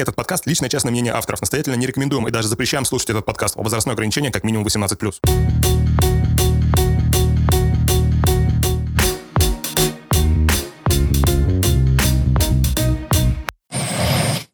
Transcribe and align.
Этот 0.00 0.16
подкаст– 0.16 0.46
личное 0.46 0.70
частное 0.70 0.90
мнение 0.90 1.12
авторов. 1.12 1.42
Настоятельно 1.42 1.74
не 1.74 1.86
рекомендуем 1.86 2.26
и 2.26 2.30
даже 2.30 2.48
запрещаем 2.48 2.86
слушать 2.86 3.10
этот 3.10 3.26
подкаст. 3.26 3.56
Возрастное 3.56 3.92
ограничение 3.92 4.32
как 4.32 4.44
минимум 4.44 4.66
18+. 4.66 5.18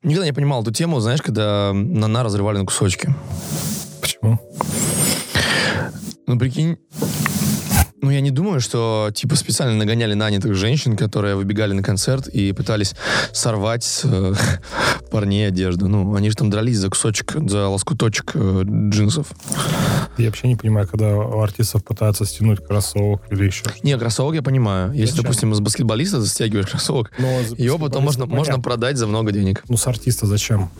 Никогда 0.02 0.26
не 0.26 0.32
понимал 0.32 0.62
эту 0.62 0.72
тему, 0.72 0.98
знаешь, 0.98 1.22
когда 1.22 1.70
Нана 1.72 2.24
разрывали 2.24 2.58
на 2.58 2.64
кусочки. 2.64 3.14
Почему? 4.00 4.40
Ну, 6.26 6.38
прикинь, 6.40 6.76
ну, 8.06 8.12
я 8.12 8.20
не 8.20 8.30
думаю, 8.30 8.60
что, 8.60 9.10
типа, 9.12 9.34
специально 9.34 9.74
нагоняли 9.74 10.14
нанятых 10.14 10.54
женщин, 10.54 10.96
которые 10.96 11.34
выбегали 11.34 11.72
на 11.72 11.82
концерт 11.82 12.28
и 12.28 12.52
пытались 12.52 12.94
сорвать 13.32 13.82
с 13.82 14.02
э, 14.04 14.32
парней 15.10 15.48
одежду. 15.48 15.88
Ну, 15.88 16.14
они 16.14 16.30
же 16.30 16.36
там 16.36 16.48
дрались 16.48 16.78
за 16.78 16.88
кусочек, 16.88 17.32
за 17.48 17.66
лоскуточек 17.66 18.30
э, 18.34 18.62
джинсов. 18.64 19.26
Я 20.18 20.26
вообще 20.26 20.46
не 20.46 20.54
понимаю, 20.54 20.86
когда 20.86 21.16
у 21.16 21.40
артистов 21.40 21.84
пытаются 21.84 22.24
стянуть 22.24 22.64
кроссовок 22.64 23.22
или 23.30 23.46
еще 23.46 23.64
что-то. 23.64 23.78
Не, 23.82 23.98
кроссовок 23.98 24.36
я 24.36 24.42
понимаю. 24.42 24.92
Если, 24.92 25.06
Зачем? 25.06 25.24
допустим, 25.24 25.54
с 25.56 25.58
баскетболиста 25.58 26.20
ты 26.20 26.28
стягиваешь 26.28 26.68
кроссовок, 26.68 27.10
Но 27.18 27.40
его 27.58 27.76
потом 27.76 28.04
можно, 28.04 28.26
можно 28.26 28.60
продать 28.60 28.98
за 28.98 29.08
много 29.08 29.32
денег. 29.32 29.64
Ну, 29.68 29.76
с 29.76 29.84
артиста 29.88 30.26
зачем? 30.26 30.70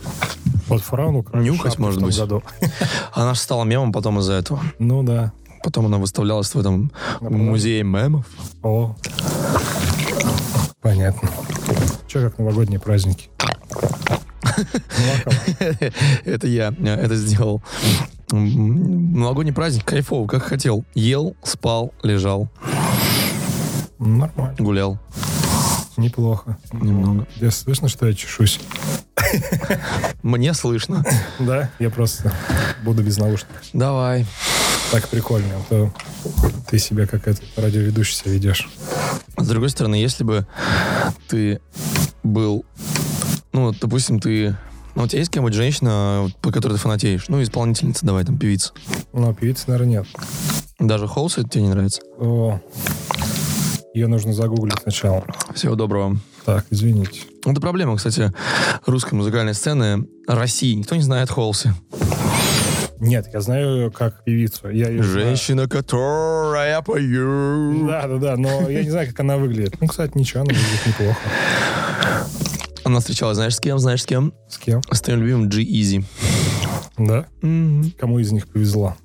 Вот 0.69 0.81
Фрауну 0.81 1.19
украли 1.19 1.43
Нюхать, 1.43 1.77
может 1.77 2.01
быть. 2.01 2.17
году. 2.17 2.41
Она 3.13 3.33
же 3.33 3.39
стала 3.41 3.65
мемом 3.65 3.91
потом 3.91 4.19
из-за 4.19 4.33
этого. 4.33 4.61
Ну 4.79 5.03
да. 5.03 5.33
Потом 5.63 5.85
она 5.85 5.97
выставлялась 5.97 6.53
в 6.53 6.59
этом 6.59 6.91
музее 7.21 7.83
мемов. 7.83 8.25
О. 8.63 8.95
Понятно. 10.81 11.29
Че, 12.07 12.21
как 12.29 12.37
новогодние 12.39 12.79
праздники? 12.79 13.29
Это 16.25 16.47
я 16.47 16.73
э, 16.79 16.87
это 16.87 17.15
сделал. 17.15 17.61
Новогодний 18.31 19.53
праздник, 19.53 19.85
кайфово, 19.85 20.27
как 20.27 20.43
хотел. 20.43 20.83
Ел, 20.95 21.35
спал, 21.43 21.93
лежал, 22.03 22.49
Нормально. 23.99 24.55
гулял. 24.57 24.99
Неплохо. 25.97 26.57
Немного. 26.73 27.27
Я 27.37 27.51
слышно, 27.51 27.87
что 27.89 28.07
я 28.07 28.13
чешусь? 28.13 28.59
Мне 30.23 30.53
слышно. 30.53 31.03
Да, 31.39 31.69
я 31.79 31.89
просто 31.89 32.31
буду 32.83 33.03
без 33.03 33.17
наушников. 33.17 33.61
Давай. 33.73 34.25
Так 34.91 35.09
прикольно, 35.09 35.55
а 35.57 35.61
то 35.69 35.93
ты 36.69 36.79
себя 36.79 37.07
как 37.07 37.27
этот 37.27 37.43
радиоведущий 37.57 38.15
себя 38.15 38.31
ведешь. 38.31 38.69
С 39.37 39.47
другой 39.47 39.69
стороны, 39.69 39.95
если 39.95 40.23
бы 40.23 40.47
ты 41.27 41.59
был, 42.23 42.65
ну, 43.51 43.73
допустим, 43.73 44.19
ты... 44.19 44.57
Ну, 44.95 45.03
у 45.03 45.07
тебя 45.07 45.19
есть 45.19 45.31
кем-нибудь 45.31 45.53
женщина, 45.53 46.27
по 46.41 46.51
которой 46.51 46.73
ты 46.73 46.79
фанатеешь? 46.79 47.25
Ну, 47.27 47.43
исполнительница, 47.43 48.05
давай, 48.05 48.23
там, 48.23 48.37
певица. 48.37 48.71
Но 49.13 49.33
певицы, 49.33 49.65
наверное, 49.67 49.99
нет. 49.99 50.07
Даже 50.79 51.07
Холс 51.07 51.37
это 51.37 51.49
тебе 51.49 51.63
не 51.63 51.69
нравится? 51.69 52.01
О, 52.17 52.59
ее 53.93 54.07
нужно 54.07 54.33
загуглить 54.33 54.79
сначала. 54.81 55.25
Всего 55.53 55.75
доброго. 55.75 56.17
Так, 56.45 56.65
извините. 56.69 57.21
Это 57.45 57.59
проблема, 57.59 57.97
кстати, 57.97 58.31
русской 58.85 59.15
музыкальной 59.15 59.53
сцены 59.53 60.07
России. 60.27 60.73
Никто 60.73 60.95
не 60.95 61.01
знает 61.01 61.29
Холси. 61.29 61.73
Нет, 62.99 63.27
я 63.33 63.41
знаю 63.41 63.75
ее 63.75 63.91
как 63.91 64.23
певицу. 64.23 64.69
Я 64.69 64.85
знаю. 64.85 65.03
Женщина, 65.03 65.67
которая 65.67 66.81
пою. 66.81 67.87
Да, 67.87 68.07
да, 68.07 68.17
да, 68.17 68.37
но 68.37 68.69
я 68.69 68.83
не 68.83 68.89
знаю, 68.89 69.07
как 69.07 69.19
она 69.19 69.37
выглядит. 69.37 69.79
Ну, 69.79 69.87
кстати, 69.87 70.17
ничего, 70.17 70.41
она 70.41 70.53
выглядит 70.53 70.85
неплохо. 70.85 71.19
Она 72.83 72.99
встречалась, 72.99 73.35
знаешь, 73.35 73.55
с 73.55 73.59
кем? 73.59 73.79
Знаешь, 73.79 74.03
с 74.03 74.05
кем? 74.05 74.33
С 74.49 74.57
кем? 74.57 74.81
С 74.91 75.01
твоим 75.01 75.21
любимым 75.21 75.49
G-Easy. 75.49 76.05
Да? 76.97 77.25
Кому 77.99 78.19
из 78.19 78.31
них 78.31 78.47
повезло? 78.47 78.95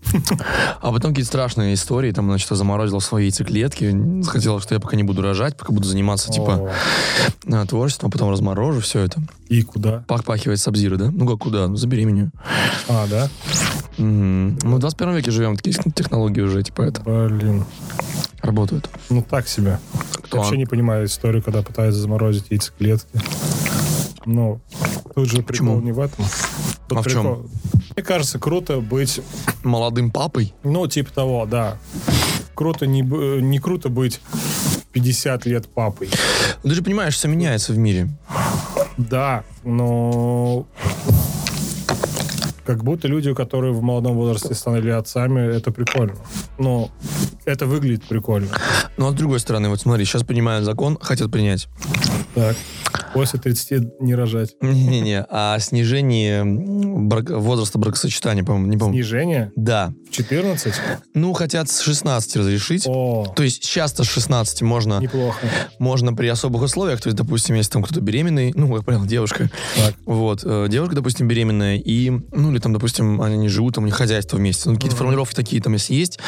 А 0.81 0.91
потом 0.93 1.11
какие-то 1.11 1.29
страшные 1.29 1.75
истории. 1.75 2.13
Там, 2.13 2.27
значит, 2.27 2.49
заморозила 2.49 3.01
свои 3.01 3.25
яйцеклетки. 3.25 4.23
Хотела, 4.25 4.61
что 4.61 4.75
я 4.75 4.81
пока 4.81 4.97
не 4.97 5.03
буду 5.03 5.23
рожать, 5.23 5.57
пока 5.57 5.73
буду 5.73 5.87
заниматься, 5.87 6.31
типа, 6.31 6.71
э, 7.47 7.65
творчеством, 7.67 8.09
а 8.09 8.13
потом 8.13 8.31
разморожу 8.31 8.81
все 8.81 9.01
это. 9.01 9.21
И 9.49 9.63
куда? 9.63 10.05
Пах-пахивает 10.09 10.59
Сабзира, 10.61 10.97
да? 10.97 11.11
Ну 11.13 11.27
как 11.27 11.39
куда? 11.39 11.69
Ну, 11.69 11.77
забеременю. 11.77 12.31
А, 12.89 13.07
да? 13.07 13.29
Мы 13.99 14.77
в 14.77 14.79
21 14.79 15.17
веке 15.17 15.31
живем, 15.31 15.57
такие 15.57 15.75
технологии 15.95 16.41
уже, 16.41 16.63
типа, 16.63 16.83
это, 16.83 17.03
Блин. 17.03 17.65
работают. 18.41 18.89
Ну, 19.11 19.23
так 19.23 19.47
себе. 19.49 19.79
Кто? 20.23 20.39
Вообще 20.39 20.57
не 20.57 20.67
понимаю 20.67 21.07
историю, 21.07 21.43
когда 21.43 21.63
пытаются 21.63 22.01
заморозить 22.01 22.47
яйцеклетки. 22.51 23.21
Ну, 24.25 24.61
тут 25.15 25.29
же 25.29 25.43
прикол 25.43 25.47
Почему? 25.77 25.81
не 25.81 25.93
в 25.93 26.01
этом. 26.01 26.25
Тут 26.89 26.99
А 26.99 27.03
в 27.03 27.07
чем? 27.07 27.49
Мне 27.97 28.05
кажется, 28.05 28.39
круто 28.39 28.81
быть, 28.81 29.21
Молодым 29.63 30.11
папой? 30.11 30.55
ну, 30.63 30.87
типа 30.87 31.13
того, 31.13 31.47
да. 31.47 31.77
Круто 32.55 32.87
не, 32.87 33.03
б- 33.03 33.41
не 33.41 33.59
круто 33.59 33.89
быть 33.89 34.21
50 34.93 35.47
лет 35.47 35.69
папой. 35.69 36.11
Ну, 36.63 36.69
ты 36.71 36.77
же 36.77 36.83
понимаешь, 36.83 37.15
все 37.15 37.29
меняется 37.29 37.73
в 37.73 37.79
мире. 37.79 38.09
Да, 38.99 39.43
но 39.65 40.67
как 42.65 42.85
будто 42.85 43.09
люди, 43.09 43.35
которые 43.35 43.73
в 43.73 43.83
молодом 43.83 44.15
возрасте 44.15 44.55
стали 44.55 44.91
отцами, 44.91 45.41
это 45.57 45.73
прикольно. 45.73 46.15
Но 46.59 46.91
это 47.45 47.67
выглядит 47.67 48.05
прикольно. 48.05 48.49
Ну, 48.97 49.09
а 49.09 49.11
с 49.11 49.15
другой 49.15 49.41
стороны, 49.41 49.69
вот 49.69 49.81
смотри, 49.81 50.05
сейчас 50.05 50.23
принимают 50.23 50.65
закон, 50.65 50.97
хотят 51.01 51.31
принять. 51.33 51.69
Так. 52.35 52.57
После 53.13 53.39
30 53.39 54.01
не 54.01 54.15
рожать. 54.15 54.57
Не-не-не, 54.61 55.23
о 55.29 55.59
снижении 55.61 56.41
м, 56.41 57.09
брак- 57.09 57.29
возраста 57.31 57.79
бракосочетания, 57.79 58.43
по-моему, 58.43 58.69
не 58.69 58.77
помню. 58.79 58.95
Снижение 59.03 59.53
Да. 59.55 59.93
в 60.09 60.13
14? 60.15 60.75
Ну, 61.15 61.33
хотят 61.35 61.69
с 61.69 61.81
16 61.81 62.37
разрешить. 62.37 62.85
О, 62.87 63.27
То 63.37 63.43
есть 63.43 63.65
сейчас-то 63.65 64.05
с 64.05 64.09
16 64.09 64.63
можно, 64.63 64.99
неплохо. 65.01 65.39
можно 65.79 66.15
при 66.15 66.27
особых 66.29 66.63
условиях, 66.63 67.01
то 67.03 67.09
есть, 67.09 67.17
допустим, 67.17 67.55
если 67.57 67.73
там 67.73 67.83
кто-то 67.83 68.01
беременный, 68.01 68.53
ну, 68.55 68.73
как 68.75 68.85
правило, 68.87 69.07
девушка, 69.07 69.51
Так. 69.77 69.95
вот, 70.07 70.41
э, 70.45 70.67
девушка, 70.71 70.95
допустим, 70.95 71.29
беременная, 71.29 71.77
и, 71.77 72.11
ну, 72.11 72.51
или 72.51 72.59
там, 72.61 72.73
допустим, 72.73 73.21
они 73.21 73.37
не 73.37 73.49
живут, 73.49 73.75
там 73.75 73.85
у 73.85 73.87
них 73.87 73.95
хозяйство 73.97 74.37
вместе, 74.39 74.69
ну, 74.71 74.77
какие-то 74.77 74.97
формулировки 74.97 75.35
такие 75.35 75.61
там, 75.61 75.75
если 75.75 75.95
есть. 75.95 76.19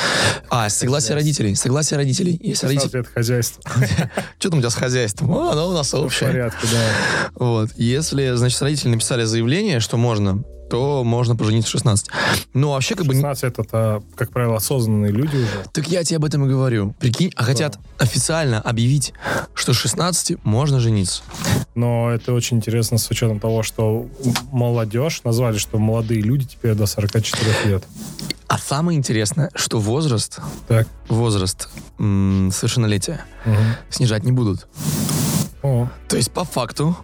А, 0.51 0.69
согласие 0.69 1.15
родителей, 1.15 1.55
согласие 1.55 1.97
родителей. 1.97 2.39
Если 2.43 2.67
16 2.67 2.77
родители... 2.77 2.99
лет 2.99 3.07
хозяйства. 3.09 3.63
Что 4.39 4.51
там 4.51 4.59
у 4.59 4.63
тебя 4.63 4.71
с 4.71 4.75
хозяйством? 4.75 5.33
А, 5.33 5.53
оно 5.53 5.69
у 5.69 5.73
нас 5.73 5.93
В 5.93 5.97
общее. 5.97 6.29
порядке, 6.31 6.67
да. 6.75 7.31
Вот. 7.35 7.71
Если, 7.77 8.35
значит, 8.37 8.61
родители 8.63 8.89
написали 8.91 9.25
заявление, 9.25 9.81
что 9.81 9.97
можно, 9.97 10.43
то 10.71 11.05
можно 11.05 11.37
пожениться 11.37 11.69
в 11.69 11.73
16. 11.73 12.07
Ну, 12.55 12.71
вообще, 12.71 12.95
как 12.95 13.07
бы... 13.07 13.15
не- 13.15 13.21
16 13.21 13.45
это, 13.45 13.65
а, 13.73 14.03
как 14.17 14.31
правило, 14.31 14.57
осознанные 14.57 15.13
люди 15.13 15.37
уже. 15.37 15.49
Так 15.73 15.89
я 15.89 16.03
тебе 16.05 16.17
об 16.17 16.25
этом 16.25 16.45
и 16.47 16.49
говорю. 16.49 16.95
Прикинь, 16.99 17.31
а 17.37 17.45
хотят 17.45 17.79
официально 17.99 18.61
объявить, 18.61 19.13
что 19.55 19.73
с 19.73 19.77
16 19.77 20.43
можно 20.45 20.81
жениться. 20.81 21.23
Но 21.75 22.11
это 22.11 22.33
очень 22.33 22.57
интересно 22.59 22.99
с 22.99 23.09
учетом 23.11 23.41
того, 23.41 23.63
что 23.63 24.09
молодежь, 24.53 25.21
назвали, 25.25 25.59
что 25.59 25.79
молодые 25.79 26.23
люди 26.23 26.47
теперь 26.47 26.75
до 26.75 26.87
44 26.87 27.53
лет. 27.67 27.85
А 28.47 28.59
самое 28.59 28.97
интересное, 28.99 29.51
что 29.55 29.79
возраст, 29.81 30.39
Так. 30.69 30.87
возраст 31.09 31.69
м, 31.99 32.51
совершеннолетия 32.53 33.25
Мгм. 33.45 33.57
снижать 33.91 34.25
не 34.25 34.33
будут. 34.33 34.67
О, 35.65 35.89
То 36.09 36.17
есть, 36.17 36.31
по 36.31 36.45
факту, 36.45 36.95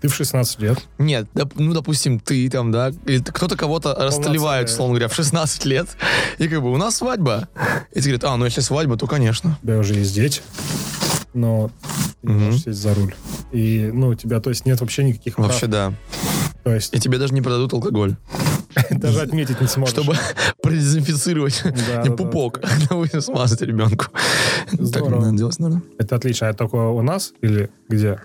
ты 0.00 0.08
в 0.08 0.14
16 0.14 0.58
лет. 0.58 0.78
нет, 0.98 1.28
доп- 1.34 1.52
ну, 1.54 1.72
допустим, 1.72 2.18
ты 2.18 2.50
там, 2.50 2.72
да, 2.72 2.90
или 3.06 3.20
кто-то 3.22 3.56
кого-то 3.56 3.94
расстреляет, 3.94 4.68
условно 4.68 4.94
говоря, 4.94 5.06
в 5.08 5.14
16 5.14 5.64
лет, 5.66 5.86
и 6.38 6.48
как 6.48 6.60
бы 6.62 6.72
у 6.72 6.76
нас 6.76 6.96
свадьба. 6.96 7.48
И 7.92 8.00
ты 8.00 8.08
говорят, 8.08 8.24
а, 8.24 8.36
ну 8.36 8.44
если 8.44 8.60
свадьба, 8.60 8.96
то 8.96 9.06
конечно. 9.06 9.56
У 9.62 9.66
тебя 9.66 9.78
уже 9.78 9.94
есть 9.94 10.12
дети, 10.16 10.42
но 11.32 11.70
ты 12.22 12.28
Мгм. 12.28 12.44
можешь 12.46 12.62
сесть 12.62 12.80
за 12.80 12.92
руль. 12.92 13.14
И, 13.52 13.88
ну, 13.92 14.08
у 14.08 14.14
тебя, 14.16 14.40
то 14.40 14.50
есть, 14.50 14.66
нет 14.66 14.80
вообще 14.80 15.04
никаких 15.04 15.36
прав. 15.36 15.48
Вообще, 15.48 15.68
да. 15.68 15.94
То 16.64 16.74
есть, 16.74 16.92
И 16.94 16.98
тебе 16.98 17.18
даже 17.18 17.32
не 17.34 17.40
продадут 17.40 17.72
алкоголь. 17.72 18.16
Даже 18.90 19.20
отметить 19.20 19.60
не 19.60 19.66
сможешь. 19.66 19.94
Чтобы 19.94 20.16
продезинфицировать 20.62 21.62
Да, 21.88 22.02
да, 22.04 22.10
пупок, 22.12 22.60
вы 22.90 23.08
смазать 23.20 23.62
ребенку. 23.62 24.06
Так 24.70 24.80
Здорово. 24.80 25.20
надо 25.24 25.36
делать, 25.36 25.58
наверное. 25.58 25.82
Это 25.98 26.16
отлично. 26.16 26.48
А 26.48 26.54
только 26.54 26.76
у 26.76 27.02
нас 27.02 27.32
или 27.42 27.70
где? 27.88 28.18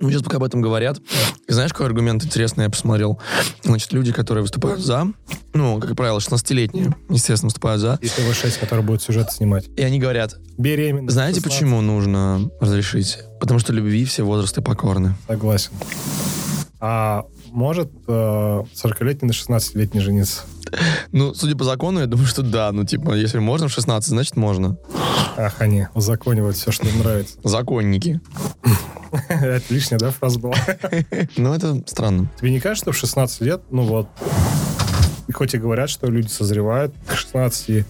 Ну, 0.00 0.10
сейчас 0.10 0.22
пока 0.22 0.38
об 0.38 0.42
этом 0.44 0.60
говорят. 0.60 0.98
И 1.46 1.52
знаешь, 1.52 1.70
какой 1.72 1.86
аргумент 1.86 2.24
интересный 2.24 2.64
я 2.64 2.70
посмотрел? 2.70 3.20
Значит, 3.62 3.92
люди, 3.92 4.10
которые 4.12 4.42
выступают 4.42 4.80
за, 4.80 5.06
ну, 5.54 5.78
как 5.78 5.94
правило, 5.94 6.18
16-летние, 6.18 6.96
естественно, 7.08 7.48
выступают 7.50 7.80
за, 7.80 7.98
И 8.02 8.08
ТВ-6, 8.08 8.58
который 8.58 8.82
будет 8.84 9.00
сюжет 9.00 9.30
снимать. 9.30 9.68
и 9.76 9.82
они 9.82 10.00
говорят, 10.00 10.34
Беременна. 10.58 11.08
знаете, 11.08 11.36
16. 11.40 11.44
почему 11.44 11.80
нужно 11.82 12.50
разрешить? 12.60 13.18
Потому 13.38 13.60
что 13.60 13.72
любви 13.72 14.04
все 14.04 14.24
возрасты 14.24 14.60
покорны. 14.60 15.14
Согласен. 15.28 15.70
А 16.80 17.24
может 17.52 17.90
э, 18.08 18.10
40-летний 18.10 19.28
на 19.28 19.32
16-летний 19.32 20.00
жениться? 20.00 20.42
Ну, 21.12 21.34
судя 21.34 21.56
по 21.56 21.64
закону, 21.64 22.00
я 22.00 22.06
думаю, 22.06 22.26
что 22.26 22.42
да. 22.42 22.72
Ну, 22.72 22.84
типа, 22.84 23.12
если 23.12 23.38
можно 23.38 23.68
в 23.68 23.72
16, 23.72 24.08
значит 24.08 24.36
можно. 24.36 24.78
Ах, 25.36 25.60
они 25.60 25.86
узаконивают 25.94 26.56
все, 26.56 26.72
что 26.72 26.88
им 26.88 26.98
нравится. 26.98 27.38
Законники. 27.44 28.20
Это 29.28 29.62
лишняя, 29.68 29.98
да, 29.98 30.10
фраза 30.10 30.38
была? 30.38 30.54
Ну, 31.36 31.52
это 31.52 31.82
странно. 31.86 32.30
Тебе 32.38 32.50
не 32.50 32.60
кажется, 32.60 32.84
что 32.84 32.92
в 32.92 32.96
16 32.96 33.40
лет, 33.42 33.62
ну 33.70 33.82
вот, 33.82 34.08
и 35.32 35.34
хоть 35.34 35.54
и 35.54 35.58
говорят, 35.58 35.88
что 35.88 36.08
люди 36.08 36.28
созревают 36.28 36.94
к 37.06 37.14
16, 37.16 37.86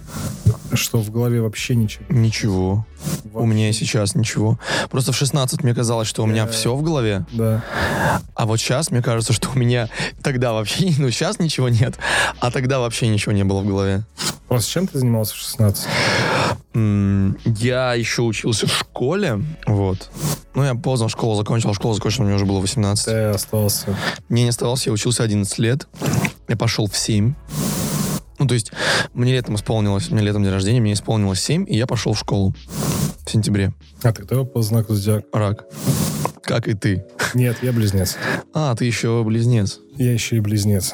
что 0.75 0.99
в 0.99 1.11
голове 1.11 1.43
вообще 1.43 1.75
ничего. 1.75 2.05
Ничего. 2.09 2.87
У 3.35 3.45
меня 3.45 3.69
и 3.69 3.73
сейчас 3.73 4.15
ничего. 4.15 4.61
Просто 4.91 5.11
в 5.11 5.17
16 5.17 5.65
мне 5.65 5.75
казалось, 5.75 6.07
что 6.07 6.23
у 6.23 6.27
меня 6.27 6.47
Да. 6.47 6.53
все 6.53 6.73
в 6.77 6.83
голове, 6.83 7.27
Да. 7.33 7.65
а 8.37 8.47
вот 8.47 8.59
сейчас 8.61 8.93
мне 8.93 9.03
кажется, 9.03 9.33
что 9.33 9.51
у 9.53 9.59
меня 9.59 9.89
тогда 10.23 10.53
вообще, 10.53 10.93
ну 10.99 11.11
сейчас 11.11 11.41
ничего 11.41 11.69
нет, 11.69 11.97
а 12.39 12.53
тогда 12.53 12.79
вообще 12.79 13.09
ничего 13.09 13.33
не 13.33 13.43
было 13.43 13.61
в 13.61 13.67
голове. 13.67 14.05
Просто 14.47 14.71
чем 14.71 14.87
ты 14.87 14.99
занимался 15.01 15.35
в 15.35 15.39
16? 15.39 15.87
М, 16.75 17.37
Я 17.45 17.95
еще 17.95 18.23
учился 18.23 18.67
в 18.69 18.73
школе, 18.73 19.43
вот. 19.67 20.11
Ну, 20.55 20.63
я 20.65 20.75
поздно 20.75 21.09
школу 21.09 21.35
закончил, 21.35 21.73
школу 21.73 21.95
закончил, 21.95 22.25
мне 22.25 22.35
уже 22.35 22.45
было 22.45 22.61
18. 22.61 23.05
Ты 23.05 23.13
остался. 23.25 23.97
Мне 24.29 24.43
не 24.43 24.51
оставалось, 24.51 24.87
я 24.87 24.93
учился 24.93 25.23
11 25.23 25.59
лет. 25.59 25.89
Я 26.49 26.57
пошел 26.57 26.87
в 26.87 26.97
7. 26.97 27.35
Ну, 28.39 28.47
то 28.47 28.55
есть, 28.55 28.73
мне 29.15 29.33
летом 29.33 29.55
исполнилось, 29.55 30.11
мне 30.11 30.21
летом 30.23 30.43
день 30.43 30.53
рождения, 30.53 30.81
мне 30.81 30.95
исполнилось 30.95 31.41
7, 31.41 31.65
и 31.69 31.77
я 31.77 31.87
пошел 31.87 32.13
в 32.13 32.19
школу 32.19 32.55
в 33.25 33.31
сентябре. 33.31 33.73
А 34.03 34.13
ты 34.13 34.23
кто 34.23 34.45
по 34.45 34.63
знаку 34.63 34.95
зодиака? 34.95 35.27
Рак. 35.33 35.65
Как 36.43 36.67
и 36.67 36.75
ты. 36.75 37.07
Нет, 37.35 37.57
я 37.63 37.73
близнец. 37.73 38.17
А, 38.53 38.75
ты 38.75 38.85
еще 38.85 39.23
близнец. 39.25 39.79
Я 39.97 40.13
еще 40.13 40.37
и 40.37 40.41
близнец. 40.41 40.93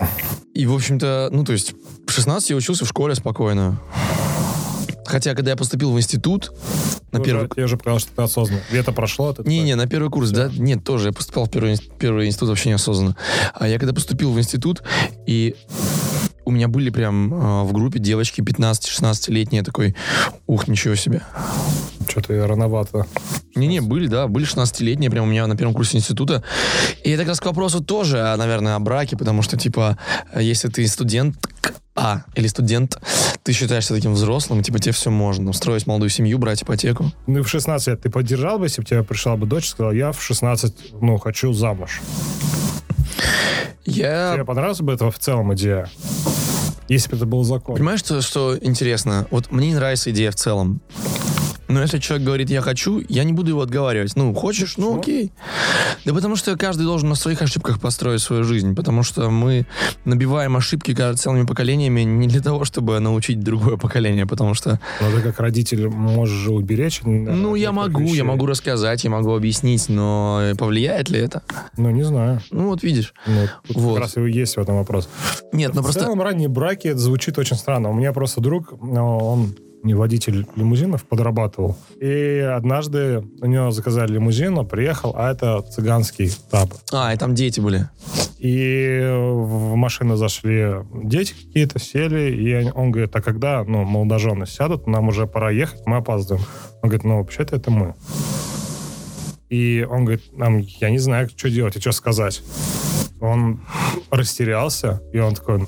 И, 0.55 0.67
в 0.67 0.75
общем-то, 0.75 1.31
ну, 1.33 1.45
то 1.45 1.53
есть, 1.53 1.75
в 2.07 2.13
16 2.13 2.51
я 2.51 2.57
учился 2.57 2.85
в 2.85 2.89
школе 2.89 3.15
спокойно. 3.15 3.81
Хотя, 5.09 5.35
когда 5.35 5.53
я 5.53 5.57
поступил 5.57 5.91
в 5.93 5.99
институт, 5.99 6.53
на 7.13 7.21
Уже- 7.21 7.31
первый... 7.31 7.49
Я 7.57 7.65
уже 7.65 7.79
показал, 7.79 7.99
что 7.99 8.11
ты 8.15 8.23
осознанно. 8.23 8.61
Лето 8.71 8.93
прошло, 8.93 9.29
а 9.29 9.35
ты 9.35 9.43
Не-не, 9.43 9.75
на 9.75 9.87
первый 9.87 10.11
курс, 10.11 10.31
да? 10.31 10.51
Нет, 10.55 10.85
тоже. 10.85 11.09
Я 11.09 11.13
поступал 11.15 11.47
в 11.47 11.51
первый, 11.51 11.79
первый 11.99 12.27
институт 12.27 12.51
вообще 12.51 12.69
неосознанно. 12.69 13.17
А 13.55 13.67
я 13.67 13.79
когда 13.79 13.95
поступил 13.95 14.33
в 14.33 14.39
институт, 14.39 14.83
и 15.27 15.57
у 16.45 16.51
меня 16.51 16.69
были 16.69 16.91
прям 16.91 17.33
э, 17.33 17.63
в 17.65 17.73
группе 17.73 17.99
девочки 17.99 18.43
15-16-летние, 18.43 19.61
я 19.61 19.65
такой, 19.65 19.97
ух, 20.47 20.69
ничего 20.69 20.95
себе. 20.95 21.23
Что-то 22.07 22.47
рановато. 22.47 23.07
Не-не, 23.55 23.81
были, 23.81 24.09
да, 24.09 24.29
были 24.29 24.47
16-летние 24.47 25.11
прям 25.11 25.25
у 25.25 25.29
меня 25.29 25.47
на 25.47 25.57
первом 25.57 25.75
курсе 25.75 25.97
института. 25.97 26.43
И 27.03 27.11
это 27.11 27.23
как 27.23 27.29
раз 27.29 27.41
к 27.41 27.47
вопросу 27.47 27.83
тоже, 27.83 28.21
а, 28.21 28.37
наверное, 28.37 28.77
о 28.77 28.79
браке, 28.79 29.17
потому 29.17 29.41
что, 29.41 29.57
типа, 29.57 29.97
если 30.39 30.69
ты 30.69 30.87
студент, 30.87 31.37
а, 32.01 32.23
или 32.37 32.47
студент, 32.47 32.97
ты 33.43 33.53
считаешься 33.53 33.93
таким 33.93 34.13
взрослым, 34.13 34.63
типа, 34.63 34.79
тебе 34.79 34.93
все 34.93 35.11
можно. 35.11 35.51
Устроить 35.51 35.87
молодую 35.89 36.11
семью, 36.11 36.39
брать 36.39 36.63
ипотеку. 36.63 37.11
Ну 37.27 37.41
и 37.41 37.43
в 37.43 37.49
16 37.49 37.89
лет 37.89 38.01
ты 38.01 38.09
поддержал 38.09 38.61
бы, 38.61 38.67
если 38.67 38.81
бы 38.81 38.87
тебе 38.87 39.03
пришла 39.03 39.37
бы 39.37 39.47
дочь 39.47 39.67
и 39.67 39.69
сказала, 39.71 39.91
я 39.91 40.13
в 40.13 40.23
16, 40.23 40.93
ну, 41.01 41.19
хочу 41.19 41.53
замуж. 41.53 42.01
Я 43.85 44.33
Тебе 44.35 44.45
понравилась 44.45 44.81
бы 44.81 44.93
это 44.93 45.11
в 45.11 45.19
целом 45.19 45.53
идея? 45.55 45.89
Если 46.89 47.11
бы 47.11 47.17
это 47.17 47.27
был 47.27 47.43
закон. 47.43 47.75
Понимаешь, 47.75 48.01
что, 48.01 48.21
что 48.21 48.57
интересно? 48.57 49.27
Вот 49.31 49.51
мне 49.51 49.69
не 49.69 49.75
нравится 49.75 50.11
идея 50.11 50.31
в 50.31 50.37
целом. 50.37 50.81
Но 51.69 51.81
если 51.83 51.99
человек 51.99 52.27
говорит, 52.27 52.51
я 52.51 52.61
хочу, 52.63 53.03
я 53.09 53.25
не 53.25 53.33
буду 53.33 53.51
его 53.51 53.61
отговаривать. 53.61 54.17
Ну, 54.17 54.35
хочешь, 54.35 54.77
ну 54.79 54.99
окей. 54.99 55.33
Да 56.05 56.15
потому 56.15 56.37
что 56.37 56.57
каждый 56.57 56.85
должен 56.85 57.09
на 57.09 57.15
своих 57.15 57.43
ошибках 57.43 57.81
построить 57.81 58.21
свою 58.23 58.45
жизнь. 58.45 58.75
Потому 58.75 59.03
что 59.03 59.31
мы 59.31 59.67
набиваем 60.05 60.57
ошибки 60.57 60.97
целыми 61.15 61.45
поколениями 61.47 62.01
не 62.03 62.27
для 62.27 62.41
того, 62.41 62.65
чтобы 62.65 62.99
научить 63.01 63.41
другое 63.41 63.77
поколение. 63.77 64.27
Потому 64.27 64.55
что, 64.55 64.81
Но 65.01 65.11
ты 65.11 65.21
как 65.21 65.41
родитель 65.41 65.89
можешь 65.89 66.37
же 66.39 66.53
уберечь. 66.53 67.03
наверное, 67.03 67.35
ну, 67.35 67.55
я 67.55 67.73
могу, 67.73 68.01
я 68.01 68.07
вещей. 68.07 68.23
могу 68.23 68.47
рассказать, 68.47 69.05
я 69.05 69.11
могу 69.11 69.35
объяснить, 69.35 69.89
но 69.89 70.53
повлияет 70.59 71.11
ли 71.11 71.21
это? 71.21 71.43
Ну, 71.77 71.91
не 71.91 72.03
знаю. 72.03 72.41
Ну, 72.51 72.69
вот 72.69 72.83
видишь. 72.83 73.13
Ну, 73.27 73.47
Вот. 73.75 73.95
как 73.95 74.05
раз 74.05 74.17
и 74.17 74.31
есть 74.31 74.57
в 74.57 74.61
этом 74.61 74.77
вопрос. 74.77 75.09
Нет, 75.53 75.75
ну 75.75 75.81
в 75.81 75.85
просто... 75.85 76.05
целом, 76.05 76.23
ранние 76.23 76.49
браки, 76.49 76.89
это 76.89 76.99
звучит 76.99 77.39
очень 77.39 77.57
странно. 77.57 77.91
У 77.91 77.95
меня 77.95 78.13
просто 78.13 78.41
друг, 78.41 78.73
ну, 78.81 79.19
он 79.19 79.55
не 79.83 79.95
водитель 79.95 80.47
лимузинов, 80.57 81.05
подрабатывал. 81.05 81.77
И 82.01 82.39
однажды 82.39 83.25
у 83.41 83.47
него 83.47 83.71
заказали 83.71 84.13
лимузин, 84.13 84.59
он 84.59 84.67
приехал, 84.67 85.15
а 85.17 85.31
это 85.31 85.63
цыганский 85.63 86.31
табор. 86.51 86.79
А, 86.93 87.13
и 87.15 87.17
там 87.17 87.35
дети 87.35 87.61
были. 87.61 87.89
И 88.39 89.01
в 89.11 89.75
машину 89.75 90.17
зашли 90.17 90.77
дети 90.93 91.33
какие-то, 91.33 91.79
сели, 91.79 92.31
и 92.31 92.71
он 92.71 92.93
говорит, 92.93 93.15
а 93.15 93.21
когда, 93.21 93.65
ну, 93.65 93.85
молодожены 93.85 94.47
сядут, 94.47 94.87
нам 94.87 95.09
уже 95.09 95.27
пора 95.27 95.51
ехать, 95.51 95.83
мы 95.87 95.97
опаздываем. 95.97 96.45
Он 96.83 96.89
говорит, 96.89 97.05
ну, 97.05 97.19
вообще-то 97.19 97.57
это 97.57 97.71
мы. 97.71 97.95
И 99.49 99.87
он 99.89 100.05
говорит, 100.05 100.23
нам, 100.37 100.59
я 100.59 100.91
не 100.91 100.99
знаю, 100.99 101.29
что 101.35 101.51
делать 101.51 101.77
и 101.77 101.81
что 101.81 101.93
сказать. 101.93 102.43
Он 103.21 103.61
растерялся, 104.11 105.03
и 105.13 105.19
он 105.19 105.35
такой, 105.35 105.67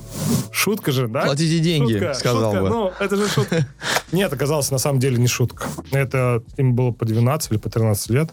шутка 0.53 0.93
же, 0.93 1.09
да? 1.09 1.25
Платите 1.25 1.59
деньги, 1.59 1.93
Шутка, 1.95 2.15
сказал 2.15 2.53
шутка, 2.53 2.63
бы. 2.63 2.69
Ну, 2.69 2.93
это 3.01 3.17
же 3.17 3.29
шутка. 3.29 3.67
Нет, 4.13 4.33
оказалось, 4.33 4.71
на 4.71 4.79
самом 4.79 5.01
деле 5.01 5.17
не 5.19 5.27
шутка. 5.27 5.67
Это 5.91 6.43
им 6.57 6.75
было 6.75 6.93
по 6.93 7.05
12 7.05 7.51
или 7.53 7.59
по 7.59 7.69
13 7.69 8.11
лет. 8.11 8.31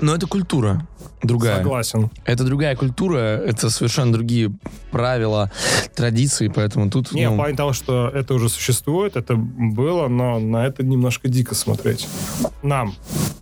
Но 0.00 0.14
это 0.14 0.26
культура 0.26 0.86
другая. 1.22 1.58
Согласен. 1.58 2.10
Это 2.24 2.44
другая 2.44 2.76
культура, 2.76 3.18
это 3.18 3.70
совершенно 3.70 4.12
другие 4.12 4.52
правила, 4.90 5.50
традиции, 5.94 6.48
поэтому 6.48 6.90
тут... 6.90 7.12
Не, 7.12 7.28
ну, 7.28 7.34
в 7.34 7.36
плане 7.38 7.56
того, 7.56 7.72
что 7.72 8.08
это 8.08 8.34
уже 8.34 8.48
существует, 8.48 9.16
это 9.16 9.34
было, 9.36 10.08
но 10.08 10.38
на 10.38 10.64
это 10.66 10.84
немножко 10.84 11.28
дико 11.28 11.54
смотреть. 11.54 12.06
Нам. 12.62 12.94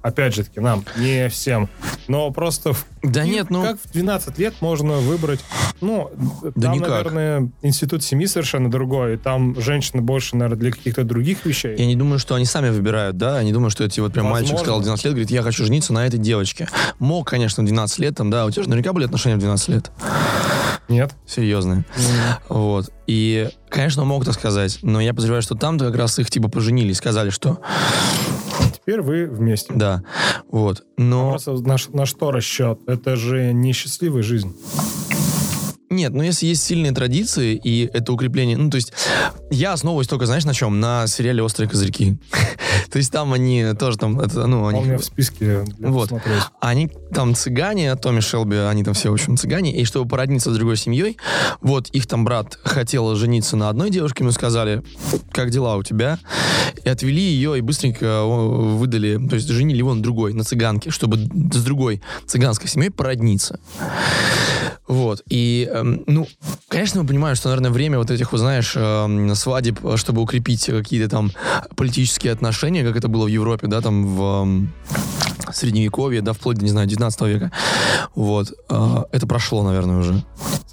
Опять 0.02 0.34
же 0.34 0.44
таки, 0.44 0.60
нам. 0.60 0.84
Не 0.96 1.28
всем. 1.28 1.68
Но 2.08 2.30
просто... 2.30 2.72
в- 2.72 2.86
Да 3.12 3.24
и 3.24 3.30
нет, 3.30 3.50
ну- 3.50 3.62
Как 3.62 3.78
в 3.82 3.92
12 3.92 4.38
лет 4.38 4.54
можно 4.60 4.94
выбрать... 4.96 5.40
Ну, 5.80 6.10
Да 6.54 6.68
там, 6.68 6.72
никак. 6.76 6.88
наверное, 7.12 7.50
институт 7.62 8.02
семьи 8.02 8.26
совершенно 8.26 8.70
другой. 8.70 9.16
Там 9.18 9.60
женщины 9.60 10.02
больше, 10.02 10.36
наверное, 10.36 10.58
для 10.58 10.70
каких-то 10.72 11.04
других 11.04 11.44
вещей. 11.44 11.76
Я 11.78 11.86
не 11.86 11.96
думаю, 11.96 12.18
что 12.18 12.34
они 12.34 12.44
сами 12.44 12.70
выбирают, 12.70 13.16
да? 13.16 13.38
Я 13.38 13.44
не 13.44 13.52
думаю, 13.52 13.70
что 13.70 13.84
эти 13.84 14.00
вот 14.00 14.12
прям 14.12 14.26
мальчик 14.26 14.52
Возможно. 14.52 14.64
сказал 14.64 14.80
в 14.80 14.82
12 14.84 15.04
лет, 15.04 15.14
говорит, 15.14 15.30
я 15.30 15.42
хочу 15.42 15.64
жениться 15.64 15.92
на 15.92 16.06
этой 16.06 16.18
девочке. 16.18 16.68
Мог, 16.98 17.28
конечно, 17.28 17.62
в 17.62 17.66
12 17.66 17.98
лет, 17.98 18.16
там, 18.16 18.30
да, 18.30 18.46
у 18.46 18.50
тебя 18.50 18.62
же 18.62 18.68
наверняка 18.70 18.92
были 18.92 19.04
отношения 19.04 19.36
в 19.36 19.40
12 19.40 19.68
лет. 19.68 19.90
Нет? 20.88 21.14
Серьезные. 21.26 21.84
Вот. 22.48 22.90
И, 23.06 23.48
конечно, 23.68 24.04
мог 24.04 24.24
так 24.24 24.34
сказать, 24.34 24.78
но 24.82 25.00
я 25.00 25.10
подозреваю, 25.12 25.42
что 25.42 25.54
там-то 25.56 25.86
как 25.86 25.96
раз 25.96 26.18
их 26.18 26.30
типа 26.30 26.48
поженили, 26.48 26.92
сказали, 26.92 27.30
что 27.30 27.58
Теперь 28.86 29.02
вы 29.02 29.26
вместе. 29.26 29.72
да. 29.74 30.04
Вот. 30.48 30.84
Но... 30.96 31.30
Просто 31.30 31.54
на, 31.54 31.76
на 31.92 32.06
что 32.06 32.30
расчет? 32.30 32.78
Это 32.86 33.16
же 33.16 33.52
не 33.52 33.72
счастливая 33.72 34.22
жизнь. 34.22 34.54
Нет, 35.88 36.12
ну 36.12 36.22
если 36.22 36.46
есть 36.46 36.64
сильные 36.64 36.92
традиции 36.92 37.54
и 37.62 37.88
это 37.92 38.12
укрепление, 38.12 38.56
ну 38.56 38.70
то 38.70 38.76
есть 38.76 38.92
я 39.50 39.72
основываюсь 39.72 40.08
только, 40.08 40.26
знаешь, 40.26 40.44
на 40.44 40.52
чем? 40.52 40.80
На 40.80 41.06
сериале 41.06 41.42
«Острые 41.42 41.68
козырьки». 41.68 42.18
То 42.90 42.98
есть 42.98 43.12
там 43.12 43.32
они 43.32 43.74
тоже 43.78 43.98
там, 43.98 44.20
это, 44.20 44.46
ну, 44.46 44.62
Он 44.62 44.74
у 44.74 44.78
они, 44.78 44.86
меня 44.86 44.98
в 44.98 45.04
списке 45.04 45.64
Вот. 45.78 46.10
посмотреть. 46.10 46.42
они 46.60 46.90
там 47.12 47.34
цыгане, 47.34 47.94
Томми 47.96 48.20
Шелби, 48.20 48.56
они 48.56 48.84
там 48.84 48.94
все, 48.94 49.10
в 49.10 49.14
общем, 49.14 49.36
цыгане, 49.36 49.76
и 49.76 49.84
чтобы 49.84 50.08
породниться 50.08 50.52
с 50.52 50.56
другой 50.56 50.76
семьей, 50.76 51.16
вот 51.60 51.88
их 51.90 52.06
там 52.06 52.24
брат 52.24 52.58
хотел 52.64 53.14
жениться 53.14 53.56
на 53.56 53.68
одной 53.68 53.90
девушке, 53.90 54.24
ему 54.24 54.32
сказали, 54.32 54.82
как 55.32 55.50
дела 55.50 55.76
у 55.76 55.82
тебя? 55.82 56.18
И 56.84 56.88
отвели 56.88 57.22
ее 57.22 57.58
и 57.58 57.60
быстренько 57.60 58.22
о, 58.22 58.76
выдали, 58.76 59.20
то 59.28 59.34
есть 59.34 59.48
женили 59.48 59.78
его 59.78 59.94
на 59.94 60.02
другой, 60.02 60.32
на 60.32 60.44
цыганке, 60.44 60.90
чтобы 60.90 61.16
с 61.16 61.64
другой 61.64 62.02
цыганской 62.26 62.68
семьей 62.68 62.90
породниться. 62.90 63.60
Вот. 64.88 65.22
И, 65.28 65.68
эм, 65.72 66.04
ну, 66.06 66.26
конечно, 66.68 67.02
мы 67.02 67.08
понимаем, 67.08 67.36
что, 67.36 67.48
наверное, 67.48 67.70
время 67.70 67.98
вот 67.98 68.10
этих, 68.10 68.32
вот, 68.32 68.38
знаешь, 68.38 68.74
эм, 68.76 69.34
свадеб, 69.34 69.84
э, 69.84 69.96
чтобы 69.96 70.22
укрепить 70.22 70.64
какие-то 70.66 71.08
там 71.08 71.32
политические 71.74 72.32
отношения, 72.32 72.84
как 72.84 72.96
это 72.96 73.08
было 73.08 73.24
в 73.24 73.28
Европе, 73.28 73.66
да, 73.66 73.80
там 73.80 74.06
в 74.06 74.22
эм, 74.42 74.72
Средневековье, 75.52 76.22
да, 76.22 76.32
вплоть 76.32 76.58
до, 76.58 76.64
не 76.64 76.70
знаю, 76.70 76.86
19 76.86 77.20
века. 77.22 77.50
Вот. 78.14 78.52
Э, 78.68 79.04
это 79.12 79.26
прошло, 79.26 79.62
наверное, 79.62 79.98
уже. 79.98 80.24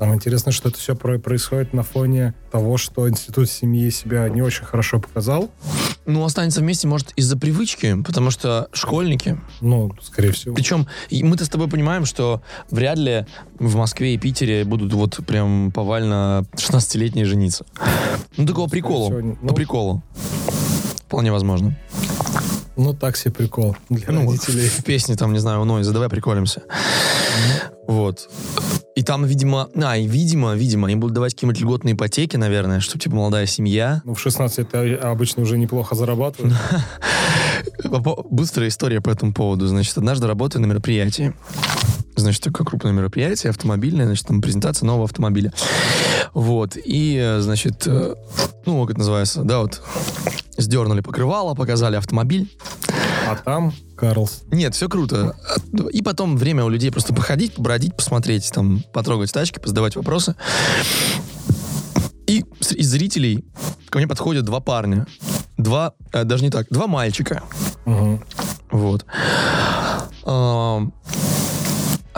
Самое 0.04 0.18
интересное, 0.18 0.52
что 0.52 0.68
это 0.68 0.78
все 0.78 0.98
происходит 0.98 1.72
на 1.72 1.82
фоне 1.82 2.34
того, 2.52 2.76
что 2.76 3.08
институт 3.08 3.50
семьи 3.50 3.90
себя 3.90 4.28
не 4.28 4.42
очень 4.42 4.66
хорошо 4.66 5.00
показал. 5.00 5.50
Ну, 6.06 6.26
останется 6.26 6.60
вместе, 6.60 6.90
может, 6.90 7.14
из-за 7.16 7.38
привычки, 7.38 7.96
потому 8.04 8.30
что 8.30 8.68
школьники. 8.74 9.40
Ну, 9.62 9.94
скорее 10.02 10.34
всего. 10.34 10.56
Причем 10.56 10.88
мы-то 11.10 11.46
с 11.46 11.50
тобой 11.50 11.70
понимаем, 11.70 12.04
что 12.04 12.42
вряд 12.70 12.98
ли 12.98 13.26
в 13.60 13.78
Москве 13.78 14.16
и 14.16 14.18
Питере 14.18 14.66
будут 14.66 14.92
вот 14.92 15.26
прям 15.26 15.72
повально 15.72 16.44
16-летние 16.58 17.24
жениться. 17.24 17.66
Ну, 18.36 18.46
такого 18.46 18.68
прикола. 18.68 19.06
всего, 19.10 19.36
По 19.36 19.46
ну- 19.46 19.54
приколу. 19.54 20.04
Вполне 21.08 21.32
возможно. 21.32 21.78
Ну, 22.76 22.94
так 22.94 23.18
себе 23.18 23.32
прикол 23.32 23.76
для 23.90 24.12
Ну, 24.12 24.26
родителей. 24.26 24.68
в 24.68 24.84
песне 24.84 25.16
там, 25.16 25.34
не 25.34 25.40
знаю, 25.40 25.62
у 25.62 25.66
Нойза, 25.66 25.92
давай 25.92 26.10
приколимся. 26.10 26.64
Вот. 27.88 28.30
И 28.96 29.04
там, 29.04 29.26
видимо, 29.26 29.70
а, 29.76 29.98
и 29.98 30.08
видимо, 30.08 30.54
видимо, 30.54 30.92
им 30.92 31.00
будут 31.00 31.14
давать 31.14 31.34
какие-нибудь 31.34 31.62
льготные 31.62 31.94
ипотеки, 31.94 32.38
наверное, 32.38 32.80
чтобы, 32.80 33.02
типа, 33.02 33.16
молодая 33.16 33.46
семья. 33.46 34.02
Ну, 34.06 34.14
в 34.14 34.20
16 34.20 34.60
это 34.60 35.12
обычно 35.12 35.44
уже 35.44 35.58
неплохо 35.58 35.96
зарабатывают. 35.96 36.56
быстрая 38.30 38.70
история 38.70 39.02
по 39.02 39.10
этому 39.10 39.34
поводу. 39.34 39.68
Значит, 39.68 39.98
однажды 39.98 40.28
работаю 40.28 40.62
на 40.62 40.68
мероприятии. 40.68 41.34
Значит, 42.16 42.44
такое 42.44 42.66
крупное 42.66 42.92
мероприятие, 42.92 43.50
автомобильное, 43.50 44.06
значит, 44.06 44.28
там 44.28 44.42
презентация 44.42 44.86
нового 44.86 45.06
автомобиля. 45.06 45.52
Вот. 46.34 46.78
И, 46.78 47.18
э, 47.18 47.40
значит, 47.42 47.88
э, 47.88 48.16
ну, 48.66 48.82
как 48.82 48.92
это 48.92 49.00
называется, 49.00 49.44
да, 49.44 49.60
вот, 49.60 49.82
сдернули 50.58 51.02
покрывало, 51.02 51.56
показали 51.56 51.96
автомобиль. 51.96 52.52
А 53.28 53.36
там 53.36 53.74
Карлс. 53.96 54.44
Нет, 54.52 54.76
все 54.76 54.90
круто. 54.90 55.36
И 55.92 56.02
потом 56.02 56.38
время 56.38 56.66
у 56.66 56.70
людей 56.70 56.92
просто 56.92 57.14
походить, 57.14 57.56
побродить, 57.56 57.96
посмотреть, 57.96 58.52
там, 58.54 58.84
потрогать 58.94 59.32
тачки, 59.32 59.60
позадавать 59.60 59.96
вопросы. 59.96 60.36
И 62.28 62.44
из 62.72 62.90
зрителей 62.90 63.46
ко 63.90 63.98
мне 63.98 64.08
подходят 64.08 64.46
два 64.46 64.60
парня. 64.60 65.08
Два, 65.58 65.94
э, 66.12 66.24
даже 66.24 66.44
не 66.44 66.50
так, 66.50 66.68
два 66.70 66.88
мальчика. 66.88 67.44
Мгм. 67.86 68.24
Вот. 68.72 69.06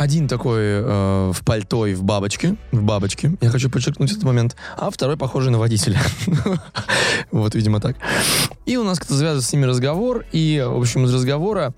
Один 0.05 0.27
такой 0.27 0.61
э, 0.61 1.31
в 1.33 1.43
пальто 1.43 1.87
и 1.87 1.95
в 1.95 2.03
бабочке. 2.03 2.57
В 2.71 2.83
бабочке. 2.83 3.35
Я 3.41 3.49
хочу 3.49 3.71
подчеркнуть 3.71 4.11
этот 4.11 4.21
момент. 4.21 4.55
А 4.77 4.91
второй 4.91 5.17
похожий 5.17 5.51
на 5.51 5.57
водителя. 5.57 5.99
Вот, 7.31 7.55
видимо, 7.55 7.79
так. 7.79 7.95
И 8.67 8.77
у 8.77 8.83
нас 8.83 8.99
как-то 8.99 9.15
завязывается 9.15 9.49
с 9.49 9.53
ними 9.53 9.65
разговор. 9.65 10.23
И, 10.31 10.63
в 10.63 10.79
общем, 10.79 11.05
из 11.05 11.13
разговора 11.13 11.73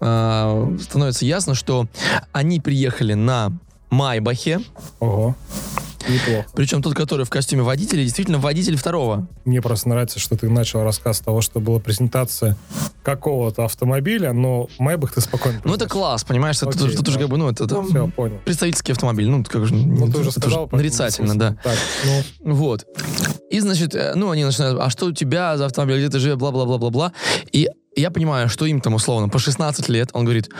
э, 0.00 0.76
становится 0.82 1.26
ясно, 1.26 1.56
что 1.56 1.88
они 2.30 2.60
приехали 2.60 3.14
на 3.14 3.50
Майбахе. 3.90 4.60
Ого. 5.00 5.34
Неплохо. 6.08 6.46
Причем 6.54 6.82
тот, 6.82 6.94
который 6.94 7.24
в 7.24 7.30
костюме 7.30 7.62
водителя, 7.62 8.02
действительно 8.02 8.38
водитель 8.38 8.76
второго. 8.76 9.28
Мне 9.44 9.60
просто 9.62 9.88
нравится, 9.88 10.18
что 10.18 10.36
ты 10.36 10.48
начал 10.48 10.82
рассказ 10.82 11.20
того, 11.20 11.40
что 11.40 11.60
была 11.60 11.78
презентация 11.78 12.56
какого-то 13.02 13.64
автомобиля, 13.64 14.32
но 14.32 14.68
Майбах 14.78 15.12
ты 15.12 15.20
спокойно 15.20 15.60
Ну, 15.64 15.74
это 15.74 15.88
класс, 15.88 16.24
понимаешь? 16.24 16.62
Окей, 16.62 16.94
тут 16.96 17.08
уже 17.08 17.16
да. 17.16 17.22
как 17.22 17.30
бы, 17.30 17.36
ну, 17.36 17.50
это 17.50 17.66
там... 17.66 17.88
Все, 17.88 18.08
понял. 18.08 18.38
Представительский 18.44 18.92
автомобиль, 18.92 19.28
ну, 19.28 19.44
как 19.44 19.66
же... 19.66 19.74
Ну, 19.74 20.10
ты 20.10 20.18
уже 20.18 20.30
это 20.30 20.40
сказал. 20.40 20.68
нарицательно, 20.72 21.38
да. 21.38 21.56
Так, 21.62 21.78
ну, 22.04 22.54
Вот. 22.54 22.86
И, 23.50 23.60
значит, 23.60 23.94
э, 23.94 24.14
ну, 24.14 24.30
они 24.30 24.44
начинают, 24.44 24.80
а 24.80 24.90
что 24.90 25.06
у 25.06 25.12
тебя 25.12 25.56
за 25.56 25.66
автомобиль, 25.66 25.98
где 25.98 26.08
ты 26.08 26.18
живешь, 26.18 26.36
бла-бла-бла-бла-бла. 26.36 27.12
И 27.52 27.68
я 27.96 28.10
понимаю, 28.10 28.48
что 28.48 28.66
им 28.66 28.80
там 28.80 28.94
условно 28.94 29.28
по 29.28 29.38
16 29.38 29.88
лет. 29.88 30.10
Он 30.12 30.24
говорит, 30.24 30.50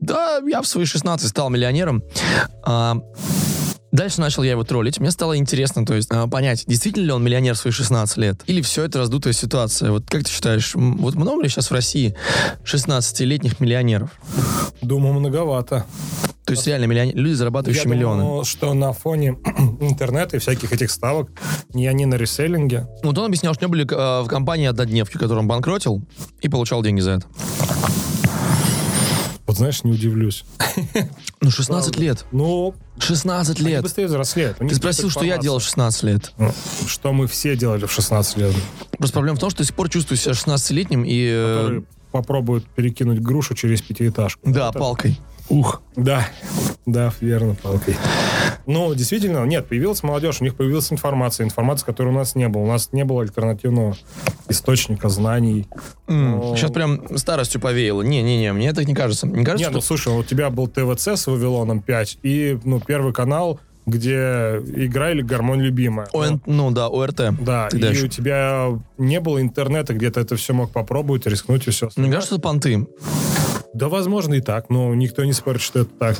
да, 0.00 0.40
я 0.46 0.62
в 0.62 0.66
свои 0.66 0.84
16 0.84 1.28
стал 1.28 1.50
миллионером. 1.50 2.02
А, 2.64 2.96
Дальше 3.92 4.20
начал 4.20 4.42
я 4.42 4.52
его 4.52 4.64
троллить. 4.64 5.00
Мне 5.00 5.10
стало 5.10 5.36
интересно, 5.36 5.84
то 5.84 5.94
есть, 5.94 6.08
а, 6.12 6.26
понять, 6.28 6.64
действительно 6.66 7.06
ли 7.06 7.12
он 7.12 7.24
миллионер 7.24 7.54
в 7.54 7.58
свои 7.58 7.72
16 7.72 8.16
лет? 8.18 8.42
Или 8.46 8.62
все 8.62 8.84
это 8.84 8.98
раздутая 8.98 9.32
ситуация? 9.32 9.90
Вот 9.90 10.04
как 10.08 10.24
ты 10.24 10.30
считаешь, 10.30 10.72
вот 10.74 11.14
много 11.14 11.42
ли 11.42 11.48
сейчас 11.48 11.70
в 11.70 11.74
России 11.74 12.14
16-летних 12.64 13.60
миллионеров? 13.60 14.10
думаю, 14.82 15.14
многовато. 15.14 15.84
То 16.44 16.52
есть 16.52 16.66
реально 16.66 16.86
миллионер, 16.86 17.14
люди, 17.16 17.34
зарабатывающие 17.34 17.84
Я 17.84 17.90
миллионы. 17.94 18.22
думаю, 18.22 18.44
что 18.44 18.74
на 18.74 18.92
фоне 18.92 19.36
интернета 19.80 20.36
и 20.36 20.40
всяких 20.40 20.72
этих 20.72 20.90
ставок 20.90 21.30
не 21.74 21.86
они 21.86 22.06
на 22.06 22.14
реселлинге. 22.14 22.88
Вот 23.02 23.16
он 23.18 23.26
объяснял, 23.26 23.54
что 23.54 23.66
у 23.66 23.68
него 23.68 23.72
были 23.72 23.84
э, 23.84 24.22
в 24.22 24.26
компании 24.26 24.66
однодневки, 24.66 25.14
которую 25.14 25.40
он 25.40 25.48
банкротил 25.48 26.02
и 26.40 26.48
получал 26.48 26.82
деньги 26.82 27.00
за 27.00 27.12
это. 27.12 27.26
Вот 29.50 29.56
знаешь, 29.56 29.82
не 29.82 29.90
удивлюсь. 29.90 30.44
Ну, 31.42 31.50
16 31.50 31.86
Правда. 31.94 32.00
лет. 32.04 32.24
Ну, 32.30 32.74
16 33.00 33.58
они 33.60 33.68
лет. 33.70 33.82
быстрее 33.82 34.06
взрослеют. 34.06 34.58
Ты 34.58 34.74
спросил, 34.76 35.10
что 35.10 35.24
я 35.24 35.38
делал 35.38 35.58
в 35.58 35.62
16 35.64 36.02
лет. 36.04 36.32
Ну, 36.38 36.52
Что 36.86 37.12
мы 37.12 37.26
все 37.26 37.56
делали 37.56 37.86
в 37.86 37.90
16 37.92 38.36
лет. 38.36 38.54
Просто 38.98 39.14
проблема 39.14 39.36
в 39.38 39.40
том, 39.40 39.50
что 39.50 39.58
до 39.58 39.64
сих 39.64 39.74
пор 39.74 39.88
чувствую 39.88 40.18
себя 40.18 40.34
16-летним 40.34 41.02
и... 41.04 41.26
э, 41.32 41.54
Которые 41.56 41.82
попробуют 42.12 42.64
перекинуть 42.66 43.20
грушу 43.20 43.54
через 43.54 43.82
пятиэтажку. 43.82 44.40
да, 44.48 44.68
Это- 44.68 44.78
палкой. 44.78 45.18
Ух. 45.48 45.82
Да, 45.96 46.28
да, 46.86 47.12
верно, 47.20 47.56
палкой. 47.56 47.96
Ну, 48.70 48.94
действительно, 48.94 49.44
нет, 49.44 49.66
появилась 49.66 50.02
молодежь, 50.02 50.40
у 50.40 50.44
них 50.44 50.54
появилась 50.54 50.92
информация, 50.92 51.44
информация, 51.44 51.86
которой 51.86 52.08
у 52.08 52.12
нас 52.12 52.36
не 52.36 52.48
было. 52.48 52.62
У 52.62 52.66
нас 52.66 52.90
не 52.92 53.04
было 53.04 53.22
альтернативного 53.22 53.96
источника 54.48 55.08
знаний. 55.08 55.66
Ну, 56.06 56.54
Сейчас 56.56 56.70
прям 56.70 57.18
старостью 57.18 57.60
повеяло. 57.60 58.02
Не-не-не, 58.02 58.52
мне 58.52 58.72
так 58.72 58.86
не 58.86 58.94
кажется. 58.94 59.26
Не 59.26 59.44
кажется, 59.44 59.64
Нет, 59.66 59.72
ну 59.72 59.80
что... 59.80 59.88
слушай, 59.88 60.12
у 60.12 60.22
тебя 60.22 60.50
был 60.50 60.68
ТВЦ 60.68 61.08
с 61.08 61.26
Вавилоном 61.26 61.80
5 61.80 62.18
и, 62.22 62.58
ну, 62.64 62.80
первый 62.80 63.12
канал, 63.12 63.58
где 63.86 64.60
играли 64.76 65.22
гармонь 65.22 65.60
любимая. 65.60 66.06
ОН, 66.12 66.42
ну 66.46 66.70
да, 66.70 66.86
ОРТ. 66.88 67.34
Да, 67.40 67.68
Ты 67.70 67.78
и 67.78 67.80
дальше. 67.80 68.04
у 68.04 68.08
тебя 68.08 68.78
не 69.00 69.20
было 69.20 69.40
интернета, 69.40 69.94
где 69.94 70.10
ты 70.10 70.20
это 70.20 70.36
все 70.36 70.52
мог 70.52 70.70
попробовать, 70.70 71.26
рискнуть 71.26 71.66
и 71.66 71.70
все. 71.70 71.88
Мне 71.96 72.10
кажется, 72.10 72.34
это 72.36 72.42
понты. 72.42 72.86
Да, 73.72 73.88
возможно, 73.88 74.34
и 74.34 74.40
так, 74.40 74.68
но 74.68 74.94
никто 74.96 75.24
не 75.24 75.32
спорит, 75.32 75.60
что 75.60 75.80
это 75.80 75.90
так. 75.96 76.16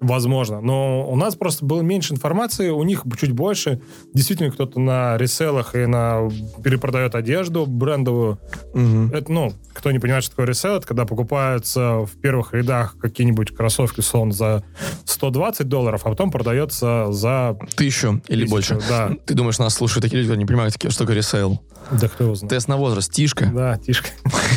Возможно. 0.00 0.62
Но 0.62 1.06
у 1.06 1.16
нас 1.16 1.36
просто 1.36 1.64
было 1.64 1.82
меньше 1.82 2.14
информации, 2.14 2.70
у 2.70 2.82
них 2.82 3.04
чуть 3.20 3.32
больше. 3.32 3.82
Действительно, 4.14 4.50
кто-то 4.50 4.80
на 4.80 5.18
реселах 5.18 5.74
и 5.74 5.84
на 5.84 6.30
перепродает 6.62 7.14
одежду 7.14 7.66
брендовую. 7.66 8.38
Мгм. 8.72 9.10
Это, 9.12 9.30
ну, 9.30 9.52
кто 9.74 9.90
не 9.90 9.98
понимает, 9.98 10.24
что 10.24 10.32
такое 10.32 10.46
ресел, 10.46 10.76
это 10.76 10.86
когда 10.86 11.04
покупаются 11.04 12.06
в 12.06 12.10
первых 12.22 12.54
рядах 12.54 12.96
какие-нибудь 12.98 13.54
кроссовки, 13.54 14.00
условно, 14.00 14.32
за 14.32 14.64
120 15.04 15.68
долларов, 15.68 16.00
а 16.04 16.08
потом 16.08 16.30
продается 16.30 17.12
за... 17.12 17.58
Тысячу 17.76 18.22
или 18.28 18.42
Тысячу, 18.46 18.50
больше. 18.50 18.78
да. 18.88 19.10
Ты 19.26 19.34
думаешь, 19.34 19.58
нас 19.58 19.74
слушают 19.74 20.04
такие 20.04 20.18
люди, 20.18 20.28
которые 20.28 20.42
не 20.42 20.46
понимают, 20.46 20.74
что 20.74 20.98
такое 20.98 21.16
ресейл? 21.16 21.60
Да 21.90 22.08
кто 22.08 22.23
его 22.26 22.34
знает. 22.34 22.50
Тест 22.50 22.68
на 22.68 22.76
возраст, 22.76 23.12
тишка. 23.12 23.46
Да, 23.46 23.76
Тишка. 23.78 24.08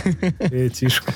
Эй, 0.39 0.69
Тишка. 0.69 1.13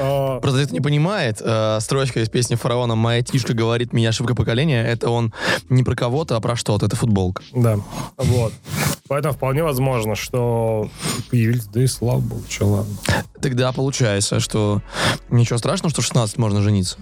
А, 0.00 0.40
Просто 0.40 0.64
кто 0.64 0.74
не 0.74 0.80
понимает, 0.80 1.40
э, 1.40 1.78
строчка 1.80 2.20
из 2.20 2.28
песни 2.28 2.54
фараона 2.56 2.94
«Моя 2.94 3.22
тишка 3.22 3.54
говорит 3.54 3.92
меня 3.92 4.08
ошибка 4.08 4.34
поколения» 4.34 4.84
это 4.84 5.10
он 5.10 5.32
не 5.68 5.82
про 5.84 5.94
кого-то, 5.94 6.36
а 6.36 6.40
про 6.40 6.56
что-то, 6.56 6.86
это 6.86 6.96
футболка. 6.96 7.42
Да, 7.54 7.78
вот. 8.16 8.52
Поэтому 9.06 9.34
вполне 9.34 9.62
возможно, 9.62 10.14
что 10.14 10.88
появились, 11.30 11.66
да 11.66 11.82
и 11.82 11.86
слава 11.86 12.20
богу, 12.20 12.42
что 12.48 12.66
ладно. 12.66 12.96
Тогда 13.42 13.70
получается, 13.70 14.40
что 14.40 14.80
ничего 15.28 15.58
страшного, 15.58 15.90
что 15.90 16.00
в 16.00 16.06
16 16.06 16.38
можно 16.38 16.62
жениться, 16.62 16.96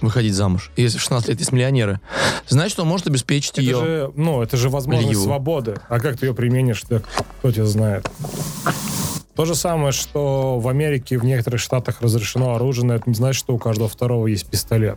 выходить 0.00 0.32
замуж. 0.32 0.70
И 0.76 0.82
Если 0.82 0.96
в 0.96 1.02
16 1.02 1.28
лет 1.28 1.38
есть 1.38 1.52
миллионеры, 1.52 2.00
значит, 2.48 2.80
он 2.80 2.88
может 2.88 3.08
обеспечить 3.08 3.52
Это 3.52 3.60
ее... 3.60 3.76
же, 3.76 4.12
ну, 4.16 4.40
это 4.42 4.56
же 4.56 4.70
возможность 4.70 5.10
Лью. 5.10 5.22
свободы. 5.22 5.76
А 5.90 6.00
как 6.00 6.16
ты 6.16 6.26
ее 6.26 6.34
применишь, 6.34 6.82
так 6.88 7.04
кто 7.38 7.52
тебя 7.52 7.66
знает. 7.66 8.10
То 9.36 9.44
же 9.44 9.54
самое, 9.54 9.92
что 9.92 10.58
в 10.58 10.68
Америке, 10.68 11.18
в 11.18 11.26
некоторых 11.26 11.60
штатах 11.60 12.00
разрешено 12.00 12.54
оружие, 12.54 12.86
но 12.86 12.94
это 12.94 13.10
не 13.10 13.14
значит, 13.14 13.38
что 13.40 13.54
у 13.54 13.58
каждого 13.58 13.90
второго 13.90 14.28
есть 14.28 14.46
пистолет. 14.46 14.96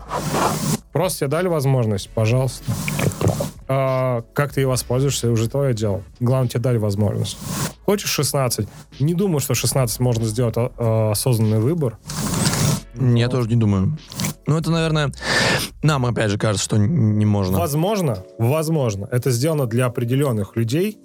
Просто 0.98 1.20
тебе 1.20 1.28
дали 1.28 1.48
возможность, 1.48 2.10
пожалуйста. 2.10 2.64
А, 3.68 4.24
как 4.34 4.52
ты 4.54 4.62
ей 4.62 4.66
воспользуешься, 4.66 5.30
уже 5.30 5.48
твое 5.48 5.76
дело. 5.76 6.02
Главное, 6.20 6.50
тебе 6.50 6.62
дали 6.62 6.80
возможность. 6.80 7.38
Хочешь 7.86 8.10
16? 8.10 8.68
Не 9.00 9.14
думаю, 9.14 9.40
что 9.40 9.54
16 9.54 10.00
можно 10.00 10.26
сделать 10.26 10.56
а, 10.58 10.72
а, 10.76 11.12
осознанный 11.12 11.60
выбор. 11.60 12.00
Я 13.00 13.30
тоже 13.30 13.48
не 13.48 13.58
думаю. 13.58 13.96
Ну, 14.48 14.58
это, 14.58 14.72
наверное, 14.72 15.12
нам, 15.84 16.08
опять 16.08 16.32
же, 16.32 16.40
кажется, 16.40 16.66
что 16.66 16.78
не 16.78 17.26
можно. 17.28 17.60
Возможно, 17.60 18.24
возможно, 18.40 19.08
это 19.12 19.30
сделано 19.30 19.68
для 19.68 19.86
определенных 19.86 20.56
людей, 20.56 20.98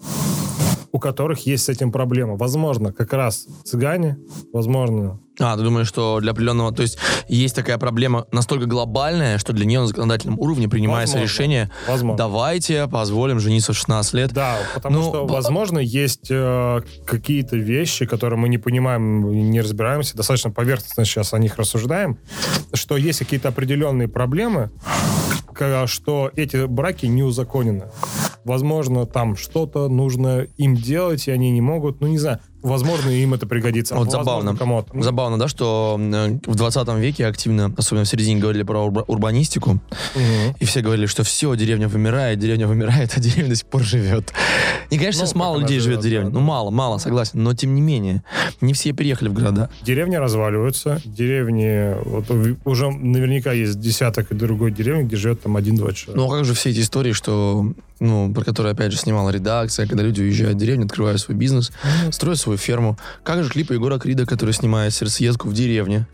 у 0.90 0.98
которых 1.00 1.44
есть 1.44 1.64
с 1.64 1.68
этим 1.68 1.92
проблема. 1.92 2.36
Возможно, 2.36 2.94
как 2.94 3.12
раз 3.12 3.46
цыгане, 3.64 4.16
возможно, 4.54 5.20
А, 5.42 5.56
ты 5.56 5.62
думаешь, 5.62 5.88
что 5.88 6.20
для 6.20 6.30
определенного... 6.32 6.72
То 6.72 6.82
есть 6.82 6.98
есть 7.28 7.54
такая 7.54 7.78
проблема 7.78 8.26
настолько 8.32 8.66
глобальная, 8.66 9.38
что 9.38 9.52
для 9.52 9.64
нее 9.66 9.80
на 9.80 9.86
законодательном 9.86 10.38
уровне 10.38 10.68
принимается 10.68 11.16
Возможно. 11.16 11.32
решение 11.32 11.70
возможно. 11.88 12.16
давайте 12.16 12.86
позволим 12.88 13.40
жениться 13.40 13.72
в 13.72 13.76
16 13.76 14.14
лет. 14.14 14.32
Да, 14.32 14.56
потому 14.74 14.98
Ну, 14.98 15.02
что, 15.08 15.26
возможно, 15.26 15.78
есть 15.78 16.28
э, 16.30 16.80
какие-то 17.06 17.56
вещи, 17.56 18.06
которые 18.06 18.38
мы 18.38 18.48
не 18.48 18.58
понимаем, 18.58 19.50
не 19.50 19.60
разбираемся, 19.60 20.16
достаточно 20.16 20.50
поверхностно 20.50 21.04
сейчас 21.04 21.34
о 21.34 21.38
них 21.38 21.56
рассуждаем, 21.56 22.18
что 22.72 22.96
есть 22.96 23.18
какие-то 23.18 23.48
определенные 23.48 24.08
проблемы, 24.08 24.70
что 25.86 26.30
эти 26.34 26.66
браки 26.66 27.06
не 27.06 27.22
узаконены. 27.22 27.84
Возможно, 28.44 29.06
там 29.06 29.36
что-то 29.36 29.88
нужно 29.88 30.46
им 30.56 30.74
делать, 30.74 31.28
и 31.28 31.30
они 31.30 31.50
не 31.50 31.60
могут, 31.60 32.00
ну, 32.00 32.08
не 32.08 32.18
знаю, 32.18 32.40
возможно, 32.62 33.10
им 33.10 33.34
это 33.34 33.46
пригодится. 33.46 33.94
Вот 33.94 34.10
забавно. 34.10 34.56
Забавно, 35.02 35.38
да, 35.38 35.48
что 35.48 35.98
э, 36.00 36.38
в 36.46 36.54
20 36.54 36.88
веке 36.98 37.26
активно, 37.26 37.72
особенно 37.76 38.04
в 38.04 38.08
середине, 38.08 38.40
говорили 38.40 38.62
про 38.62 38.80
урба- 38.86 39.04
урбанистику, 39.06 39.80
и 40.60 40.64
все 40.64 40.80
говорили, 40.80 41.06
что 41.06 41.22
все, 41.24 41.54
деревня 41.54 41.88
вымирает, 41.88 42.38
деревня 42.38 42.66
вымирает, 42.66 43.12
а 43.16 43.20
деревня 43.20 43.48
до 43.50 43.56
сих 43.56 43.66
пор 43.66 43.82
живет. 43.82 44.32
И, 44.90 44.98
конечно, 44.98 45.22
Ну, 45.22 45.26
сейчас 45.26 45.34
мало 45.34 45.58
людей 45.58 45.78
живет 45.80 46.00
в 46.00 46.02
деревне. 46.02 46.30
да, 46.30 46.38
Ну, 46.38 46.44
мало, 46.44 46.70
мало, 46.70 46.98
согласен. 46.98 47.42
Но, 47.42 47.54
тем 47.54 47.74
не 47.74 47.80
менее, 47.80 48.22
не 48.60 48.72
все 48.74 48.92
переехали 48.92 49.28
в 49.28 49.32
города. 49.32 49.70
Деревни 49.82 50.16
разваливаются, 50.16 51.00
деревни, 51.04 51.94
вот 52.04 52.26
уже 52.64 52.90
наверняка 52.90 53.52
есть 53.52 53.80
десяток 53.80 54.30
и 54.32 54.34
другой 54.34 54.70
деревни, 54.70 55.02
где 55.04 55.16
живет 55.16 55.42
там 55.42 55.56
один-два 55.56 55.92
человека. 55.92 56.20
Ну, 56.20 56.30
а 56.32 56.36
как 56.36 56.44
же 56.44 56.54
все 56.54 56.70
эти 56.70 56.80
истории, 56.80 57.12
что, 57.12 57.72
ну, 58.02 58.32
про 58.34 58.44
которые, 58.44 58.72
опять 58.72 58.92
же, 58.92 58.98
снимала 58.98 59.30
редакция, 59.30 59.86
когда 59.86 60.02
люди 60.02 60.20
уезжают 60.20 60.56
в 60.56 60.58
деревню, 60.58 60.86
открывают 60.86 61.20
свой 61.20 61.36
бизнес, 61.36 61.70
строят 62.10 62.38
свою 62.38 62.58
ферму. 62.58 62.98
Как 63.22 63.42
же 63.44 63.50
клип 63.50 63.70
Егора 63.70 63.98
Крида, 63.98 64.26
который 64.26 64.52
снимает 64.52 64.92
сердцеедку 64.92 65.48
в 65.48 65.54
деревне? 65.54 66.06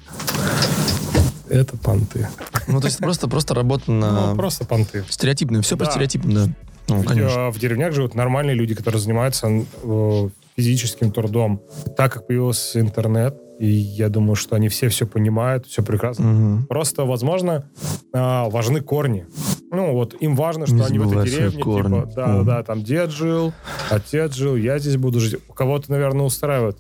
Это 1.49 1.77
понты. 1.79 2.29
Ну, 2.67 2.81
то 2.81 2.87
есть 2.89 2.99
просто, 2.99 3.27
просто 3.27 3.55
работа 3.55 3.91
на... 3.91 4.31
Ну, 4.33 4.37
просто 4.37 4.67
понты. 4.67 5.05
Стереотипно. 5.09 5.63
Все 5.63 5.77
по 5.79 5.87
Да. 5.87 5.91
стереотипам, 5.91 6.35
да. 6.35 6.47
Ну, 6.89 7.03
конечно. 7.03 7.51
В, 7.51 7.55
в 7.55 7.59
деревнях 7.59 7.95
живут 7.95 8.15
нормальные 8.15 8.55
люди, 8.55 8.75
которые 8.75 9.01
занимаются 9.01 9.49
э, 9.49 10.29
физическим 10.57 11.11
трудом. 11.11 11.63
Так 11.97 12.13
как 12.13 12.27
появился 12.27 12.81
интернет, 12.81 13.35
и 13.59 13.67
я 13.67 14.09
думаю, 14.09 14.35
что 14.37 14.57
они 14.57 14.69
все 14.69 14.89
все 14.89 15.07
понимают, 15.07 15.67
все 15.67 15.83
прекрасно. 15.83 16.25
Мгм. 16.27 16.67
Просто, 16.67 17.05
возможно, 17.05 17.69
а, 18.13 18.49
важны 18.49 18.81
корни. 18.81 19.27
Ну, 19.71 19.93
вот 19.93 20.15
им 20.21 20.35
важно, 20.37 20.67
что 20.67 20.77
Не 20.77 20.83
они 20.85 20.99
в 20.99 21.11
этой 21.13 21.31
деревне, 21.31 21.63
корни. 21.63 22.01
типа, 22.01 22.13
да, 22.15 22.27
Мгм. 22.29 22.45
да, 22.47 22.63
там 22.63 22.83
дед 22.85 23.11
жил, 23.11 23.53
отец 23.91 24.35
жил, 24.35 24.57
я 24.57 24.79
здесь 24.79 24.97
буду 24.97 25.21
жить. 25.21 25.41
Кого-то, 25.55 25.91
наверное, 25.91 26.25
устраивает. 26.25 26.77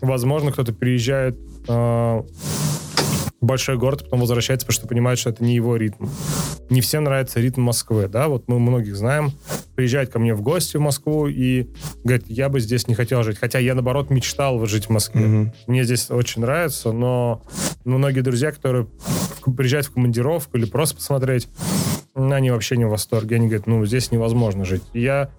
Возможно, 0.00 0.52
кто-то 0.52 0.72
приезжает 0.72 1.36
а, 1.68 2.22
в 2.22 2.77
большой 3.40 3.76
город, 3.76 4.04
потом 4.04 4.20
возвращается, 4.20 4.66
потому 4.66 4.80
что 4.80 4.88
понимает, 4.88 5.18
что 5.18 5.30
это 5.30 5.44
не 5.44 5.54
его 5.54 5.76
ритм. 5.76 6.06
Не 6.70 6.80
всем 6.80 7.04
нравится 7.04 7.40
ритм 7.40 7.62
Москвы, 7.62 8.08
да, 8.08 8.28
вот 8.28 8.48
мы 8.48 8.58
многих 8.58 8.96
знаем, 8.96 9.32
приезжает 9.74 10.10
ко 10.10 10.18
мне 10.18 10.34
в 10.34 10.42
гости 10.42 10.76
в 10.76 10.80
Москву 10.80 11.28
и 11.28 11.68
говорит, 12.02 12.24
я 12.28 12.48
бы 12.48 12.60
здесь 12.60 12.88
не 12.88 12.94
хотел 12.94 13.22
жить. 13.22 13.38
Хотя 13.38 13.58
я, 13.58 13.74
наоборот, 13.74 14.10
мечтал 14.10 14.64
жить 14.66 14.86
в 14.86 14.90
Москве. 14.90 15.26
Мгм. 15.26 15.52
Мне 15.66 15.84
здесь 15.84 16.10
очень 16.10 16.42
нравится, 16.42 16.92
но 16.92 17.42
многие 17.84 18.20
друзья, 18.20 18.50
которые 18.50 18.88
приезжают 19.56 19.86
в 19.86 19.92
командировку 19.92 20.58
или 20.58 20.66
просто 20.66 20.96
посмотреть, 20.96 21.48
они 22.14 22.50
вообще 22.50 22.76
не 22.76 22.84
в 22.84 22.90
восторге. 22.90 23.36
Они 23.36 23.46
говорят, 23.46 23.66
ну, 23.66 23.84
здесь 23.86 24.10
невозможно 24.10 24.64
жить. 24.64 24.82
И 24.92 25.00
я 25.00 25.30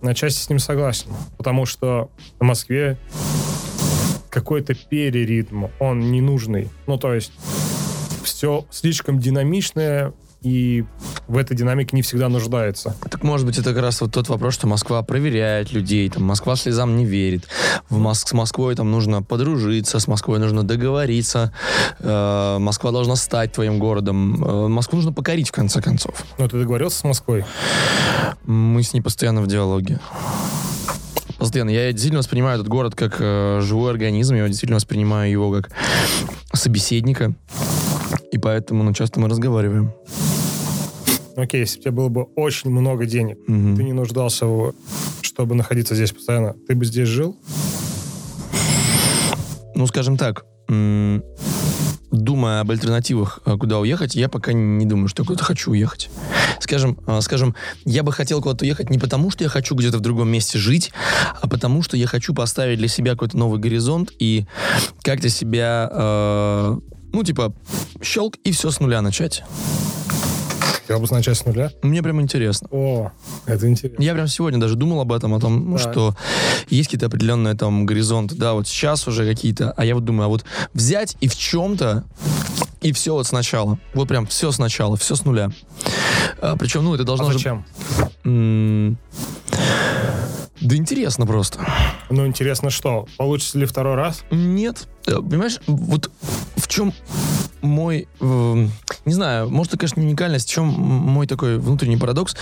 на 0.00 0.14
части 0.14 0.40
с 0.40 0.48
ним 0.48 0.58
согласен, 0.58 1.10
потому 1.36 1.66
что 1.66 2.10
в 2.38 2.44
Москве 2.44 2.98
какой-то 4.32 4.74
переритм, 4.74 5.66
он 5.78 6.10
ненужный. 6.10 6.70
Ну, 6.86 6.96
то 6.96 7.12
есть 7.12 7.32
все 8.24 8.64
слишком 8.70 9.18
динамичное, 9.18 10.14
и 10.40 10.84
в 11.28 11.36
этой 11.36 11.56
динамике 11.56 11.94
не 11.94 12.02
всегда 12.02 12.28
нуждается. 12.28 12.96
Так 13.10 13.22
может 13.22 13.46
быть 13.46 13.58
это 13.58 13.72
как 13.74 13.82
раз 13.82 14.00
вот 14.00 14.12
тот 14.12 14.28
вопрос, 14.28 14.54
что 14.54 14.66
Москва 14.66 15.02
проверяет 15.02 15.72
людей, 15.72 16.08
там 16.08 16.24
Москва 16.24 16.56
слезам 16.56 16.96
не 16.96 17.04
верит. 17.04 17.46
В 17.90 17.98
Моск- 17.98 18.28
с 18.28 18.32
Москвой 18.32 18.74
там 18.74 18.90
нужно 18.90 19.22
подружиться, 19.22 20.00
с 20.00 20.08
Москвой 20.08 20.40
нужно 20.40 20.64
договориться, 20.64 21.52
э, 22.00 22.56
Москва 22.58 22.90
должна 22.90 23.16
стать 23.16 23.52
твоим 23.52 23.78
городом, 23.78 24.42
э, 24.42 24.68
Москву 24.68 24.96
нужно 24.96 25.12
покорить 25.12 25.50
в 25.50 25.52
конце 25.52 25.80
концов. 25.80 26.24
Ну, 26.38 26.48
ты 26.48 26.58
договорился 26.58 26.98
с 26.98 27.04
Москвой? 27.04 27.44
Мы 28.44 28.82
с 28.82 28.94
ней 28.94 29.00
постоянно 29.00 29.42
в 29.42 29.46
диалоге. 29.46 30.00
Постоянно. 31.42 31.70
Я 31.70 31.90
действительно 31.92 32.18
воспринимаю 32.20 32.54
этот 32.56 32.68
город 32.68 32.94
как 32.94 33.16
э, 33.20 33.60
живой 33.62 33.90
организм, 33.90 34.34
я 34.34 34.46
действительно 34.46 34.76
воспринимаю 34.76 35.30
его 35.30 35.52
как 35.52 35.70
собеседника. 36.52 37.34
И 38.30 38.38
поэтому 38.38 38.82
ну, 38.84 38.92
часто 38.92 39.20
мы 39.20 39.28
разговариваем. 39.28 39.92
Окей, 41.36 41.60
если 41.60 41.78
у 41.78 41.82
тебя 41.82 41.92
было 41.92 42.08
бы 42.08 42.22
очень 42.36 42.70
много 42.70 43.06
денег, 43.06 43.38
Мгм. 43.46 43.76
ты 43.76 43.82
не 43.82 43.92
нуждался, 43.92 44.46
в, 44.46 44.74
чтобы 45.22 45.54
находиться 45.54 45.94
здесь 45.94 46.12
постоянно, 46.12 46.54
ты 46.68 46.74
бы 46.74 46.84
здесь 46.84 47.08
жил? 47.08 47.36
Ну, 49.74 49.86
скажем 49.86 50.16
так, 50.16 50.44
думая 52.12 52.60
об 52.60 52.70
альтернативах, 52.70 53.40
э, 53.44 53.56
куда 53.56 53.78
уехать, 53.78 54.14
я 54.14 54.28
пока 54.28 54.52
не 54.52 54.84
думаю, 54.84 55.08
что 55.08 55.22
я 55.22 55.26
куда-то 55.26 55.44
хочу 55.44 55.72
уехать. 55.72 56.10
Скажем, 56.60 56.98
э, 57.06 57.20
скажем, 57.22 57.56
я 57.84 58.02
бы 58.02 58.12
хотел 58.12 58.40
куда-то 58.40 58.64
уехать 58.64 58.90
не 58.90 58.98
потому, 58.98 59.30
что 59.30 59.42
я 59.42 59.50
хочу 59.50 59.74
где-то 59.74 59.98
в 59.98 60.00
другом 60.00 60.28
месте 60.28 60.58
жить, 60.58 60.92
а 61.40 61.48
потому, 61.48 61.82
что 61.82 61.96
я 61.96 62.06
хочу 62.06 62.34
поставить 62.34 62.78
для 62.78 62.88
себя 62.88 63.12
какой-то 63.12 63.36
новый 63.36 63.58
горизонт 63.58 64.12
и 64.18 64.46
как-то 65.02 65.28
себя, 65.30 65.88
э, 65.90 66.78
ну, 67.12 67.24
типа, 67.24 67.54
щелк 68.02 68.36
и 68.44 68.52
все 68.52 68.70
с 68.70 68.78
нуля 68.78 69.02
начать. 69.02 69.42
Хотел 70.92 71.06
бы 71.06 71.14
начать 71.16 71.38
с 71.38 71.46
нуля? 71.46 71.72
Мне 71.80 72.02
прям 72.02 72.20
интересно. 72.20 72.68
О, 72.70 73.10
это 73.46 73.66
интересно. 73.66 74.02
Я 74.02 74.12
прям 74.12 74.28
сегодня 74.28 74.60
даже 74.60 74.76
думал 74.76 75.00
об 75.00 75.10
этом, 75.12 75.32
о 75.32 75.40
том, 75.40 75.78
Так. 75.78 75.80
что 75.92 76.14
есть 76.68 76.88
какие-то 76.88 77.06
определенные 77.06 77.54
там 77.54 77.86
горизонты, 77.86 78.34
да, 78.34 78.52
вот 78.52 78.68
сейчас 78.68 79.08
уже 79.08 79.24
какие-то, 79.26 79.72
а 79.74 79.86
я 79.86 79.94
вот 79.94 80.04
думаю, 80.04 80.26
а 80.26 80.28
вот 80.28 80.44
взять 80.74 81.16
и 81.22 81.28
в 81.28 81.34
чем-то 81.36 82.04
и 82.82 82.92
все 82.92 83.14
вот 83.14 83.26
сначала. 83.26 83.78
Вот 83.94 84.06
прям 84.08 84.26
все 84.26 84.50
сначала, 84.52 84.98
все 84.98 85.14
с 85.16 85.24
нуля. 85.24 85.50
А, 86.42 86.56
причем, 86.58 86.84
ну, 86.84 86.94
это 86.94 87.04
должно 87.04 87.28
А 87.28 87.32
же... 87.32 87.38
зачем? 87.38 87.64
Да 90.62 90.76
интересно 90.76 91.26
просто. 91.26 91.66
Ну, 92.08 92.26
интересно, 92.26 92.70
что? 92.70 93.06
Получится 93.16 93.58
ли 93.58 93.66
второй 93.66 93.96
раз? 93.96 94.22
Нет. 94.30 94.88
Э, 95.06 95.16
Понимаешь, 95.16 95.58
вот 95.66 96.10
в 96.56 96.68
чем 96.68 96.92
мой, 97.62 98.08
э, 98.20 98.66
не 99.04 99.12
знаю, 99.12 99.50
может, 99.50 99.72
это, 99.72 99.80
конечно, 99.80 100.00
не 100.00 100.06
уникальность, 100.06 100.48
в 100.48 100.52
чем 100.52 100.66
мой 100.68 101.26
такой 101.26 101.58
внутренний 101.58 101.96
парадокс, 101.96 102.36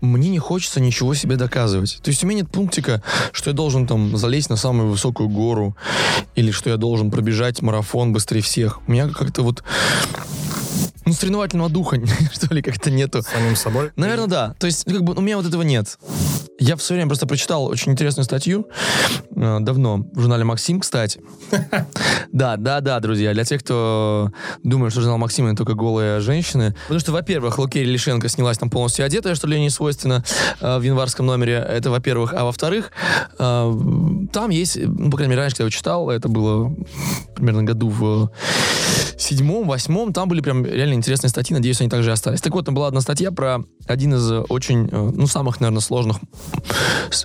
мне 0.00 0.28
не 0.28 0.38
хочется 0.38 0.80
ничего 0.80 1.14
себе 1.14 1.36
доказывать. 1.36 1.98
То 2.02 2.10
есть 2.10 2.22
у 2.22 2.26
меня 2.26 2.42
нет 2.42 2.50
пунктика, 2.50 3.02
что 3.32 3.50
я 3.50 3.54
должен 3.54 3.86
там 3.86 4.16
залезть 4.16 4.50
на 4.50 4.56
самую 4.56 4.90
высокую 4.90 5.28
гору, 5.28 5.76
или 6.36 6.52
что 6.52 6.70
я 6.70 6.76
должен 6.76 7.10
пробежать 7.10 7.62
марафон 7.62 8.12
быстрее 8.12 8.42
всех. 8.42 8.80
У 8.86 8.92
меня 8.92 9.08
как-то 9.08 9.42
вот 9.42 9.64
ну, 11.06 11.12
соревновательного 11.12 11.68
духа, 11.68 11.98
что 12.32 12.52
ли, 12.54 12.62
как-то 12.62 12.90
нету. 12.90 13.22
Самим 13.22 13.56
собой? 13.56 13.92
Наверное, 13.96 14.26
да. 14.26 14.54
То 14.58 14.66
есть, 14.66 14.84
как 14.84 15.02
бы, 15.02 15.14
у 15.14 15.20
меня 15.20 15.36
вот 15.36 15.46
этого 15.46 15.62
нет. 15.62 15.98
Я 16.58 16.76
в 16.76 16.82
свое 16.82 16.98
время 16.98 17.08
просто 17.10 17.26
прочитал 17.26 17.66
очень 17.66 17.92
интересную 17.92 18.24
статью 18.24 18.66
э, 19.34 19.58
давно 19.60 20.06
в 20.12 20.20
журнале 20.20 20.44
«Максим», 20.44 20.80
кстати. 20.80 21.20
Да, 22.32 22.56
да, 22.56 22.80
да, 22.80 23.00
друзья. 23.00 23.32
Для 23.32 23.44
тех, 23.44 23.62
кто 23.62 24.30
думает, 24.62 24.92
что 24.92 25.00
журнал 25.00 25.16
«Максим»— 25.16 25.46
это 25.48 25.58
только 25.58 25.74
голые 25.74 26.20
женщины. 26.20 26.74
Потому 26.82 27.00
что, 27.00 27.12
во-первых, 27.12 27.58
Лукерия 27.58 27.90
Лишенко 27.90 28.28
снялась 28.28 28.58
там 28.58 28.68
полностью 28.68 29.06
одетая, 29.06 29.34
что 29.34 29.46
ли, 29.46 29.58
не 29.60 29.70
свойственно 29.70 30.24
э, 30.60 30.78
в 30.78 30.82
январском 30.82 31.24
номере. 31.24 31.54
Это, 31.54 31.90
во-первых. 31.90 32.34
А 32.34 32.44
во-вторых, 32.44 32.90
э, 33.38 33.74
там 34.32 34.50
есть, 34.50 34.76
ну, 34.76 35.10
по 35.10 35.16
крайней 35.16 35.30
мере, 35.30 35.42
раньше, 35.42 35.56
когда 35.56 35.64
я 35.64 35.66
его 35.66 35.70
читал, 35.70 36.10
это 36.10 36.28
было 36.28 36.74
примерно 37.34 37.62
году 37.62 37.88
в 37.88 38.30
седьмом, 39.18 39.66
восьмом, 39.66 40.12
там 40.12 40.28
были 40.28 40.40
прям 40.40 40.65
реально 40.66 40.94
интересные 40.94 41.30
статьи, 41.30 41.54
надеюсь, 41.54 41.80
они 41.80 41.90
также 41.90 42.10
и 42.10 42.12
остались. 42.12 42.40
Так 42.40 42.52
вот, 42.52 42.66
там 42.66 42.74
была 42.74 42.88
одна 42.88 43.00
статья 43.00 43.30
про 43.30 43.64
один 43.86 44.14
из 44.14 44.30
э, 44.30 44.40
очень, 44.48 44.88
э, 44.90 45.10
ну, 45.14 45.26
самых, 45.26 45.60
наверное, 45.60 45.80
сложных 45.80 46.18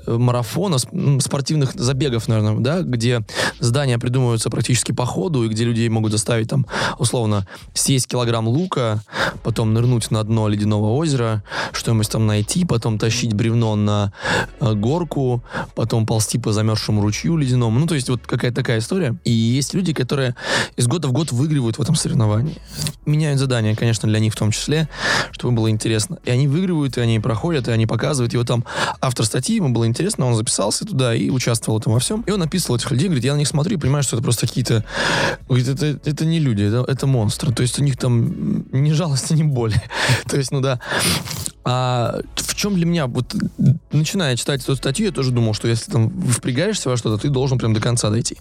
э, 0.06 0.12
марафонов, 0.12 0.84
спортивных 1.20 1.74
забегов, 1.74 2.28
наверное, 2.28 2.60
да, 2.60 2.82
где 2.82 3.22
здания 3.60 3.98
придумываются 3.98 4.50
практически 4.50 4.92
по 4.92 5.06
ходу, 5.06 5.44
и 5.44 5.50
где 5.50 5.64
людей 5.64 5.90
могут 5.90 6.12
заставить 6.12 6.50
там, 6.50 6.66
условно, 7.00 7.48
съесть 7.74 8.08
килограмм 8.08 8.48
лука, 8.48 9.02
потом 9.44 9.74
нырнуть 9.74 10.12
на 10.12 10.24
дно 10.24 10.48
ледяного 10.48 10.92
озера, 10.92 11.44
что-нибудь 11.72 12.10
там 12.10 12.28
найти, 12.28 12.66
потом 12.66 13.00
тащить 13.00 13.34
бревно 13.34 13.76
на 13.76 14.14
горку, 14.60 15.44
потом 15.76 16.06
ползти 16.06 16.38
по 16.38 16.52
замерзшему 16.52 17.02
ручью 17.02 17.38
ледяному. 17.38 17.80
Ну, 17.80 17.88
то 17.88 17.96
есть 17.96 18.10
вот 18.10 18.22
какая-то 18.26 18.56
такая 18.56 18.80
история. 18.80 19.16
И 19.24 19.32
есть 19.32 19.74
люди, 19.74 19.94
которые 19.94 20.36
из 20.76 20.88
года 20.88 21.08
в 21.08 21.12
год 21.12 21.32
выигрывают 21.32 21.78
в 21.78 21.82
этом 21.82 21.96
соревновании. 21.96 22.58
Меняют 23.32 23.40
задания, 23.40 23.76
конечно, 23.76 24.10
для 24.10 24.20
них 24.20 24.34
в 24.34 24.36
том 24.36 24.52
числе, 24.52 24.90
чтобы 25.32 25.56
было 25.56 25.70
интересно. 25.70 26.20
И 26.26 26.32
они 26.32 26.50
выигрывают, 26.50 26.98
и 26.98 27.02
они 27.02 27.20
проходят, 27.22 27.70
и 27.70 27.72
они 27.72 27.88
показывают. 27.88 28.34
Вот 28.34 28.48
там 28.48 28.66
автор 29.00 29.26
статьи, 29.26 29.56
ему 29.56 29.70
было 29.70 29.88
интересно, 29.88 30.26
он 30.26 30.36
записался 30.36 30.86
туда 30.86 31.16
и 31.16 31.30
участвовал 31.30 31.80
этом 31.80 31.94
во 31.94 32.00
всем. 32.00 32.24
И 32.28 32.32
он 32.32 32.42
описывал 32.42 32.76
этих 32.76 32.92
людей, 32.92 33.08
говорит, 33.08 33.24
я 33.24 33.34
на 33.34 33.38
них 33.38 33.48
смотрю 33.48 33.78
и 33.78 33.80
понимаю, 33.80 34.04
что 34.04 34.18
это 34.18 34.24
просто 34.24 34.48
какие-то... 34.48 34.84
Говорит, 35.48 35.70
это, 35.70 36.00
это 36.04 36.26
не 36.26 36.40
люди, 36.40 36.64
это, 36.64 36.84
это 36.92 37.08
монстры. 37.08 37.54
То 37.54 37.62
есть 37.62 37.80
у 37.80 37.84
них 37.84 37.96
там 37.98 38.66
ни 38.72 38.92
жалости, 38.92 39.34
ни 39.34 39.44
боли. 39.44 39.82
То 40.28 40.36
есть, 40.36 40.52
ну 40.52 40.60
да. 40.60 40.82
А 41.64 42.20
в 42.36 42.56
чем 42.56 42.76
для 42.76 42.86
меня, 42.86 43.06
вот 43.06 43.36
начиная 43.92 44.36
читать 44.36 44.64
эту 44.64 44.76
статью, 44.76 45.06
я 45.06 45.12
тоже 45.12 45.32
думал, 45.32 45.54
что 45.54 45.68
если 45.68 45.92
там 45.92 46.10
впрягаешься 46.10 46.90
во 46.90 46.98
что-то, 46.98 47.22
ты 47.22 47.30
должен 47.30 47.60
прям 47.60 47.74
до 47.74 47.80
конца 47.80 48.10
дойти. 48.10 48.38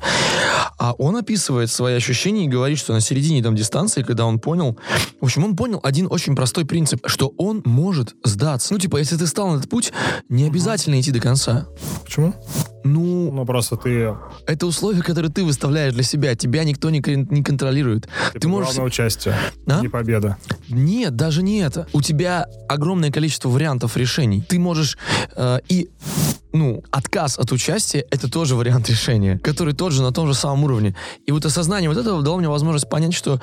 А 0.78 0.94
он 0.94 1.16
описывает 1.16 1.70
свои 1.70 1.94
ощущения 1.94 2.46
и 2.46 2.48
говорит, 2.48 2.78
что 2.78 2.94
на 2.94 3.00
середине 3.00 3.42
там 3.42 3.54
дистанции, 3.54 4.02
когда 4.02 4.24
он 4.24 4.38
понял, 4.38 4.78
в 5.20 5.24
общем, 5.24 5.44
он 5.44 5.56
понял 5.56 5.80
один 5.82 6.06
очень 6.10 6.34
простой 6.34 6.64
принцип, 6.64 7.06
что 7.06 7.32
он 7.36 7.62
может 7.64 8.14
сдаться. 8.24 8.72
Ну, 8.72 8.78
типа, 8.78 8.96
если 8.98 9.16
ты 9.16 9.26
стал 9.26 9.50
на 9.52 9.58
этот 9.58 9.68
путь, 9.70 9.92
не 10.28 10.44
обязательно 10.46 11.00
идти 11.00 11.10
до 11.10 11.20
конца. 11.20 11.66
Почему? 12.04 12.34
Ну, 12.82 13.30
Ну, 13.30 13.44
просто 13.44 13.76
ты... 13.76 14.14
это 14.46 14.66
условия, 14.66 15.02
которые 15.02 15.30
ты 15.30 15.44
выставляешь 15.44 15.92
для 15.92 16.02
себя. 16.02 16.34
Тебя 16.34 16.64
никто 16.64 16.88
не, 16.88 17.02
кон- 17.02 17.28
не 17.30 17.42
контролирует. 17.42 18.04
типа, 18.28 18.40
Ты 18.40 18.48
можешь... 18.48 18.68
Главное 18.70 18.86
участие, 18.86 19.34
А? 19.66 19.80
не 19.82 19.88
победа. 19.88 20.38
Нет, 20.70 21.14
даже 21.14 21.42
не 21.42 21.58
это. 21.58 21.86
У 21.92 22.00
тебя 22.00 22.46
огромное 22.68 23.10
количество 23.10 23.50
вариантов 23.50 23.96
решений. 23.98 24.42
Ты 24.48 24.58
можешь 24.58 24.96
э, 25.36 25.58
и 25.68 25.90
ну, 26.52 26.82
отказ 26.90 27.38
от 27.38 27.52
участия— 27.52 28.04
это 28.10 28.30
тоже 28.30 28.56
вариант 28.56 28.88
решения, 28.88 29.38
который 29.38 29.74
тот 29.74 29.92
же 29.92 30.02
на 30.02 30.12
том 30.12 30.26
же 30.26 30.34
самом 30.34 30.64
уровне. 30.64 30.94
И 31.26 31.32
вот 31.32 31.44
осознание 31.44 31.88
вот 31.88 31.98
этого 31.98 32.22
дало 32.22 32.38
мне 32.38 32.48
возможность 32.48 32.88
понять, 32.88 33.14
что 33.14 33.40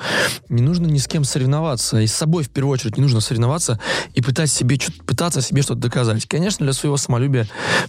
не 0.48 0.62
нужно 0.62 0.86
ни 0.86 0.98
с 0.98 1.06
кем 1.06 1.24
соревноваться, 1.24 2.00
и 2.00 2.06
с 2.06 2.14
собой 2.14 2.44
в 2.44 2.50
первую 2.50 2.74
очередь 2.74 2.96
не 2.96 3.02
нужно 3.02 3.20
соревноваться 3.20 3.80
и 4.14 4.22
пытаться 4.22 4.56
себе, 4.56 4.78
пытаться 5.06 5.40
себе 5.40 5.62
что-то 5.62 5.80
доказать. 5.80 6.26
Конечно, 6.26 6.64
для 6.64 6.72
своего 6.72 6.96
самолюбия 6.96 7.46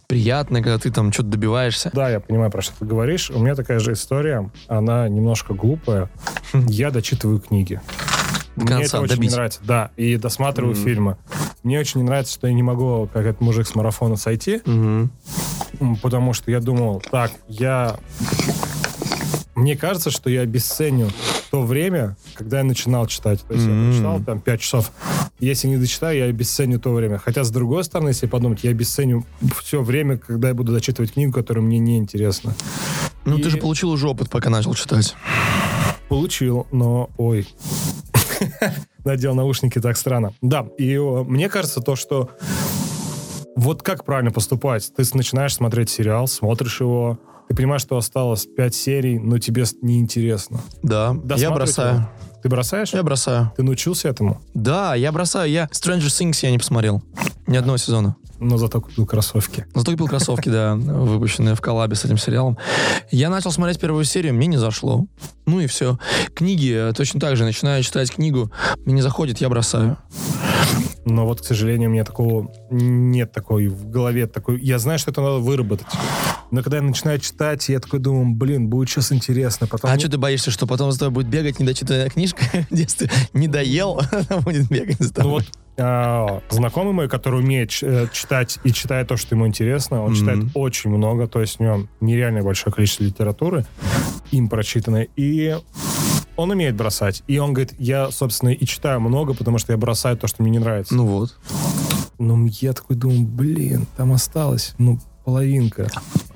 приятно, 0.08 0.62
когда 0.62 0.78
ты 0.78 0.92
там 0.92 1.12
что-то 1.12 1.30
добиваешься. 1.30 1.92
Да, 1.94 2.10
я 2.10 2.20
понимаю, 2.20 2.52
про 2.52 2.62
что 2.62 2.74
ты 2.80 2.86
говоришь. 2.86 3.30
У 3.30 3.40
меня 3.40 3.56
такая 3.56 3.80
же 3.80 3.94
история. 3.94 4.50
Она 4.68 5.08
немножко 5.10 5.54
глупая. 5.54 6.10
Я 6.54 6.92
дочитываю 6.92 7.40
книги. 7.40 7.82
До 8.60 8.66
Мне 8.66 8.74
конца 8.76 8.98
это 8.98 9.02
очень 9.02 9.16
добить. 9.16 9.30
не 9.32 9.36
нравится. 9.36 9.60
Да, 9.64 9.92
и 9.98 10.18
досматриваю 10.18 10.76
Мгм. 10.76 10.84
фильмы. 10.84 11.18
Мне 11.64 11.80
очень 11.80 12.02
не 12.02 12.06
нравится, 12.06 12.34
что 12.34 12.48
я 12.48 12.54
не 12.54 12.64
могу, 12.64 13.10
как 13.12 13.26
этот 13.26 13.42
мужик 13.42 13.68
с 13.68 13.74
марафона, 13.76 14.16
сойти, 14.18 14.62
м, 14.66 15.12
потому 16.02 16.34
что 16.34 16.52
я 16.52 16.60
думал, 16.60 17.02
так, 17.12 17.32
я... 17.48 17.98
Мне 19.56 19.76
кажется, 19.76 20.10
что 20.10 20.30
я 20.30 20.42
обесценю 20.42 21.10
то 21.52 21.64
время, 21.64 22.16
когда 22.34 22.60
я 22.60 22.64
начинал 22.64 23.08
читать. 23.08 23.42
То 23.46 23.54
есть 23.56 23.66
Мгм. 23.66 23.82
я 23.88 23.90
прочитал 23.92 24.20
там 24.24 24.40
5 24.40 24.62
часов. 24.62 24.92
Если 25.40 25.68
не 25.68 25.76
дочитаю, 25.78 26.18
я 26.18 26.26
обесценю 26.26 26.80
то 26.80 26.94
время. 26.94 27.18
Хотя, 27.18 27.44
с 27.44 27.50
другой 27.52 27.84
стороны, 27.84 28.10
если 28.10 28.26
подумать, 28.28 28.64
я 28.64 28.72
обесценю 28.72 29.26
все 29.62 29.82
время, 29.82 30.18
когда 30.18 30.50
я 30.50 30.54
буду 30.54 30.72
дочитывать 30.72 31.12
книгу, 31.14 31.34
которая 31.34 31.64
мне 31.64 31.78
не 31.80 31.98
интересна. 31.98 32.54
Ну, 33.26 33.38
И- 33.38 33.42
ты 33.42 33.50
же 33.50 33.58
получил 33.58 33.90
уже 33.90 34.08
опыт, 34.08 34.30
пока 34.30 34.50
начал 34.50 34.74
читать. 34.76 35.16
Получил, 36.08 36.66
но 36.72 37.10
ой. 37.18 37.46
Надел 39.06 39.36
наушники 39.36 39.80
так 39.80 39.98
странно. 39.98 40.34
Да, 40.42 40.66
и 40.78 40.98
о, 40.98 41.24
мне 41.24 41.50
кажется 41.50 41.82
то, 41.82 41.96
что 41.96 42.30
вот 43.56 43.84
как 43.84 44.06
правильно 44.06 44.32
поступать? 44.32 44.92
Ты 44.96 45.04
начинаешь 45.14 45.54
смотреть 45.54 45.90
сериал, 45.90 46.28
смотришь 46.28 46.80
его, 46.80 47.20
ты 47.48 47.56
понимаешь, 47.56 47.82
что 47.82 47.98
осталось 47.98 48.46
5 48.46 48.76
серий, 48.76 49.20
но 49.20 49.40
тебе 49.40 49.66
неинтересно. 49.82 50.62
Да, 50.84 51.16
я 51.36 51.52
бросаю. 51.52 51.96
его? 51.96 52.10
Ты 52.42 52.48
бросаешь? 52.50 52.94
Я 52.94 53.04
бросаю. 53.04 53.52
Ты 53.58 53.64
научился 53.64 54.08
этому? 54.08 54.42
Да, 54.54 54.96
я 54.96 55.12
бросаю. 55.12 55.52
Я 55.52 55.66
Stranger 55.66 56.08
Things 56.08 56.40
я 56.42 56.52
не 56.52 56.58
посмотрел. 56.58 57.04
Ни 57.48 57.58
одного 57.58 57.78
сезона. 57.78 58.16
Но 58.40 58.58
зато 58.58 58.80
купил 58.82 59.06
кроссовки. 59.06 59.66
Зато 59.76 59.92
купил 59.92 60.08
кроссовки, 60.08 60.50
да, 60.50 60.76
выпущенные 60.76 61.56
в 61.56 61.62
коллабе 61.62 61.96
с 61.96 62.06
этим 62.06 62.18
сериалом. 62.18 62.58
Я 63.12 63.30
начал 63.30 63.52
смотреть 63.52 63.80
первую 63.80 64.06
серию, 64.06 64.34
мне 64.34 64.48
не 64.48 64.58
зашло. 64.58 65.06
Ну 65.46 65.60
и 65.60 65.68
все. 65.68 65.98
Книги 66.36 66.90
э, 66.90 66.94
точно 66.94 67.20
так 67.20 67.36
же. 67.36 67.44
Начинаю 67.44 67.84
читать 67.84 68.12
книгу, 68.12 68.52
мне 68.86 68.96
не 68.96 69.02
заходит, 69.02 69.40
я 69.42 69.50
бросаю. 69.50 69.98
Но 71.06 71.26
вот, 71.26 71.42
к 71.42 71.46
сожалению, 71.46 71.90
у 71.90 71.94
меня 71.94 72.04
такого 72.04 72.52
нет 72.70 73.32
такой 73.32 73.68
в 73.68 73.90
голове 73.90 74.28
такой. 74.28 74.62
Я 74.62 74.78
знаю, 74.80 75.00
что 75.00 75.12
это 75.12 75.22
надо 75.22 75.38
выработать. 75.40 75.88
Но 76.52 76.62
когда 76.62 76.78
я 76.78 76.84
начинаю 76.84 77.20
читать, 77.20 77.68
я 77.70 77.80
такой 77.80 78.00
думаю, 78.00 78.36
блин, 78.36 78.70
будет 78.70 78.90
сейчас 78.90 79.12
интересно. 79.12 79.68
Потом... 79.68 79.90
А 79.92 79.98
что 80.00 80.10
ты 80.10 80.18
боишься, 80.18 80.52
что 80.52 80.68
потом 80.68 80.92
за 80.92 81.00
тобой 81.00 81.24
будет 81.24 81.28
бегать 81.28 81.60
недочитанная 81.60 82.10
книжка 82.10 82.44
в 82.70 82.76
детстве? 82.76 83.10
Не 83.34 83.48
доел, 83.48 84.02
она 84.12 84.42
будет 84.42 84.70
бегать 84.70 85.00
за 85.00 85.08
Ну 85.08 85.14
тобой. 85.14 85.32
вот 85.32 85.46
а, 85.80 86.42
знакомый 86.50 86.94
мой, 86.94 87.08
который 87.10 87.40
умеет 87.40 87.72
э, 87.82 88.08
читать 88.12 88.60
и 88.64 88.72
читает 88.74 89.08
то, 89.08 89.18
что 89.18 89.36
ему 89.36 89.48
интересно, 89.48 90.04
он 90.04 90.12
Мгм. 90.12 90.16
читает 90.20 90.40
очень 90.54 90.90
много, 90.90 91.28
то 91.28 91.42
есть 91.42 91.60
у 91.60 91.64
него 91.64 91.88
нереальное 92.02 92.44
большое 92.44 92.74
количество 92.74 93.04
литературы, 93.04 93.66
им 94.32 94.50
прочитанной, 94.50 95.10
и 95.16 95.58
он 96.36 96.52
умеет 96.52 96.76
бросать. 96.76 97.24
И 97.28 97.38
он 97.38 97.54
говорит, 97.54 97.74
я, 97.80 98.12
собственно, 98.12 98.50
и 98.50 98.66
читаю 98.66 99.00
много, 99.02 99.34
потому 99.34 99.58
что 99.58 99.74
я 99.74 99.78
бросаю 99.78 100.18
то, 100.18 100.28
что 100.28 100.42
мне 100.44 100.52
не 100.52 100.60
нравится. 100.60 100.96
Ну 100.96 101.06
вот. 101.06 101.38
Но 102.18 102.48
я 102.62 102.74
такой 102.74 102.96
думаю, 102.96 103.22
блин, 103.22 103.88
там 103.98 104.12
осталось, 104.14 104.74
ну, 104.78 105.00
половинка. 105.30 105.88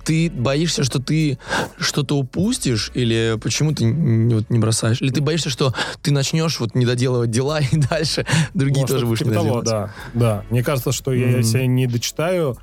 Ты 0.03 0.29
боишься, 0.29 0.83
что 0.83 0.99
ты 0.99 1.37
что-то 1.79 2.17
упустишь, 2.17 2.91
или 2.93 3.39
почему 3.41 3.71
ты 3.73 3.85
н- 3.85 4.29
вот 4.29 4.49
не 4.49 4.59
бросаешь? 4.59 5.01
Или 5.01 5.11
ты 5.11 5.21
боишься, 5.21 5.49
что 5.49 5.73
ты 6.01 6.11
начнешь 6.11 6.59
вот 6.59 6.75
не 6.75 6.85
доделывать 6.85 7.31
дела, 7.31 7.59
и 7.61 7.77
дальше 7.89 8.25
другие 8.53 8.81
Может, 8.81 8.87
тоже 8.89 8.99
это 8.99 9.07
будешь 9.07 9.19
типа 9.19 9.29
не 9.29 9.33
того, 9.35 9.61
да, 9.61 9.93
да. 10.13 10.43
Мне 10.49 10.61
кажется, 10.61 10.91
что 10.91 11.13
я, 11.13 11.27
Мгм. 11.29 11.37
если 11.37 11.59
я 11.59 11.67
не 11.67 11.87
дочитаю, 11.87 12.57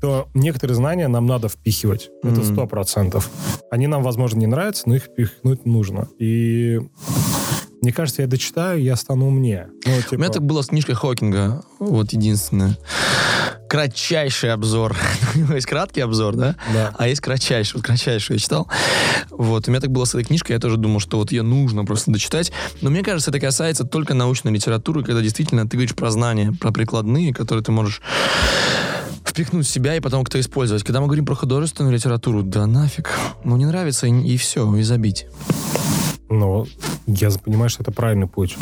то 0.00 0.28
некоторые 0.34 0.74
знания 0.74 1.06
нам 1.08 1.26
надо 1.26 1.48
впихивать. 1.48 2.08
Это 2.22 2.40
Мгм. 2.40 2.44
сто 2.54 2.66
процентов. 2.66 3.30
Они 3.70 3.86
нам, 3.86 4.02
возможно, 4.02 4.38
не 4.38 4.46
нравятся, 4.46 4.84
но 4.88 4.96
их 4.96 5.04
впихнуть 5.04 5.66
нужно. 5.66 6.08
И 6.18 6.80
мне 7.82 7.92
кажется, 7.92 8.22
я 8.22 8.28
дочитаю, 8.28 8.82
я 8.82 8.96
стану 8.96 9.26
умнее. 9.28 9.68
Ну, 9.84 9.92
У 9.98 10.00
типа, 10.02 10.14
меня 10.14 10.30
так 10.30 10.42
было 10.42 10.62
с 10.62 10.68
книжкой 10.68 10.94
Хокинга, 10.94 11.62
вот 11.78 12.12
единственное. 12.14 12.78
Кратчайший 13.68 14.52
обзор. 14.52 14.96
У 15.34 15.38
него 15.38 15.54
есть 15.54 15.66
краткий 15.66 16.00
обзор, 16.00 16.36
да? 16.36 16.56
да. 16.72 16.94
А 16.98 17.08
есть 17.08 17.20
кратчайший. 17.20 17.74
Вот 17.76 17.84
кратчайший 17.84 18.36
я 18.36 18.38
читал. 18.38 18.68
Вот. 19.30 19.68
У 19.68 19.70
меня 19.70 19.80
так 19.80 19.90
было 19.90 20.04
с 20.04 20.14
этой 20.14 20.24
книжкой. 20.24 20.54
Я 20.54 20.60
тоже 20.60 20.76
думал, 20.76 21.00
что 21.00 21.18
вот 21.18 21.32
ее 21.32 21.42
нужно 21.42 21.84
просто 21.84 22.10
дочитать. 22.10 22.52
Но 22.80 22.90
мне 22.90 23.02
кажется, 23.02 23.30
это 23.30 23.40
касается 23.40 23.84
только 23.84 24.14
научной 24.14 24.52
литературы, 24.52 25.02
когда 25.02 25.20
действительно 25.20 25.68
ты 25.68 25.76
говоришь 25.76 25.94
про 25.94 26.10
знания, 26.10 26.52
про 26.52 26.72
прикладные, 26.72 27.34
которые 27.34 27.64
ты 27.64 27.72
можешь 27.72 28.00
впихнуть 29.24 29.66
в 29.66 29.70
себя 29.70 29.94
и 29.96 30.00
потом 30.00 30.24
кто 30.24 30.40
использовать. 30.40 30.82
Когда 30.82 31.00
мы 31.00 31.06
говорим 31.06 31.26
про 31.26 31.34
художественную 31.34 31.92
литературу, 31.92 32.42
да 32.42 32.66
нафиг. 32.66 33.10
Ну, 33.44 33.56
не 33.56 33.66
нравится, 33.66 34.06
и, 34.06 34.12
и 34.12 34.36
все, 34.36 34.74
и 34.76 34.82
забить. 34.82 35.26
Но 36.36 36.66
я 37.06 37.30
понимаю, 37.30 37.70
что 37.70 37.82
это 37.82 37.92
правильный 37.92 38.26
путь. 38.26 38.56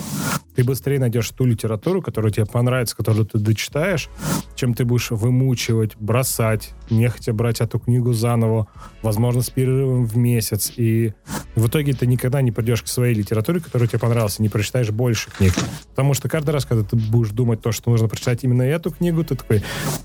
Ты 0.55 0.63
быстрее 0.63 1.01
найдешь 1.01 1.29
ту 1.31 1.45
литературу, 1.45 2.01
которая 2.01 2.31
тебе 2.31 2.47
понравится, 2.47 2.97
которую 2.97 3.27
ты 3.27 3.39
дочитаешь, 3.39 4.09
чем 4.55 4.75
ты 4.75 4.85
будешь 4.85 5.11
вымучивать, 5.11 5.97
бросать, 5.97 6.71
нехотя 6.91 7.33
брать 7.33 7.61
эту 7.61 7.81
книгу 7.81 8.13
заново, 8.13 8.69
возможно, 9.03 9.43
с 9.43 9.51
перерывом 9.51 10.07
в 10.07 10.17
месяц. 10.17 10.73
И 10.77 11.13
в 11.57 11.67
итоге 11.67 11.93
ты 11.93 12.07
никогда 12.07 12.41
не 12.41 12.53
придешь 12.53 12.83
к 12.83 12.87
своей 12.87 13.15
литературе, 13.15 13.59
которая 13.59 13.89
тебе 13.89 13.99
понравилась, 13.99 14.39
и 14.39 14.43
не 14.43 14.49
прочитаешь 14.49 14.91
больше 14.91 15.31
книг. 15.33 15.55
Потому 15.91 16.15
что 16.15 16.29
каждый 16.29 16.51
раз, 16.51 16.65
когда 16.65 16.85
ты 16.85 16.97
будешь 16.97 17.31
думать 17.31 17.61
то, 17.61 17.73
что 17.73 17.91
нужно 17.91 18.07
прочитать 18.07 18.45
именно 18.45 18.63
эту 18.63 18.93
книгу, 18.93 19.25
ты 19.25 19.35
такой, 19.35 19.65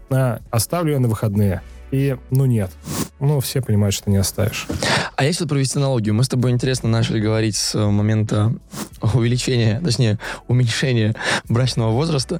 а, 0.09 0.39
оставлю 0.49 0.93
ее 0.93 0.99
на 0.99 1.07
выходные. 1.07 1.61
И, 1.91 2.17
ну, 2.31 2.45
нет. 2.45 2.71
Ну, 3.19 3.39
все 3.39 3.61
понимают, 3.61 3.93
что 3.93 4.09
не 4.09 4.17
оставишь. 4.17 4.67
А 5.19 5.25
если 5.25 5.43
провести 5.43 5.77
аналогию, 5.77 6.15
мы 6.15 6.23
с 6.23 6.29
тобой 6.29 6.51
интересно 6.51 6.87
начали 6.87 7.19
говорить 7.19 7.57
с 7.57 7.75
э, 7.75 7.85
момента 7.85 8.53
увеличения, 9.13 9.81
точнее, 9.83 10.17
уменьшения 10.47 11.13
брачного 11.49 11.91
возраста. 11.91 12.39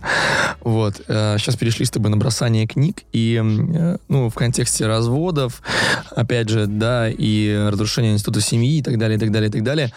Вот. 0.61 0.95
Сейчас 0.95 1.57
перешли 1.57 1.85
с 1.85 1.91
тобой 1.91 2.09
на 2.09 2.15
бросание 2.15 2.65
книг. 2.67 3.03
И, 3.11 3.35
э, 3.37 3.97
ну, 4.07 4.29
в 4.29 4.33
контексте 4.33 4.87
разводов, 4.87 5.61
опять 6.11 6.47
же, 6.47 6.67
да, 6.67 7.09
и 7.09 7.67
разрушения 7.69 8.13
института 8.13 8.39
семьи 8.39 8.77
и 8.77 8.81
так 8.81 8.97
далее, 8.97 9.17
и 9.17 9.19
так 9.19 9.33
далее, 9.33 9.49
и 9.49 9.51
так 9.51 9.63
далее. 9.63 9.91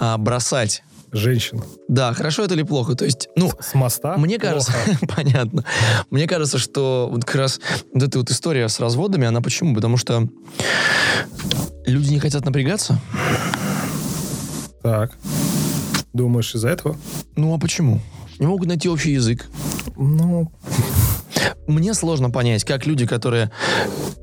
А 0.00 0.16
бросать. 0.16 0.82
Женщин. 1.12 1.62
Да, 1.88 2.14
хорошо 2.14 2.44
это 2.44 2.54
или 2.54 2.62
плохо? 2.62 2.94
То 2.94 3.04
есть, 3.04 3.28
ну, 3.36 3.52
С 3.60 3.74
моста? 3.74 4.16
мне 4.16 4.38
кажется, 4.38 4.72
понятно. 5.16 5.64
Мне 6.10 6.26
кажется, 6.26 6.58
что 6.58 7.08
вот 7.10 7.24
как 7.24 7.34
раз 7.36 7.60
вот 7.92 8.02
эта 8.02 8.18
вот 8.18 8.30
история 8.30 8.68
с 8.68 8.80
разводами, 8.80 9.26
она 9.26 9.42
почему? 9.42 9.74
Потому 9.74 9.98
что 9.98 10.26
люди 11.84 12.10
не 12.10 12.18
хотят 12.18 12.44
напрягаться. 12.46 12.98
Так. 14.82 15.12
Думаешь, 16.14 16.54
из-за 16.54 16.68
этого? 16.70 16.96
Ну 17.36 17.54
а 17.54 17.58
почему? 17.58 18.00
Не 18.38 18.46
могут 18.46 18.66
найти 18.68 18.88
общий 18.88 19.12
язык. 19.12 19.46
Ну, 19.96 20.50
Мне 21.66 21.94
сложно 21.94 22.30
понять, 22.30 22.64
как 22.64 22.86
люди, 22.86 23.06
которые 23.06 23.50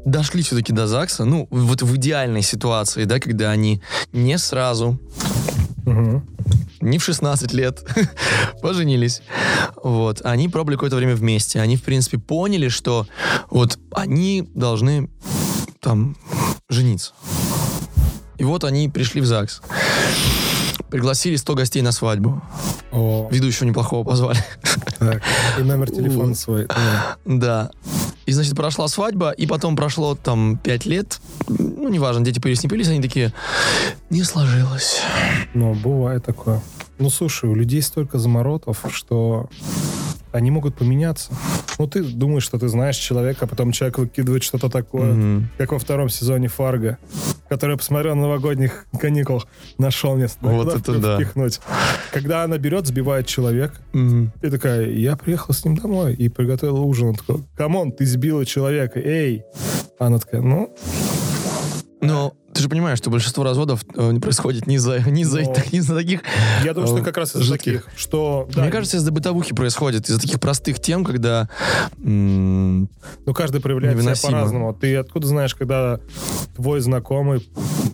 дошли 0.06 0.42
все-таки 0.42 0.74
до 0.74 0.88
ЗАГСа, 0.88 1.26
ну, 1.26 1.48
вот 1.52 1.82
в 1.84 1.96
идеальной 1.96 2.42
ситуации, 2.42 3.06
да, 3.06 3.20
когда 3.20 3.52
они 3.52 3.82
не 4.12 4.38
сразу, 4.38 5.00
мгм. 5.86 6.24
Не 6.82 6.98
в 6.98 7.04
16 7.04 7.54
лет 7.54 7.84
поженились, 8.62 9.22
вот, 9.84 10.22
они 10.24 10.50
пробовали 10.50 10.76
какое-то 10.76 10.96
время 10.96 11.16
вместе, 11.16 11.60
они, 11.60 11.76
в 11.78 11.84
принципе, 11.84 12.18
поняли, 12.18 12.68
что 12.70 13.08
вот 13.50 13.80
они 13.92 14.50
должны 14.54 15.10
там 15.80 16.18
жениться. 16.70 17.14
И 18.38 18.44
вот 18.44 18.64
они 18.64 18.88
пришли 18.90 19.22
в 19.22 19.26
ЗАГС. 19.26 19.62
Пригласили 20.90 21.36
100 21.36 21.56
гостей 21.56 21.82
на 21.82 21.92
свадьбу. 21.92 22.42
О, 22.92 23.28
Ведущего 23.32 23.66
неплохого 23.68 24.04
позвали. 24.04 24.44
так. 24.98 25.22
И 25.60 25.62
номер 25.62 25.92
телефона 25.92 26.34
свой. 26.36 26.68
Да. 27.26 27.70
И, 28.30 28.32
значит, 28.32 28.56
прошла 28.56 28.88
свадьба, 28.88 29.32
и 29.32 29.48
потом 29.48 29.76
прошло 29.76 30.14
там 30.14 30.56
пять 30.58 30.86
лет. 30.86 31.20
Ну, 31.48 31.90
неважно, 31.90 32.24
дети 32.24 32.38
появились, 32.38 32.62
не 32.62 32.70
появились, 32.70 32.92
они 32.92 33.02
такие, 33.02 33.34
не 34.12 34.22
сложилось. 34.22 35.02
Ну, 35.56 35.74
бывает 35.74 36.24
такое. 36.26 36.62
Ну, 37.00 37.10
слушай, 37.10 37.50
у 37.50 37.56
людей 37.56 37.82
столько 37.82 38.20
заморочек, 38.20 38.86
что 38.92 39.50
они 40.32 40.52
могут 40.52 40.76
поменяться. 40.76 41.32
Ну, 41.78 41.88
ты 41.88 42.04
думаешь, 42.04 42.44
что 42.44 42.60
ты 42.60 42.68
знаешь 42.68 42.98
человека, 42.98 43.46
а 43.46 43.48
потом 43.48 43.72
человек 43.72 43.98
выкидывает 44.00 44.44
что-то 44.44 44.70
такое, 44.70 45.14
Мгм. 45.14 45.50
как 45.58 45.72
во 45.72 45.80
втором 45.80 46.10
сезоне 46.10 46.48
«Фарго», 46.50 46.98
который 47.48 47.72
я 47.72 47.78
посмотрел 47.78 48.16
на 48.16 48.24
новогодних 48.24 48.86
каникулах, 49.00 49.48
нашел 49.78 50.16
место. 50.18 50.38
Вот 50.42 50.66
куда 50.66 50.78
это 50.78 51.00
да. 51.00 51.16
впихнуть. 51.16 51.60
Когда 52.12 52.44
она 52.44 52.58
берет, 52.58 52.86
сбивает 52.86 53.28
человека, 53.28 53.76
Мгм. 53.94 54.32
и 54.42 54.50
такая, 54.50 54.90
я 54.90 55.16
приехала 55.16 55.54
с 55.56 55.64
ним 55.64 55.78
домой 55.78 56.14
и 56.16 56.28
приготовила 56.30 56.80
ужин. 56.82 57.10
Он 57.10 57.16
такой, 57.16 57.44
come 57.56 57.76
on, 57.76 57.92
ты 57.92 58.06
сбила 58.06 58.46
человека, 58.46 59.00
эй, 59.00 59.44
Она 60.00 60.18
такая, 60.20 60.42
ну, 60.42 60.74
Но 62.02 62.34
ты 62.60 62.64
же 62.64 62.70
понимаешь, 62.70 62.98
что 62.98 63.10
большинство 63.10 63.46
разводов 63.46 63.86
э, 63.96 64.12
не 64.12 64.20
происходит 64.20 64.68
не 64.68 64.80
за, 64.80 65.00
не 65.10 65.24
за, 65.24 65.44
Но- 65.44 65.56
не 65.72 65.80
за 65.80 65.96
таких... 65.96 66.24
я 66.66 66.74
думаю, 66.74 66.88
что 66.88 66.98
э, 66.98 67.04
как 67.04 67.16
раз 67.16 67.34
из-за 67.34 67.54
таких, 67.54 67.88
что... 67.96 68.50
да, 68.54 68.64
Мне 68.64 68.70
кажется, 68.70 68.98
из-за 68.98 69.14
бытовухи 69.14 69.56
происходит, 69.56 70.10
из-за 70.10 70.20
таких 70.20 70.42
простых 70.42 70.82
тем, 70.82 71.06
когда... 71.06 71.48
Ну, 72.00 72.88
каждый 73.34 73.62
проявляет 73.62 73.98
себя 73.98 74.14
по-разному. 74.22 74.74
Ты 74.74 74.98
откуда 74.98 75.28
знаешь, 75.28 75.56
когда 75.56 76.02
твой 76.58 76.82
знакомый, 76.82 77.50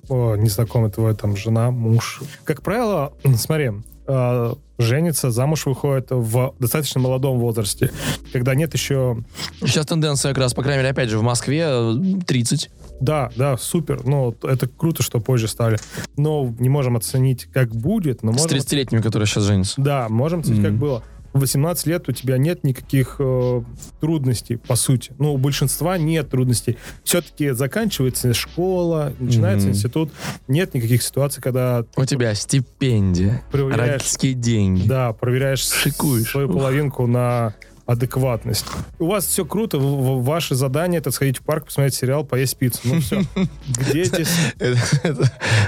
о, 0.10 0.36
незнакомый 0.36 0.90
твой, 0.90 1.14
там, 1.16 1.38
жена, 1.38 1.70
муж. 1.70 2.24
Как 2.44 2.64
правило, 2.64 3.14
смотри, 3.38 3.72
э, 4.08 4.54
женится, 4.80 5.30
замуж 5.30 5.68
выходит 5.68 6.08
в 6.10 6.56
достаточно 6.58 7.00
молодом 7.00 7.38
возрасте, 7.38 7.92
когда 8.34 8.56
нет 8.56 8.74
еще... 8.74 9.24
Сейчас 9.60 9.86
тенденция 9.86 10.30
как 10.30 10.40
раз, 10.40 10.56
по 10.56 10.64
крайней 10.64 10.80
мере, 10.80 10.90
опять 10.90 11.10
же, 11.10 11.20
в 11.20 11.24
Москве 11.24 11.66
э, 11.68 11.94
30. 12.26 12.72
Да, 13.02 13.30
да, 13.36 13.58
супер. 13.58 14.02
Ну, 14.06 14.36
это 14.44 14.68
круто, 14.68 15.04
что 15.04 15.20
позже 15.20 15.48
стали. 15.48 15.78
Но 16.18 16.54
не 16.60 16.70
можем 16.70 16.96
оценить, 16.96 17.46
как 17.54 17.76
будет, 17.76 18.24
но 18.24 18.32
С 18.34 18.42
можем... 18.42 18.58
30-летними, 18.58 19.02
которые 19.02 19.28
сейчас 19.28 19.44
женятся. 19.44 19.82
Да, 19.82 20.08
можем 20.10 20.40
оценить, 20.42 20.62
как 20.62 20.72
Мгм. 20.72 20.80
было. 20.80 21.04
В 21.34 21.42
18 21.42 21.86
лет 21.88 22.08
у 22.08 22.14
тебя 22.14 22.38
нет 22.38 22.64
никаких 22.64 23.18
э, 23.20 23.62
трудностей, 24.00 24.56
по 24.56 24.78
сути. 24.78 25.12
Ну, 25.20 25.34
у 25.34 25.38
большинства 25.38 25.98
нет 25.98 26.30
трудностей. 26.30 26.78
Все-таки 27.04 27.50
заканчивается 27.52 28.34
школа, 28.34 29.12
начинается 29.20 29.68
Мгм. 29.68 29.76
институт. 29.76 30.12
Нет 30.48 30.74
никаких 30.74 31.04
ситуаций, 31.04 31.44
когда 31.44 31.84
У 31.98 32.06
тебя 32.06 32.34
стипендия, 32.36 33.44
проверяешь, 33.52 33.80
родительские 33.92 34.34
деньги. 34.34 34.88
да, 34.88 35.12
проверяешь 35.12 35.60
Шикуешь. 35.60 36.32
свою 36.32 36.48
Ух. 36.48 36.54
половинку 36.56 37.06
на 37.06 37.54
адекватность. 37.86 38.66
У 39.00 39.08
вас 39.08 39.26
все 39.26 39.46
круто, 39.46 39.78
ваше 39.80 40.56
задание 40.56 41.00
это 41.00 41.12
сходить 41.12 41.38
в 41.38 41.42
парк, 41.42 41.66
посмотреть 41.66 41.96
сериал, 41.96 42.26
поесть 42.26 42.58
пиццу. 42.58 42.82
Ну 42.86 43.00
все. 43.02 43.22
Где 43.68 44.02
эти... 44.02 44.26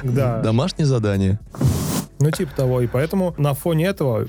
Да. 0.03 0.41
Домашнее 0.41 0.85
задание. 0.85 1.39
Ну, 2.19 2.31
типа 2.31 2.55
того. 2.55 2.81
И 2.81 2.87
поэтому 2.87 3.33
на 3.37 3.53
фоне 3.53 3.87
этого 3.87 4.27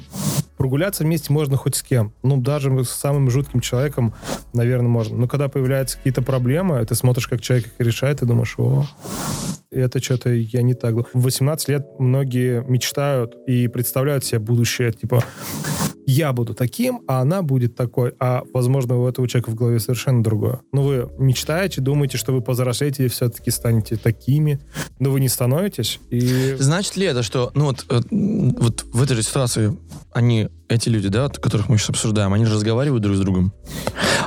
прогуляться 0.57 1.05
вместе 1.05 1.33
можно 1.33 1.57
хоть 1.57 1.77
с 1.77 1.83
кем. 1.83 2.12
Ну, 2.22 2.37
даже 2.37 2.85
с 2.85 2.90
самым 2.90 3.31
жутким 3.31 3.61
человеком, 3.61 4.14
наверное, 4.53 4.88
можно. 4.88 5.16
Но 5.16 5.29
когда 5.29 5.48
появляются 5.48 5.96
какие-то 5.96 6.20
проблемы, 6.22 6.85
ты 6.85 6.94
смотришь, 6.94 7.29
как 7.29 7.40
человек 7.40 7.66
их 7.66 7.72
решает, 7.79 8.22
и 8.22 8.27
думаешь, 8.27 8.55
о, 8.59 8.85
это 9.70 10.03
что-то 10.03 10.31
я 10.31 10.62
не 10.62 10.74
так. 10.74 10.94
В 11.14 11.22
18 11.22 11.68
лет 11.68 11.87
многие 11.98 12.62
мечтают 12.68 13.37
и 13.46 13.68
представляют 13.68 14.24
себе 14.24 14.40
будущее, 14.40 14.92
типа, 14.92 15.22
я 16.11 16.33
буду 16.33 16.55
таким, 16.55 17.03
а 17.07 17.20
она 17.20 17.42
будет 17.42 17.77
такой. 17.77 18.14
А, 18.18 18.42
возможно, 18.55 18.96
у 18.96 19.07
этого 19.07 19.29
человека 19.29 19.51
в 19.51 19.55
голове 19.55 19.79
совершенно 19.79 20.22
другое. 20.22 20.61
Ну, 20.72 20.83
вы 20.83 21.11
мечтаете, 21.18 21.83
думаете, 21.83 22.16
что 22.16 22.33
вы 22.33 22.40
повзрослеете 22.40 23.05
и 23.05 23.09
все-таки 23.09 23.51
станете 23.51 23.96
такими, 23.96 24.59
но 24.98 25.11
вы 25.11 25.20
не 25.20 25.29
становитесь. 25.29 26.01
И 26.09 26.57
Значит 26.59 26.96
ли 26.96 27.05
это, 27.05 27.22
что, 27.22 27.51
ну 27.55 27.66
вот, 27.66 27.77
э, 27.88 28.00
м, 28.10 28.50
вот 28.60 28.84
в 28.92 29.02
этой 29.02 29.16
же 29.16 29.22
ситуации 29.22 29.76
они, 30.12 30.48
эти 30.68 30.88
люди, 30.88 31.08
да, 31.08 31.24
вот, 31.24 31.38
которых 31.38 31.68
мы 31.68 31.76
сейчас 31.78 31.90
обсуждаем, 31.90 32.32
они 32.32 32.44
же 32.44 32.54
разговаривают 32.54 33.02
друг 33.02 33.16
с 33.16 33.20
другом. 33.20 33.52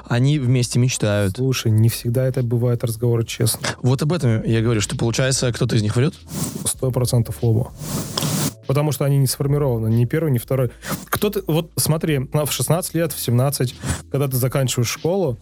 Они 0.06 0.40
вместе 0.40 0.80
мечтают. 0.80 1.38
Слушай, 1.38 1.72
не 1.72 1.90
всегда 1.90 2.26
это 2.26 2.44
бывает 2.44 2.84
разговоры 2.84 3.26
честно. 3.26 3.68
Вот 3.82 4.02
об 4.02 4.14
этом 4.14 4.44
я 4.44 4.62
говорю, 4.62 4.82
что 4.82 4.98
получается, 4.98 5.52
кто-то 5.52 5.76
из 5.76 5.82
них 5.82 5.96
врет? 5.96 6.14
Сто 6.66 6.92
процентов 6.92 7.38
оба. 7.42 7.72
Потому 8.68 8.92
что 8.92 9.06
они 9.06 9.18
не 9.18 9.28
сформированы, 9.28 9.88
ни 9.94 10.06
первый, 10.06 10.32
ни 10.32 10.38
второй. 10.38 10.72
Кто-то, 11.06 11.42
вот 11.48 11.72
смотри, 11.78 12.20
на- 12.34 12.46
в 12.46 12.52
16 12.54 12.94
лет, 12.94 13.12
в 13.12 13.20
17, 13.20 13.76
когда 14.12 14.28
ты 14.28 14.38
заканчиваешь 14.38 14.88
школу, 14.90 15.38
вот 15.38 15.40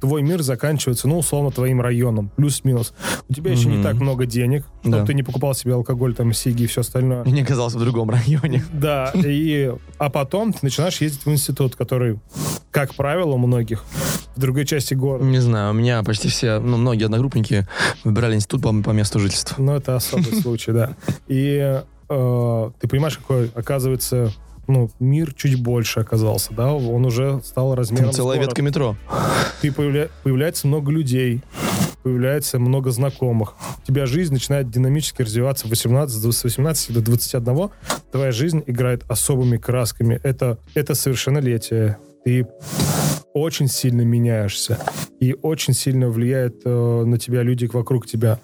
твой 0.00 0.22
мир 0.22 0.42
заканчивается, 0.42 1.08
ну, 1.08 1.18
условно, 1.18 1.50
твоим 1.50 1.80
районом, 1.80 2.30
плюс-минус. 2.36 2.92
У 3.28 3.34
тебя 3.34 3.50
еще 3.50 3.68
не 3.68 3.82
так 3.82 3.94
много 3.94 4.26
денег, 4.26 4.64
чтобы 4.80 4.98
Да. 4.98 5.04
ты 5.06 5.14
не 5.14 5.22
покупал 5.22 5.54
себе 5.54 5.74
алкоголь, 5.74 6.14
там, 6.14 6.32
сиги 6.32 6.64
и 6.64 6.66
все 6.66 6.82
остальное. 6.82 7.24
Мне 7.24 7.44
казалось 7.44 7.74
в 7.74 7.80
другом 7.80 8.10
районе. 8.10 8.64
Да, 8.72 9.12
и, 9.14 9.72
а 9.98 10.10
потом 10.10 10.52
ты 10.52 10.58
начинаешь 10.62 11.00
ездить 11.00 11.24
в 11.26 11.30
институт, 11.30 11.76
который, 11.76 12.18
как 12.70 12.94
правило, 12.94 13.32
у 13.32 13.38
многих 13.38 13.84
в 14.36 14.40
другой 14.40 14.66
части 14.66 14.94
города. 14.94 15.24
Не 15.24 15.38
знаю, 15.38 15.70
у 15.70 15.74
меня 15.74 16.02
почти 16.02 16.28
все, 16.28 16.58
ну, 16.58 16.76
многие 16.76 17.04
одногруппники 17.04 17.66
выбирали 18.02 18.34
институт 18.34 18.62
по, 18.62 18.72
по 18.82 18.90
месту 18.90 19.18
жительства. 19.20 19.60
Ну, 19.62 19.74
это 19.74 19.96
особый 19.96 20.34
случай, 20.42 20.72
да. 20.72 20.96
И 21.28 21.80
э, 22.08 22.70
ты 22.80 22.88
понимаешь, 22.88 23.16
какой, 23.18 23.50
оказывается, 23.54 24.32
ну, 24.66 24.90
мир 25.00 25.32
чуть 25.34 25.60
больше 25.62 26.00
оказался, 26.00 26.52
да, 26.54 26.72
он 26.72 27.04
уже 27.04 27.40
стал 27.44 27.74
размером 27.74 28.06
Там 28.06 28.12
целая 28.12 28.38
ветка 28.40 28.62
метро. 28.62 28.96
Ты 29.60 29.68
появля- 29.68 30.10
появляется 30.22 30.66
много 30.66 30.90
людей, 30.90 31.42
появляется 32.02 32.58
много 32.58 32.90
знакомых. 32.90 33.56
У 33.82 33.86
тебя 33.86 34.06
жизнь 34.06 34.32
начинает 34.32 34.70
динамически 34.70 35.22
развиваться 35.22 35.66
18, 35.66 36.32
с 36.32 36.44
18 36.44 36.92
до 36.92 37.00
21. 37.00 37.70
Твоя 38.12 38.30
жизнь 38.30 38.62
играет 38.66 39.04
особыми 39.08 39.56
красками. 39.56 40.20
Это, 40.22 40.58
это 40.74 40.94
совершеннолетие. 40.94 41.96
Ты 42.24 42.46
очень 43.32 43.68
сильно 43.68 44.02
меняешься. 44.02 44.78
И 45.18 45.34
очень 45.42 45.74
сильно 45.74 46.08
влияет 46.08 46.62
э, 46.64 47.04
на 47.04 47.18
тебя 47.18 47.42
люди 47.42 47.68
вокруг 47.72 48.06
тебя. 48.06 48.38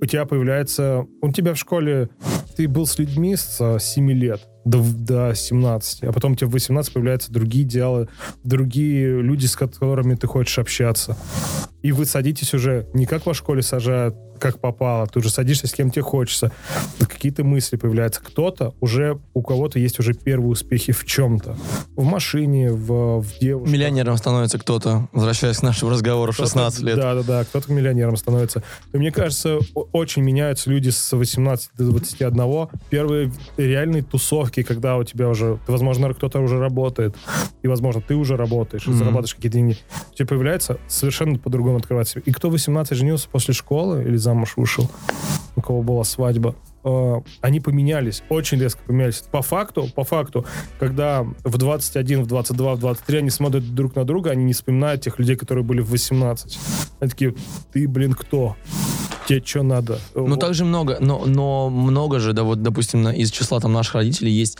У 0.00 0.06
тебя 0.06 0.26
появляется... 0.26 1.06
У 1.22 1.32
тебя 1.32 1.54
в 1.54 1.58
школе... 1.58 2.08
Ты 2.56 2.68
был 2.68 2.86
с 2.86 2.98
людьми 2.98 3.36
с 3.36 3.58
э, 3.60 3.78
7 3.80 4.10
лет 4.12 4.42
до, 4.64 4.82
до 4.82 5.34
17, 5.34 6.04
а 6.04 6.12
потом 6.12 6.32
у 6.32 6.34
тебя 6.36 6.48
в 6.48 6.52
18 6.52 6.92
появляются 6.92 7.32
другие 7.32 7.64
идеалы, 7.64 8.08
другие 8.42 9.20
люди, 9.22 9.46
с 9.46 9.56
которыми 9.56 10.14
ты 10.14 10.26
хочешь 10.26 10.58
общаться. 10.58 11.16
И 11.84 11.92
вы 11.92 12.06
садитесь 12.06 12.54
уже 12.54 12.86
не 12.94 13.04
как 13.04 13.26
во 13.26 13.34
школе 13.34 13.60
сажают, 13.60 14.16
как 14.40 14.58
попало, 14.58 15.06
ты 15.06 15.20
уже 15.20 15.30
садишься 15.30 15.66
с 15.68 15.72
кем 15.72 15.90
тебе 15.90 16.02
хочется. 16.02 16.50
Какие-то 16.98 17.44
мысли 17.44 17.76
появляются. 17.76 18.20
Кто-то 18.20 18.74
уже, 18.80 19.18
у 19.32 19.42
кого-то 19.42 19.78
есть 19.78 20.00
уже 20.00 20.12
первые 20.12 20.50
успехи 20.50 20.92
в 20.92 21.04
чем-то. 21.04 21.56
В 21.94 22.04
машине, 22.04 22.72
в, 22.72 23.20
в 23.20 23.38
девушке. 23.38 23.72
Миллионером 23.72 24.16
становится 24.16 24.58
кто-то, 24.58 25.08
возвращаясь 25.12 25.58
к 25.58 25.62
нашему 25.62 25.92
разговору 25.92 26.32
в 26.32 26.36
16 26.36 26.80
лет. 26.80 26.96
Да, 26.96 27.14
да, 27.14 27.22
да. 27.22 27.44
Кто-то 27.44 27.72
миллионером 27.72 28.16
становится. 28.16 28.62
И 28.92 28.96
мне 28.98 29.12
кажется, 29.12 29.58
очень 29.92 30.22
меняются 30.22 30.68
люди 30.68 30.90
с 30.90 31.12
18 31.12 31.70
до 31.76 31.84
21. 31.84 32.68
Первые 32.90 33.30
реальные 33.56 34.02
тусовки, 34.02 34.62
когда 34.62 34.96
у 34.96 35.04
тебя 35.04 35.28
уже, 35.28 35.58
возможно, 35.68 36.12
кто-то 36.12 36.40
уже 36.40 36.58
работает, 36.58 37.14
и, 37.62 37.68
возможно, 37.68 38.00
ты 38.00 38.14
уже 38.14 38.36
работаешь, 38.36 38.86
и 38.86 38.90
Мгм. 38.90 38.98
зарабатываешь 38.98 39.34
какие-то 39.36 39.56
деньги. 39.58 39.78
У 40.12 40.14
тебя 40.16 40.26
появляется 40.26 40.78
совершенно 40.88 41.38
по-другому 41.38 41.73
открываться. 41.76 42.20
И 42.20 42.32
кто 42.32 42.50
18 42.50 42.96
женился 42.96 43.28
после 43.28 43.54
школы 43.54 44.02
или 44.02 44.16
замуж 44.16 44.54
вышел, 44.56 44.90
у 45.56 45.60
кого 45.60 45.82
была 45.82 46.04
свадьба, 46.04 46.54
э, 46.84 47.20
они 47.40 47.60
поменялись, 47.60 48.22
очень 48.28 48.60
резко 48.60 48.80
поменялись. 48.86 49.24
По 49.30 49.42
факту, 49.42 49.88
по 49.94 50.04
факту, 50.04 50.44
когда 50.78 51.26
в 51.44 51.58
21, 51.58 52.22
в 52.22 52.26
22, 52.26 52.74
в 52.74 52.78
23 52.80 53.18
они 53.18 53.30
смотрят 53.30 53.74
друг 53.74 53.94
на 53.96 54.04
друга, 54.04 54.30
они 54.30 54.44
не 54.44 54.52
вспоминают 54.52 55.02
тех 55.02 55.18
людей, 55.18 55.36
которые 55.36 55.64
были 55.64 55.80
в 55.80 55.90
18. 55.90 56.58
Они 57.00 57.10
такие, 57.10 57.34
ты, 57.72 57.88
блин, 57.88 58.14
кто? 58.14 58.56
Тебе 59.26 59.42
что 59.42 59.62
надо? 59.62 59.98
Ну, 60.14 60.36
также 60.36 60.64
много, 60.64 60.98
но, 61.00 61.24
но 61.24 61.70
много 61.70 62.20
же, 62.20 62.34
да, 62.34 62.42
вот, 62.42 62.62
допустим, 62.62 63.08
из 63.08 63.30
числа 63.30 63.58
там 63.58 63.72
наших 63.72 63.94
родителей 63.94 64.32
есть 64.32 64.58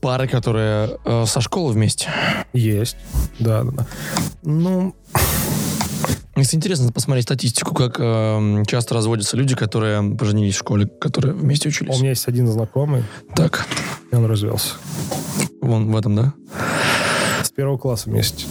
пары, 0.00 0.28
которые 0.28 0.98
э, 1.04 1.24
со 1.26 1.40
школы 1.40 1.72
вместе. 1.72 2.08
Есть. 2.52 2.96
Да, 3.40 3.64
да, 3.64 3.70
да. 3.72 3.86
Ну, 4.42 4.94
Если 6.34 6.56
интересно 6.56 6.90
посмотреть 6.92 7.24
статистику, 7.24 7.74
как 7.74 7.96
э, 7.98 8.62
часто 8.66 8.94
разводятся 8.94 9.36
люди, 9.36 9.54
которые 9.54 10.16
поженились 10.16 10.54
в 10.54 10.58
школе, 10.58 10.86
которые 10.86 11.34
вместе 11.34 11.68
учились. 11.68 11.94
у 11.94 11.98
меня 11.98 12.10
есть 12.10 12.26
один 12.26 12.46
знакомый, 12.46 13.04
Так, 13.34 13.66
и 14.10 14.14
он 14.14 14.24
развелся. 14.24 14.74
вон 15.60 15.92
в 15.92 15.96
этом, 15.96 16.16
да? 16.16 16.32
С 17.42 17.50
первого 17.50 17.76
класса 17.76 18.08
вместе. 18.08 18.46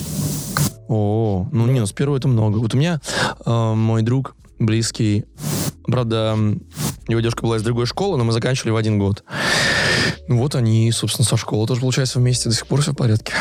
О, 0.87 1.47
ну 1.51 1.65
не, 1.67 1.79
ну 1.79 1.87
с 1.87 1.91
первого 1.91 2.17
это 2.17 2.27
много. 2.27 2.57
Вот 2.57 2.75
у 2.75 2.77
меня 2.77 3.01
э, 3.45 3.73
мой 3.73 4.03
друг 4.03 4.35
близкий, 4.59 5.25
правда, 5.85 6.37
его 7.07 7.19
девушка 7.19 7.41
была 7.41 7.57
из 7.57 7.63
другой 7.63 7.87
школы, 7.87 8.17
но 8.17 8.23
мы 8.23 8.31
заканчивали 8.31 8.71
в 8.71 8.75
один 8.75 8.99
год. 8.99 9.23
Ну 10.27 10.37
вот 10.37 10.53
они, 10.53 10.91
собственно, 10.91 11.25
со 11.27 11.35
школы 11.35 11.65
тоже, 11.65 11.81
получается, 11.81 12.19
вместе 12.19 12.47
до 12.49 12.55
сих 12.55 12.67
пор 12.67 12.81
все 12.81 12.91
в 12.91 12.95
порядке. 12.95 13.33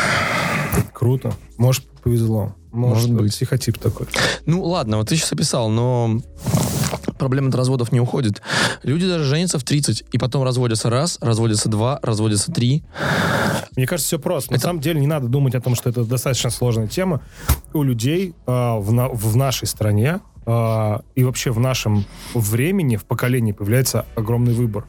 Круто. 0.94 1.34
Может, 1.58 1.84
повезло. 2.02 2.54
Может, 2.72 3.08
Может 3.08 3.12
быть. 3.22 3.32
психотип 3.32 3.78
такой. 3.78 4.06
Ну 4.46 4.62
ладно, 4.64 4.96
вот 4.98 5.08
ты 5.08 5.16
сейчас 5.16 5.32
описал, 5.32 5.68
но 5.70 6.20
проблема 7.18 7.48
от 7.48 7.54
разводов 7.54 7.92
не 7.92 8.00
уходит. 8.00 8.40
Люди 8.82 9.06
даже 9.08 9.24
женятся 9.24 9.58
в 9.58 9.64
30, 9.64 10.04
и 10.12 10.18
потом 10.18 10.42
разводятся 10.44 10.88
раз, 10.90 11.18
разводятся 11.20 11.68
два, 11.68 11.98
разводятся 12.02 12.52
три. 12.52 12.84
Мне 13.76 13.86
кажется, 13.86 14.06
все 14.08 14.18
просто. 14.18 14.52
На 14.52 14.56
Это- 14.56 14.66
самом 14.66 14.80
деле 14.80 15.00
не 15.00 15.06
надо 15.06 15.26
думать 15.28 15.54
о 15.54 15.60
том, 15.60 15.74
что 15.74 15.90
это 15.90 16.04
достаточно 16.04 16.50
сложная 16.50 16.86
тема. 16.86 17.20
У 17.72 17.82
людей 17.82 18.34
а, 18.46 18.78
в, 18.78 18.92
на- 18.92 19.08
в 19.08 19.36
нашей 19.36 19.66
стране, 19.66 20.20
а, 20.52 21.02
и 21.14 21.22
вообще 21.22 21.52
в 21.52 21.60
нашем 21.60 22.04
времени, 22.34 22.96
в 22.96 23.04
поколении 23.04 23.52
появляется 23.52 24.04
огромный 24.16 24.52
выбор. 24.52 24.84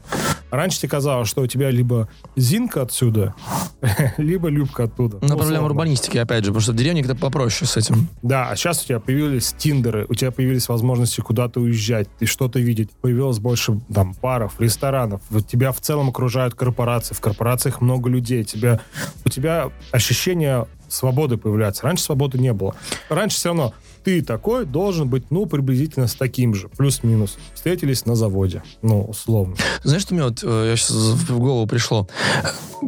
Раньше 0.50 0.80
тебе 0.80 0.88
казалось, 0.88 1.28
что 1.28 1.42
у 1.42 1.46
тебя 1.46 1.70
либо 1.70 2.08
Зинка 2.34 2.82
отсюда, 2.82 3.34
либо 4.16 4.48
Любка 4.48 4.84
оттуда. 4.84 5.18
Но 5.22 5.28
Ну, 5.28 5.36
проблема 5.36 5.66
урбанистики, 5.66 6.18
опять 6.18 6.44
же, 6.44 6.50
потому 6.50 6.62
что 6.62 6.72
в 6.72 6.74
деревне 6.74 7.04
как-то 7.04 7.16
попроще 7.16 7.70
с 7.70 7.76
этим. 7.76 8.08
Да, 8.22 8.50
а 8.50 8.56
сейчас 8.56 8.82
у 8.82 8.86
тебя 8.88 8.98
появились 8.98 9.54
тиндеры, 9.56 10.04
у 10.08 10.14
тебя 10.14 10.32
появились 10.32 10.68
возможности 10.68 11.20
куда-то 11.20 11.60
уезжать, 11.60 12.08
ты 12.18 12.26
что-то 12.26 12.58
видеть. 12.58 12.90
Появилось 13.00 13.38
больше 13.38 13.80
там 13.94 14.14
баров, 14.20 14.60
ресторанов. 14.60 15.22
Тебя 15.46 15.70
в 15.70 15.80
целом 15.80 16.08
окружают 16.08 16.54
корпорации. 16.54 17.14
В 17.14 17.20
корпорациях 17.20 17.80
много 17.80 18.10
людей. 18.10 18.42
Тебя, 18.42 18.80
у 19.24 19.28
тебя 19.28 19.70
ощущение 19.92 20.66
свободы 20.88 21.36
появляется. 21.36 21.84
Раньше 21.84 22.04
свободы 22.04 22.38
не 22.38 22.52
было. 22.52 22.74
Раньше 23.08 23.36
все 23.36 23.50
равно 23.50 23.74
ты 24.04 24.22
такой 24.22 24.66
должен 24.66 25.08
быть, 25.08 25.30
ну, 25.30 25.46
приблизительно 25.46 26.06
с 26.06 26.14
таким 26.14 26.54
же, 26.54 26.68
плюс-минус. 26.68 27.38
Встретились 27.54 28.06
на 28.06 28.14
заводе, 28.14 28.62
ну, 28.82 29.04
условно. 29.04 29.56
Знаешь, 29.82 30.02
что 30.02 30.14
мне 30.14 30.24
вот 30.24 30.40
э, 30.42 30.70
я 30.70 30.76
щас 30.76 30.90
в 30.90 31.38
голову 31.38 31.66
пришло? 31.66 32.08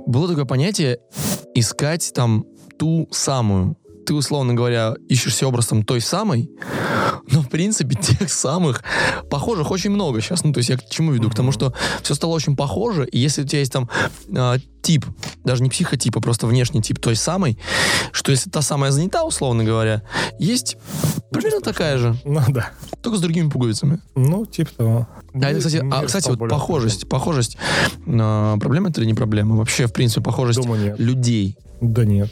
Было 0.07 0.29
такое 0.29 0.44
понятие 0.44 0.98
искать 1.55 2.12
там 2.14 2.44
ту 2.79 3.09
самую. 3.12 3.77
Ты, 4.06 4.14
условно 4.14 4.54
говоря, 4.54 4.94
ищешь 5.08 5.34
себе 5.36 5.48
образ 5.48 5.66
там 5.66 5.82
той 5.82 6.00
самой, 6.00 6.50
но, 7.30 7.40
в 7.42 7.48
принципе, 7.48 7.94
тех 8.00 8.30
самых 8.30 8.82
похожих 9.30 9.70
очень 9.70 9.90
много 9.90 10.20
сейчас. 10.20 10.44
Ну, 10.44 10.52
то 10.52 10.58
есть 10.58 10.70
я 10.70 10.76
к 10.76 10.88
чему 10.90 11.12
веду? 11.12 11.30
К 11.30 11.34
тому, 11.34 11.52
что 11.52 11.74
все 12.02 12.14
стало 12.14 12.32
очень 12.32 12.56
похоже, 12.56 13.06
и 13.06 13.18
если 13.18 13.42
у 13.42 13.46
тебя 13.46 13.60
есть 13.60 13.72
там 13.72 13.88
а, 14.36 14.56
тип, 14.82 15.06
даже 15.44 15.62
не 15.62 15.70
психотип, 15.70 16.16
а 16.16 16.20
просто 16.20 16.46
внешний 16.46 16.82
тип 16.82 16.98
той 16.98 17.16
самой, 17.16 17.58
что 18.12 18.30
если 18.30 18.50
та 18.50 18.60
самая 18.62 18.90
занята, 18.90 19.24
условно 19.24 19.64
говоря, 19.64 20.02
есть 20.38 20.76
примерно 21.30 21.60
такая 21.60 21.96
же, 21.98 22.16
Ну, 22.24 22.40
да. 22.48 22.70
только 23.02 23.16
с 23.18 23.20
другими 23.20 23.48
пуговицами. 23.48 24.00
Ну, 24.14 24.44
типа 24.44 24.70
того. 24.76 25.08
А, 25.34 25.50
это, 25.50 25.58
кстати, 25.58 25.82
а, 25.90 26.04
кстати, 26.04 26.28
вот 26.28 26.48
похожесть, 26.50 27.08
похожесть, 27.08 27.56
а, 28.06 28.58
проблема 28.58 28.90
это 28.90 29.00
или 29.00 29.08
не 29.08 29.14
проблема? 29.14 29.56
Вообще, 29.56 29.86
в 29.86 29.92
принципе, 29.92 30.20
похожесть 30.20 30.60
Думаю, 30.60 30.82
нет. 30.84 30.98
людей. 30.98 31.56
Да 31.80 32.04
нет. 32.04 32.30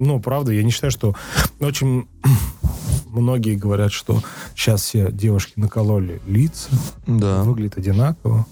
Ну, 0.00 0.18
правда, 0.18 0.50
я 0.52 0.62
не 0.64 0.70
считаю, 0.72 0.90
что 0.90 1.14
очень 1.60 2.08
многие 3.06 3.54
говорят, 3.54 3.92
что 3.92 4.20
сейчас 4.56 4.82
все 4.82 5.12
девушки 5.12 5.52
накололи 5.56 6.20
лица, 6.26 6.70
Да. 7.06 7.42
выглядят 7.44 7.78
одинаково. 7.78 8.46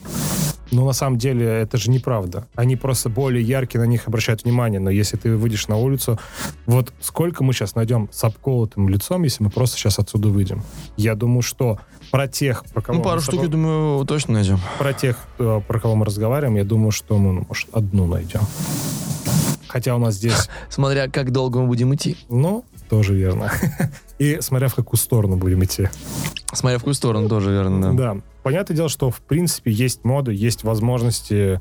Но 0.70 0.84
на 0.84 0.92
самом 0.92 1.16
деле 1.16 1.46
это 1.46 1.78
же 1.78 1.90
неправда. 1.90 2.46
Они 2.54 2.76
просто 2.76 3.08
более 3.08 3.42
яркие, 3.42 3.80
на 3.82 3.86
них 3.88 4.06
обращают 4.06 4.44
внимание. 4.44 4.78
Но 4.78 4.90
если 4.90 5.16
ты 5.16 5.34
выйдешь 5.34 5.66
на 5.66 5.76
улицу, 5.78 6.20
вот 6.66 6.92
сколько 7.00 7.42
мы 7.42 7.54
сейчас 7.54 7.74
найдем 7.74 8.10
с 8.12 8.22
обколотым 8.24 8.86
лицом, 8.90 9.22
если 9.22 9.42
мы 9.42 9.48
просто 9.48 9.78
сейчас 9.78 9.98
отсюда 9.98 10.28
выйдем? 10.28 10.62
Я 10.98 11.14
думаю, 11.14 11.40
что 11.40 11.78
про 12.10 12.28
тех, 12.28 12.66
про 12.66 12.82
кого 12.82 12.98
Ну, 12.98 13.04
пару 13.04 13.22
штук, 13.22 13.40
я 13.40 13.48
думаю, 13.48 14.04
точно 14.04 14.34
найдем. 14.34 14.60
про 14.78 14.92
тех, 14.92 15.16
э, 15.38 15.62
про 15.66 15.80
кого 15.80 15.94
мы 15.94 16.04
разговариваем, 16.04 16.56
я 16.58 16.64
думаю, 16.64 16.90
что 16.90 17.16
мы, 17.16 17.32
ну, 17.32 17.46
может, 17.48 17.68
одну 17.72 18.06
найдем. 18.06 18.42
Хотя 19.68 19.94
у 19.94 19.98
нас 19.98 20.14
здесь, 20.14 20.48
Смотря 20.70 21.08
как 21.08 21.30
долго 21.30 21.60
мы 21.60 21.66
будем 21.66 21.94
идти. 21.94 22.16
ну, 22.28 22.64
тоже 22.88 23.14
верно. 23.14 23.52
И 24.18 24.38
смотря 24.40 24.68
в 24.68 24.74
какую 24.74 24.98
сторону 24.98 25.36
будем 25.36 25.62
идти. 25.62 25.88
Смотря 26.52 26.78
в 26.78 26.80
какую 26.80 26.94
сторону, 26.94 27.28
тоже 27.28 27.50
верно, 27.52 27.92
да. 27.94 28.14
Да. 28.14 28.20
Понятное 28.42 28.74
дело, 28.74 28.88
что 28.88 29.10
в 29.10 29.20
принципе 29.20 29.70
есть 29.70 30.04
моды, 30.04 30.32
есть 30.32 30.64
возможности 30.64 31.60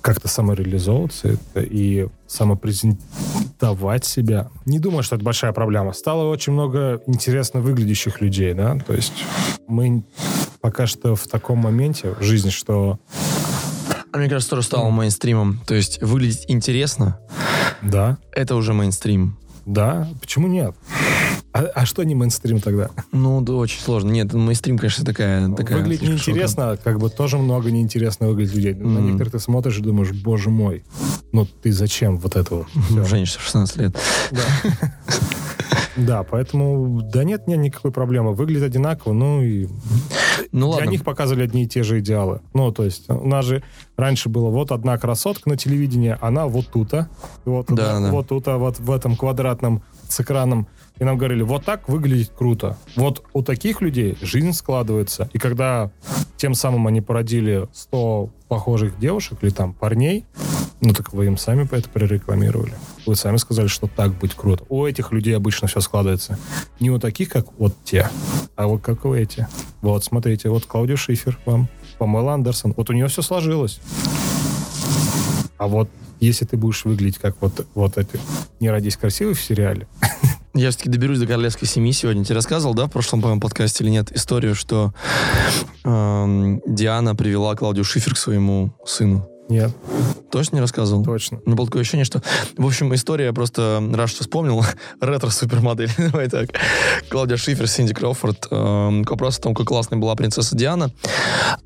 как-то 0.00 0.28
самореализовываться 0.28 1.36
и 1.56 2.06
самопрезентовать 2.28 4.04
себя. 4.04 4.48
Не 4.64 4.78
думаю, 4.78 5.02
что 5.02 5.16
это 5.16 5.24
большая 5.24 5.52
проблема. 5.52 5.92
Стало 5.92 6.30
очень 6.30 6.52
много 6.52 7.02
интересно 7.06 7.60
выглядящих 7.60 8.20
людей, 8.20 8.54
да, 8.54 8.78
то 8.86 8.94
есть 8.94 9.24
мы 9.66 10.04
пока 10.60 10.86
что 10.86 11.16
в 11.16 11.26
таком 11.26 11.58
моменте 11.58 12.14
в 12.18 12.22
жизни, 12.22 12.50
что 12.50 13.00
А 14.16 14.18
мне 14.18 14.30
кажется, 14.30 14.48
тоже 14.48 14.62
стало 14.62 14.88
мейнстримом. 14.88 15.60
То 15.66 15.74
есть 15.74 16.00
выглядеть 16.00 16.46
интересно, 16.48 17.18
да, 17.82 18.16
это 18.32 18.56
уже 18.56 18.72
мейнстрим. 18.72 19.36
да, 19.66 20.08
почему 20.22 20.48
нет? 20.48 20.74
А, 21.52 21.64
а 21.74 21.84
что 21.84 22.02
не 22.02 22.14
мейнстрим 22.14 22.60
тогда? 22.60 22.88
Ну, 23.12 23.42
да, 23.42 23.52
очень 23.52 23.78
сложно. 23.78 24.10
Нет, 24.10 24.32
мейнстрим, 24.32 24.78
конечно, 24.78 25.04
такая... 25.04 25.50
такая 25.52 25.76
Выглядит 25.82 26.08
неинтересно, 26.08 26.78
как 26.82 26.98
бы 26.98 27.10
тоже 27.10 27.36
много 27.36 27.70
неинтересно 27.70 28.28
выглядит 28.28 28.54
людей. 28.54 28.72
На 28.74 28.86
Мгм. 29.00 29.06
некоторых 29.06 29.32
ты 29.34 29.38
смотришь 29.38 29.76
и 29.76 29.82
думаешь, 29.82 30.12
боже 30.12 30.48
мой, 30.48 30.82
ну 31.32 31.46
ты 31.62 31.70
зачем 31.70 32.16
вот 32.16 32.36
это 32.36 32.54
вот? 32.54 32.68
всё?» 32.88 33.04
Женщина 33.08 33.40
в 33.40 33.44
16 33.44 33.76
лет. 33.76 33.96
Да. 34.30 34.40
Да, 35.96 36.22
поэтому, 36.22 37.00
да 37.02 37.24
нет, 37.24 37.46
нет 37.46 37.58
никакой 37.58 37.90
проблемы. 37.92 38.34
Выглядит 38.34 38.64
одинаково, 38.64 39.12
ну 39.12 39.42
и 39.42 39.66
Ну 40.52 40.68
для 40.68 40.76
ладно. 40.78 40.90
них 40.90 41.04
показывали 41.04 41.44
одни 41.44 41.64
и 41.64 41.66
те 41.66 41.82
же 41.82 42.00
идеалы. 42.00 42.40
Ну, 42.54 42.70
то 42.72 42.84
есть 42.84 43.08
у 43.08 43.26
нас 43.26 43.44
же 43.44 43.62
раньше 43.96 44.28
было 44.28 44.50
вот 44.50 44.72
одна 44.72 44.98
красотка 44.98 45.48
на 45.48 45.56
телевидении, 45.56 46.16
она 46.20 46.46
вот 46.46 46.66
тут, 46.72 46.92
а, 46.94 47.08
вот, 47.44 47.66
Да, 47.68 47.96
она 47.96 48.06
да. 48.08 48.12
вот 48.12 48.28
тут, 48.28 48.46
а 48.48 48.58
вот 48.58 48.78
в 48.78 48.90
этом 48.90 49.16
квадратном 49.16 49.82
с 50.08 50.20
экраном. 50.20 50.66
И 50.98 51.04
нам 51.04 51.18
говорили, 51.18 51.42
вот 51.42 51.64
так 51.64 51.88
выглядит 51.88 52.30
круто. 52.36 52.78
Вот 52.96 53.22
у 53.34 53.42
таких 53.42 53.80
людей 53.82 54.16
жизнь 54.22 54.52
складывается. 54.52 55.28
И 55.34 55.38
когда 55.38 55.90
тем 56.36 56.54
самым 56.54 56.86
они 56.86 57.00
породили 57.02 57.68
100 57.72 58.30
похожих 58.48 58.98
девушек 58.98 59.38
или 59.42 59.50
там 59.50 59.74
парней, 59.74 60.24
ну 60.80 60.92
так 60.94 61.12
вы 61.12 61.26
им 61.26 61.36
сами 61.36 61.68
это 61.70 61.88
прорекламировали. 61.90 62.74
Вы 63.06 63.16
сами 63.16 63.36
сказали, 63.36 63.68
что 63.68 63.86
так 63.86 64.18
быть 64.18 64.34
круто. 64.34 64.64
У 64.68 64.84
этих 64.84 65.12
людей 65.12 65.36
обычно 65.36 65.68
все 65.68 65.80
складывается. 65.80 66.38
Не 66.80 66.90
у 66.90 66.98
таких, 66.98 67.28
как 67.28 67.46
вот 67.58 67.74
те, 67.84 68.10
а 68.56 68.66
вот 68.66 68.82
как 68.82 69.04
у 69.04 69.14
эти. 69.14 69.46
Вот, 69.80 70.04
смотрите, 70.04 70.48
вот 70.48 70.66
Клаудия 70.66 70.96
Шифер 70.96 71.38
вам, 71.46 71.68
Памела 71.98 72.34
Андерсон. 72.34 72.74
Вот 72.76 72.90
у 72.90 72.92
нее 72.92 73.06
все 73.06 73.22
сложилось. 73.22 73.80
А 75.58 75.68
вот 75.68 75.88
если 76.20 76.44
ты 76.44 76.56
будешь 76.56 76.84
выглядеть 76.84 77.18
как 77.18 77.36
вот, 77.40 77.66
вот 77.74 77.96
эти 77.96 78.18
«Не 78.60 78.70
родись 78.70 78.96
красивой» 78.96 79.34
в 79.34 79.40
сериале, 79.40 79.86
Я 80.56 80.70
все-таки 80.70 80.88
доберусь 80.88 81.18
до 81.18 81.26
королевской 81.26 81.68
семьи 81.68 81.92
сегодня. 81.92 82.24
Тебе 82.24 82.36
рассказывал, 82.36 82.72
да, 82.72 82.86
в 82.86 82.90
прошлом, 82.90 83.20
по-моему, 83.20 83.42
подкасте 83.42 83.84
или 83.84 83.90
нет, 83.90 84.10
историю, 84.12 84.54
что 84.54 84.94
эм, 85.84 86.62
Диана 86.66 87.14
привела 87.14 87.54
Клаудию 87.54 87.84
Шифер 87.84 88.14
к 88.14 88.16
своему 88.16 88.72
сыну. 88.86 89.28
нет, 89.50 89.70
Точно 90.36 90.56
не 90.56 90.60
рассказывал? 90.60 91.02
точно. 91.02 91.38
У 91.38 91.46
меня 91.46 91.56
было 91.56 91.66
такое 91.66 91.80
ощущение, 91.80 92.04
что... 92.04 92.20
В 92.58 92.66
общем, 92.66 92.94
история, 92.94 93.32
просто 93.32 93.82
раз 93.94 94.10
что 94.10 94.22
вспомнил. 94.22 94.62
Ретро-супермодель, 95.00 95.90
давай 95.96 96.28
так. 96.28 96.50
Клаудия 97.08 97.38
Шифер, 97.38 97.66
Синди 97.66 97.94
Кроуфорд. 97.94 98.46
Эм, 98.50 99.02
к 99.06 99.10
вопросу 99.10 99.38
о 99.40 99.42
том, 99.44 99.54
как 99.54 99.66
классная 99.66 99.98
была 99.98 100.14
принцесса 100.14 100.54
Диана. 100.54 100.90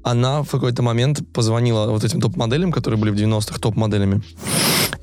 Она 0.04 0.44
в 0.44 0.50
какой-то 0.50 0.84
момент 0.84 1.20
позвонила 1.32 1.90
вот 1.90 2.04
этим 2.04 2.20
топ-моделям, 2.20 2.70
которые 2.70 3.00
были 3.00 3.10
в 3.10 3.16
90-х 3.16 3.58
топ-моделями. 3.58 4.22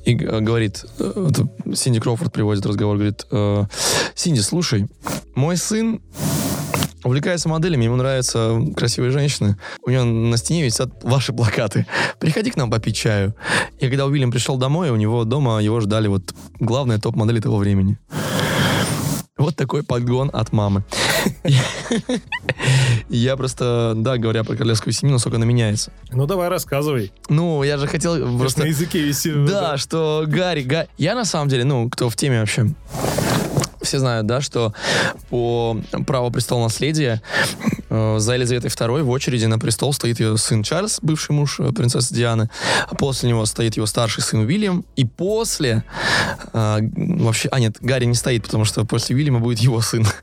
И 0.06 0.14
говорит, 0.14 0.86
э, 0.98 1.30
Синди 1.74 2.00
Кроуфорд 2.00 2.32
приводит 2.32 2.64
разговор, 2.64 2.96
говорит, 2.96 3.26
э, 3.30 3.64
Синди, 4.14 4.40
слушай, 4.40 4.86
мой 5.34 5.58
сын 5.58 6.00
увлекается 7.04 7.48
моделями, 7.48 7.84
ему 7.84 7.96
нравятся 7.96 8.60
красивые 8.76 9.10
женщины. 9.10 9.56
У 9.84 9.90
него 9.90 10.04
на 10.04 10.36
стене 10.36 10.62
висят 10.64 10.90
ваши 11.02 11.32
плакаты. 11.32 11.86
Приходи 12.18 12.50
к 12.50 12.56
нам 12.56 12.70
попить 12.70 12.96
чаю. 12.96 13.34
И 13.78 13.88
когда 13.88 14.06
Уильям 14.06 14.30
пришел 14.30 14.56
домой, 14.56 14.90
у 14.90 14.96
него 14.96 15.24
дома 15.24 15.60
его 15.62 15.80
ждали 15.80 16.08
вот 16.08 16.34
главные 16.60 16.98
топ-модели 16.98 17.40
того 17.40 17.56
времени. 17.58 17.98
Вот 19.36 19.54
такой 19.54 19.84
подгон 19.84 20.30
от 20.32 20.52
мамы. 20.52 20.82
Я 23.08 23.36
просто, 23.36 23.92
да, 23.96 24.16
говоря 24.18 24.42
про 24.44 24.56
королевскую 24.56 24.92
семью, 24.92 25.12
насколько 25.14 25.36
она 25.36 25.46
меняется. 25.46 25.92
Ну 26.10 26.26
давай 26.26 26.48
рассказывай. 26.48 27.12
Ну, 27.28 27.62
я 27.62 27.76
же 27.78 27.86
хотел 27.86 28.36
Просто 28.38 28.60
на 28.62 28.64
языке 28.66 29.00
висит. 29.00 29.44
Да, 29.46 29.76
что 29.76 30.24
Гарри, 30.26 30.62
Га- 30.62 30.86
Я 30.98 31.14
на 31.14 31.24
самом 31.24 31.48
деле, 31.48 31.64
ну, 31.64 31.88
кто 31.88 32.10
в 32.10 32.16
теме 32.16 32.40
вообще, 32.40 32.66
все 33.88 33.98
знают, 33.98 34.26
да, 34.26 34.40
что 34.40 34.74
по 35.30 35.78
праву 36.06 36.30
престола 36.30 36.64
наследия 36.64 37.22
э, 37.88 38.16
за 38.18 38.34
Елизаветой 38.34 38.70
II 38.70 39.02
в 39.02 39.10
очереди 39.10 39.46
на 39.46 39.58
престол 39.58 39.92
стоит 39.92 40.20
ее 40.20 40.36
сын 40.36 40.62
Чарльз, 40.62 40.98
бывший 41.00 41.32
муж 41.32 41.58
э, 41.58 41.72
принцессы 41.72 42.14
Дианы, 42.14 42.50
после 42.98 43.30
него 43.30 43.46
стоит 43.46 43.76
его 43.76 43.86
старший 43.86 44.22
сын 44.22 44.40
Уильям, 44.40 44.84
и 44.96 45.04
после 45.04 45.84
э, 46.52 46.78
вообще, 46.82 47.48
а 47.50 47.60
нет, 47.60 47.76
Гарри 47.80 48.04
не 48.04 48.14
стоит, 48.14 48.44
потому 48.44 48.64
что 48.64 48.84
после 48.84 49.16
Уильяма 49.16 49.40
будет 49.40 49.58
его 49.58 49.80
сын. 49.80 50.06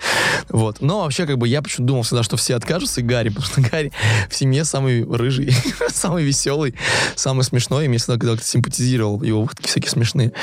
Вот. 0.50 0.82
Но 0.82 1.02
вообще, 1.02 1.26
как 1.26 1.38
бы, 1.38 1.48
я 1.48 1.62
почему-то 1.62 1.88
думал 1.88 2.04
всегда, 2.04 2.22
что 2.22 2.38
все 2.38 2.56
откажутся, 2.56 3.02
и 3.02 3.04
Гарри, 3.04 3.30
потому 3.30 3.48
что 3.48 3.62
Гарри 3.62 3.92
в 4.30 4.36
семье 4.36 4.64
самый 4.64 5.04
рыжий, 5.04 5.52
самый 5.90 6.24
веселый, 6.24 6.76
самый 7.16 7.44
смешной, 7.44 7.86
и 7.86 7.88
мне 7.88 7.98
всегда 7.98 8.20
когда 8.20 8.38
симпатизировал 8.38 9.24
его 9.24 9.42
выходки 9.42 9.68
всякие 9.68 9.90
смешные. 9.90 10.34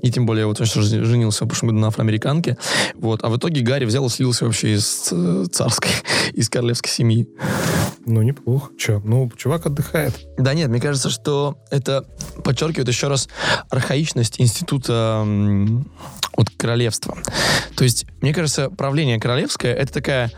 И 0.00 0.10
тем 0.10 0.26
более, 0.26 0.46
вот 0.46 0.60
он 0.60 0.66
женился 0.66 1.44
в 1.44 1.48
прошлом 1.48 1.68
году 1.70 1.80
на 1.80 1.88
афроамериканке. 1.88 2.56
Вот. 2.94 3.24
А 3.24 3.28
в 3.28 3.36
итоге 3.36 3.62
Гарри 3.62 3.84
взял 3.84 4.06
и 4.06 4.08
слился 4.08 4.44
вообще 4.44 4.74
из 4.74 5.08
э, 5.10 5.44
царской, 5.50 5.90
из 6.32 6.48
королевской 6.48 6.90
семьи. 6.90 7.28
Ну, 8.04 8.22
неплохо. 8.22 8.70
Че? 8.78 9.00
Ну, 9.04 9.30
чувак 9.36 9.66
отдыхает. 9.66 10.14
Да 10.36 10.54
нет, 10.54 10.68
мне 10.68 10.80
кажется, 10.80 11.10
что 11.10 11.58
это 11.70 12.04
подчеркивает 12.42 12.88
еще 12.88 13.08
раз 13.08 13.28
архаичность 13.70 14.40
института 14.40 15.22
м, 15.24 15.90
вот 16.36 16.50
королевства. 16.56 17.16
То 17.76 17.84
есть, 17.84 18.06
мне 18.20 18.34
кажется, 18.34 18.70
правление 18.70 19.20
королевское 19.20 19.72
это 19.72 19.92
такая 19.92 20.30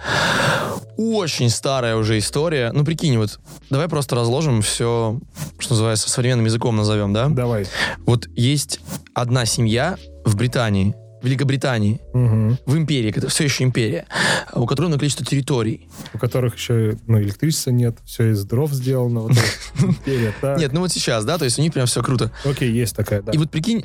очень 0.96 1.50
старая 1.50 1.96
уже 1.96 2.18
история. 2.18 2.70
Ну, 2.72 2.84
прикинь, 2.84 3.18
вот 3.18 3.40
давай 3.70 3.88
просто 3.88 4.14
разложим 4.16 4.62
все, 4.62 5.18
что 5.58 5.74
называется, 5.74 6.08
современным 6.08 6.46
языком 6.46 6.76
назовем, 6.76 7.12
да? 7.12 7.28
Давай. 7.28 7.66
Вот 8.06 8.28
есть 8.36 8.80
одна 9.14 9.46
семья 9.46 9.96
в 10.24 10.36
Британии, 10.36 10.94
Великобритании, 11.24 12.00
Мгм. 12.12 12.58
в 12.66 12.76
империи, 12.76 13.12
это 13.16 13.28
все 13.28 13.44
еще 13.44 13.64
империя, 13.64 14.06
у 14.52 14.66
которой 14.66 14.84
огромное 14.86 14.98
количество 14.98 15.24
территорий. 15.26 15.88
У 16.12 16.18
которых 16.18 16.56
еще 16.56 16.96
ну, 17.06 17.20
электричества 17.20 17.70
нет, 17.70 17.96
все 18.04 18.30
из 18.32 18.44
дров 18.44 18.70
сделано. 18.72 19.20
Вот 19.20 19.32
империя, 19.78 20.32
так. 20.40 20.58
Нет, 20.58 20.72
ну 20.72 20.80
вот 20.80 20.92
сейчас, 20.92 21.24
да, 21.24 21.38
то 21.38 21.44
есть 21.44 21.58
у 21.58 21.62
них 21.62 21.72
прям 21.72 21.86
все 21.86 22.02
круто. 22.02 22.30
Окей, 22.44 22.70
есть 22.70 22.94
такая, 22.96 23.22
да. 23.22 23.32
И 23.32 23.38
вот 23.38 23.50
прикинь, 23.50 23.84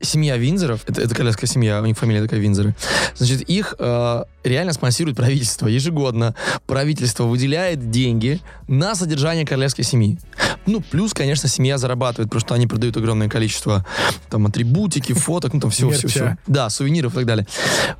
семья 0.00 0.36
Винзоров, 0.36 0.82
это, 0.86 1.00
это 1.00 1.14
королевская 1.14 1.48
семья, 1.48 1.80
у 1.80 1.86
них 1.86 1.96
фамилия 1.98 2.22
такая 2.22 2.40
Винзоры, 2.40 2.74
значит, 3.16 3.42
их 3.42 3.74
э, 3.78 4.24
реально 4.44 4.72
спонсирует 4.72 5.16
правительство. 5.16 5.66
Ежегодно 5.66 6.34
правительство 6.66 7.24
выделяет 7.24 7.90
деньги 7.90 8.40
на 8.68 8.94
содержание 8.94 9.46
королевской 9.46 9.84
семьи. 9.84 10.18
Ну, 10.66 10.80
плюс, 10.80 11.12
конечно, 11.12 11.48
семья 11.48 11.76
зарабатывает, 11.78 12.30
потому 12.30 12.40
что 12.40 12.54
они 12.54 12.66
продают 12.66 12.96
огромное 12.96 13.28
количество 13.28 13.84
там 14.30 14.46
атрибутики, 14.46 15.12
фоток, 15.12 15.52
ну 15.52 15.60
там 15.60 15.70
всего, 15.70 15.90
всего, 15.90 16.02
Мерча. 16.08 16.18
всего. 16.18 16.36
Да, 16.46 16.70
сувениров 16.74 17.12
и 17.12 17.16
так 17.16 17.26
далее. 17.26 17.46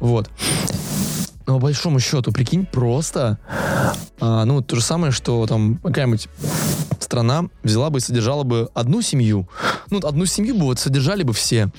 Вот. 0.01 0.29
Но 1.47 1.55
по 1.55 1.61
большому 1.67 2.01
счету, 2.01 2.33
прикинь, 2.33 2.65
просто, 2.67 3.39
а, 4.21 4.45
ну, 4.45 4.63
то 4.63 4.77
же 4.77 4.83
самое, 4.83 5.13
что 5.13 5.47
там 5.47 5.77
какая-нибудь 5.83 6.29
страна 7.01 7.45
взяла 7.63 7.91
бы 7.91 7.99
и 7.99 8.01
содержала 8.01 8.45
бы 8.45 8.69
одну 8.75 9.03
семью. 9.03 9.49
Ну, 9.91 9.99
одну 9.99 10.25
семью 10.27 10.55
бы 10.57 10.63
вот 10.65 10.79
содержали 10.79 11.23
бы 11.23 11.33
все. 11.35 11.71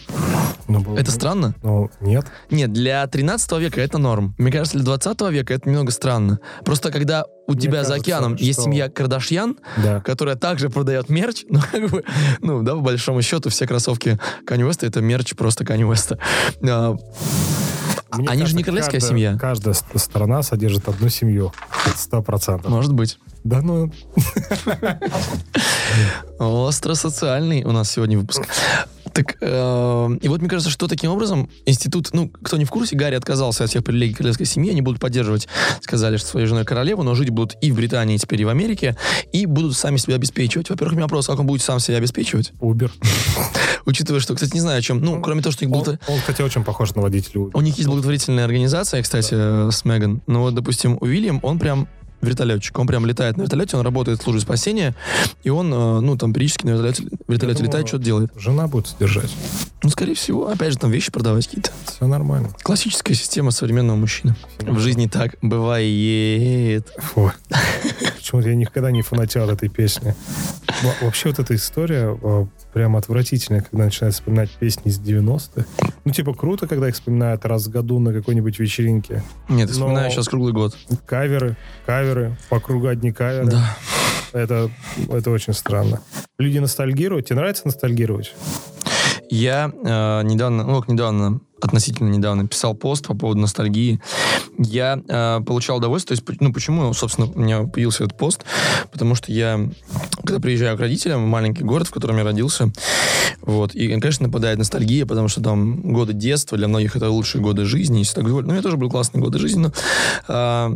Ну, 0.68 0.80
было 0.82 0.98
Это 0.98 1.12
странно? 1.12 1.56
Ну, 1.64 1.90
нет. 2.02 2.26
Нет, 2.50 2.74
для 2.74 3.06
13 3.08 3.52
века 3.60 3.82
это 3.82 3.98
норм. 3.98 4.36
Мне 4.38 4.52
кажется, 4.52 4.78
для 4.78 4.86
20 4.86 5.22
века 5.32 5.54
это 5.54 5.70
немного 5.70 5.92
странно. 5.92 6.40
Просто 6.64 6.92
когда 6.92 7.26
у 7.48 7.52
Мне 7.54 7.62
тебя 7.62 7.84
за 7.84 7.92
кажется, 7.94 8.02
океаном 8.16 8.36
есть 8.36 8.54
что- 8.60 8.64
семья 8.64 8.90
Кардашьян, 8.90 9.58
Да. 9.78 10.00
которая 10.02 10.36
также 10.36 10.70
продает 10.70 11.10
мерч, 11.10 11.44
ну, 11.50 11.60
как 11.72 11.90
бы, 11.90 12.04
ну, 12.42 12.62
да, 12.64 12.74
по 12.74 12.82
большому 12.82 13.22
счету, 13.22 13.50
все 13.50 13.68
кроссовки 13.68 14.20
Уэста— 14.50 14.86
это 14.88 15.02
мерч 15.02 15.36
просто 15.36 15.64
Уэста. 15.64 16.18
А, 18.16 18.20
Мне 18.20 18.30
Они 18.30 18.46
же 18.46 18.56
не 18.56 18.64
кажется, 18.64 18.90
королевская 18.90 19.00
каждая- 19.00 19.10
семья. 19.10 19.38
Каждая 19.38 19.74
ст- 19.74 19.86
страна 19.96 20.44
содержит 20.44 20.88
одну 20.88 21.10
семью. 21.10 21.52
Сто 21.96 22.22
процентов. 22.22 22.70
Может 22.72 22.94
быть. 22.94 23.20
Да 23.44 23.62
ну, 23.62 23.92
Остро-социальный 26.40 27.64
у 27.64 27.72
нас 27.72 27.92
сегодня 27.92 28.18
выпуск. 28.20 28.46
Так, 29.16 29.38
э, 29.40 30.10
и 30.22 30.28
вот 30.28 30.42
мне 30.42 30.50
кажется, 30.50 30.70
что 30.70 30.90
таким 30.90 31.10
образом 31.10 31.50
институт, 31.66 32.10
ну, 32.12 32.28
кто 32.28 32.58
не 32.58 32.66
в 32.66 32.70
курсе, 32.70 32.98
Гарри 32.98 33.16
отказался 33.16 33.64
от 33.64 33.70
всех 33.70 33.82
привилегий 33.82 34.14
королевской 34.14 34.46
семьи, 34.46 34.72
они 34.72 34.82
будут 34.82 35.00
поддерживать, 35.00 35.48
сказали, 35.80 36.18
что 36.18 36.28
своей 36.28 36.48
женой 36.48 36.66
королеву, 36.66 37.02
но 37.02 37.16
жить 37.16 37.30
будут 37.30 37.56
и 37.62 37.72
в 37.72 37.76
Британии, 37.76 38.18
теперь 38.18 38.42
и 38.42 38.46
в 38.46 38.50
Америке, 38.50 38.98
и 39.32 39.46
будут 39.46 39.78
сами 39.78 39.96
себя 39.96 40.16
обеспечивать. 40.16 40.70
Во-первых, 40.70 40.92
у 40.92 40.96
меня 40.98 41.06
вопрос, 41.06 41.28
как 41.28 41.40
он 41.40 41.48
будет 41.48 41.62
сам 41.62 41.80
себя 41.80 41.96
обеспечивать? 41.96 42.52
Uber. 42.60 42.92
Учитывая, 43.86 44.20
что, 44.20 44.36
кстати, 44.36 44.54
не 44.54 44.60
знаю, 44.60 44.80
о 44.80 44.82
чем, 44.82 45.00
ну, 45.00 45.22
кроме 45.22 45.42
того, 45.42 45.54
что 45.54 45.64
у 45.64 45.70
них, 45.70 45.78
Он, 45.78 45.98
он, 46.08 46.20
кстати, 46.20 46.42
очень 46.42 46.66
похож 46.66 46.94
на 46.94 47.02
водителя 47.02 47.40
у 47.54 47.62
них 47.62 47.78
есть 47.78 47.88
благотворительная 47.88 48.44
организация, 48.44 49.02
кстати, 49.02 49.34
э, 49.34 49.70
с 49.72 49.86
Меган, 49.86 50.22
но 50.28 50.42
вот, 50.42 50.56
допустим, 50.56 50.98
у 51.00 51.06
Уильям, 51.06 51.40
он 51.42 51.58
прям 51.58 51.88
вертолетчик, 52.22 52.78
он 52.78 52.88
прям 52.88 53.06
летает 53.06 53.38
на 53.38 53.44
вертолете, 53.44 53.78
он 53.78 53.84
работает 53.84 54.20
в 54.20 54.24
службе 54.24 54.42
спасения, 54.42 54.96
и 55.44 55.50
он, 55.50 55.74
э, 55.74 56.00
ну, 56.00 56.18
там, 56.18 56.34
периодически 56.34 56.66
на 56.66 56.72
вертолете, 56.72 57.04
вертолете 57.28 57.58
думаю, 57.58 57.68
летает, 57.68 57.88
что-то 57.88 58.04
делает. 58.04 58.32
Жена 58.38 58.68
будет 58.68 58.88
содержать. 58.88 59.32
Ну, 59.84 59.90
скорее 59.90 60.16
всего, 60.16 60.50
опять 60.50 60.74
же, 60.74 60.80
там 60.80 60.92
вещи 60.92 61.12
продавать 61.12 61.48
какие-то. 61.48 61.72
Все 61.86 62.08
нормально. 62.08 62.50
Классическая 62.64 63.14
система 63.14 63.52
современного 63.52 63.98
мужчины. 63.98 64.36
В 64.60 64.80
жизни 64.80 65.08
так 65.08 65.36
бывает. 65.42 66.88
Фу. 66.98 67.32
Почему-то 68.26 68.50
я 68.50 68.56
никогда 68.56 68.90
не 68.90 69.04
фанател 69.04 69.48
этой 69.52 69.70
песни. 69.70 70.16
Во- 70.82 71.06
Вообще 71.06 71.30
вот 71.30 71.38
эта 71.38 71.54
история 71.54 72.18
э, 72.20 72.46
прям 72.74 72.96
отвратительная, 72.96 73.62
когда 73.62 73.86
начинают 73.86 74.16
вспоминать 74.16 74.50
песни 74.50 74.90
из 74.90 75.00
90-х. 75.00 75.64
Ну, 76.06 76.12
типа, 76.12 76.34
круто, 76.34 76.66
когда 76.66 76.90
их 76.90 76.96
вспоминают 76.96 77.46
раз 77.46 77.68
в 77.68 77.70
году 77.70 78.00
на 78.00 78.12
какой-нибудь 78.14 78.58
вечеринке. 78.58 79.22
Нет, 79.48 79.60
я 79.60 79.66
Но- 79.68 79.72
вспоминаю 79.74 80.10
сейчас 80.10 80.28
круглый 80.28 80.54
год. 80.54 80.76
Каверы, 81.06 81.56
каверы, 81.86 82.36
по 82.50 82.60
кругу 82.60 82.88
одни 82.88 83.12
каверы. 83.12 83.46
Да. 83.46 83.78
Это, 84.34 84.72
это 85.08 85.30
очень 85.30 85.54
странно. 85.54 86.02
Люди 86.40 86.58
ностальгируют. 86.58 87.28
Тебе 87.28 87.36
нравится 87.36 87.62
ностальгировать? 87.66 88.34
Я 89.30 89.72
э, 89.72 90.24
недавно, 90.24 90.64
ну, 90.64 90.80
как 90.80 90.90
недавно, 90.90 91.42
относительно 91.62 92.10
недавно 92.10 92.48
писал 92.48 92.76
пост 92.76 93.08
по 93.08 93.16
поводу 93.16 93.40
ностальгии. 93.40 94.00
Я 94.58 95.02
э, 95.08 95.42
получал 95.46 95.78
удовольствие. 95.78 96.18
То 96.18 96.22
есть, 96.30 96.42
ну, 96.42 96.54
почему, 96.54 96.94
собственно, 96.94 97.28
у 97.28 97.40
меня 97.40 97.64
появился 97.64 98.04
этот 98.04 98.18
пост? 98.18 98.44
Потому 98.92 99.16
что 99.16 99.32
я, 99.32 99.60
когда 100.24 100.40
приезжаю 100.40 100.78
к 100.78 100.80
родителям 100.80 101.24
в 101.24 101.28
маленький 101.28 101.64
город, 101.64 101.88
в 101.88 101.92
котором 101.92 102.18
я 102.18 102.24
родился, 102.24 102.72
вот, 103.42 103.76
и, 103.76 103.88
конечно, 103.88 104.28
нападает 104.28 104.58
ностальгия, 104.58 105.06
потому 105.06 105.28
что 105.28 105.42
там 105.42 105.94
годы 105.94 106.14
детства, 106.14 106.58
для 106.58 106.68
многих 106.68 106.96
это 106.96 107.10
лучшие 107.10 107.42
годы 107.42 107.66
жизни, 107.66 108.00
если 108.00 108.16
так 108.16 108.26
говорить. 108.26 108.48
Ну, 108.48 108.52
у 108.52 108.54
меня 108.54 108.64
тоже 108.64 108.78
были 108.78 108.90
классные 108.90 109.22
годы 109.22 109.40
жизни, 109.40 109.60
но 109.60 109.72
а, 110.28 110.76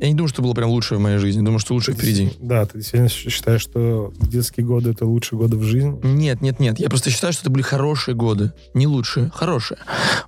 я 0.00 0.08
не 0.08 0.14
думаю, 0.14 0.28
что 0.28 0.42
было 0.42 0.54
прям 0.54 0.70
лучшее 0.70 0.98
в 0.98 1.00
моей 1.00 1.18
жизни. 1.18 1.40
Думаю, 1.40 1.58
что 1.58 1.74
лучшее 1.74 1.94
впереди. 1.94 2.32
Да, 2.40 2.66
ты 2.66 2.78
действительно 2.78 3.08
считаешь, 3.08 3.60
что 3.60 4.12
детские 4.20 4.66
годы 4.66 4.90
это 4.90 5.06
лучшие 5.06 5.38
годы 5.38 5.56
в 5.56 5.62
жизни? 5.62 5.98
Нет, 6.02 6.40
нет, 6.40 6.58
нет. 6.60 6.78
Я 6.78 6.88
просто 6.88 7.10
считаю, 7.10 7.32
что 7.32 7.42
это 7.42 7.50
были 7.50 7.62
хорошие 7.62 8.14
годы. 8.14 8.52
Не 8.74 8.86
лучшие, 8.86 9.30
хорошие. 9.34 9.78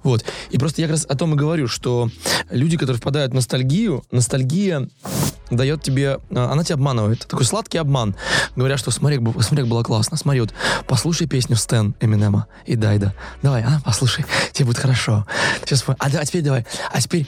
Вот. 0.03 0.25
И 0.51 0.59
просто 0.59 0.81
я 0.81 0.89
как 0.89 0.97
раз 0.97 1.07
о 1.09 1.15
том 1.15 1.35
и 1.35 1.37
говорю, 1.37 1.69
что 1.69 2.11
люди, 2.51 2.77
которые 2.77 2.99
впадают 2.99 3.33
в 3.33 3.35
ностальгию, 3.35 4.05
ностальгия 4.11 4.89
дает 5.51 5.83
тебе... 5.83 6.19
а, 6.35 6.53
Она 6.53 6.65
тебя 6.65 6.75
обманывает. 6.75 7.27
Такой 7.27 7.45
сладкий 7.45 7.79
обман. 7.79 8.15
Говорят, 8.57 8.79
что 8.79 8.91
смотри, 8.91 9.21
смотри, 9.41 9.59
как 9.59 9.69
было 9.69 9.83
классно. 9.83 10.17
Смотри, 10.17 10.41
вот 10.41 10.55
послушай 10.87 11.27
песню 11.27 11.57
Стэн 11.57 11.95
Эминема 12.01 12.47
и 12.65 12.75
Дайда. 12.77 13.15
Давай, 13.43 13.63
а, 13.63 13.81
послушай, 13.85 14.25
тебе 14.53 14.67
будет 14.67 14.79
хорошо. 14.79 15.27
Сейчас, 15.65 15.85
а, 15.87 15.95
а 15.99 16.25
теперь 16.25 16.43
давай. 16.43 16.67
А 16.91 17.01
теперь 17.01 17.27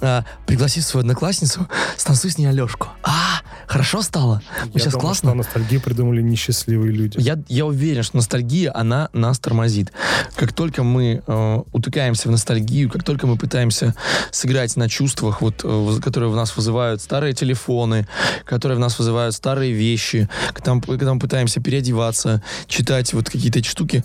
а, 0.00 0.24
пригласи 0.46 0.80
свою 0.80 1.02
одноклассницу, 1.02 1.66
станцуй 1.96 2.30
с 2.30 2.38
ней 2.38 2.46
Алешку. 2.46 2.88
А, 3.02 3.40
хорошо 3.66 4.02
стало? 4.02 4.42
Я 4.72 4.80
сейчас 4.80 4.92
думал, 4.92 5.06
классно? 5.06 5.30
что 5.30 5.36
ностальгию 5.36 5.80
придумали 5.80 6.22
несчастливые 6.22 6.92
люди. 6.92 7.16
Я, 7.18 7.42
я 7.48 7.66
уверен, 7.66 8.02
что 8.02 8.16
ностальгия, 8.16 8.72
она 8.74 9.08
нас 9.12 9.38
тормозит. 9.38 9.92
Как 10.36 10.52
только 10.52 10.82
мы 10.82 11.22
э, 11.26 11.62
утыкаемся 11.84 12.28
в 12.28 12.30
ностальгию, 12.30 12.90
как 12.90 13.04
только 13.04 13.26
мы 13.26 13.36
пытаемся 13.36 13.94
сыграть 14.30 14.76
на 14.76 14.88
чувствах, 14.88 15.42
вот, 15.42 15.60
э, 15.64 16.00
которые 16.02 16.30
в 16.30 16.36
нас 16.36 16.56
вызывают 16.56 17.02
старые 17.02 17.34
телефоны, 17.34 18.08
которые 18.46 18.76
в 18.76 18.80
нас 18.80 18.98
вызывают 18.98 19.34
старые 19.34 19.72
вещи, 19.72 20.28
когда 20.54 20.74
мы, 20.74 20.80
когда 20.80 21.12
мы 21.12 21.20
пытаемся 21.20 21.60
переодеваться, 21.60 22.42
читать 22.66 23.12
вот 23.12 23.28
какие-то 23.28 23.58
эти 23.58 23.68
штуки, 23.68 24.04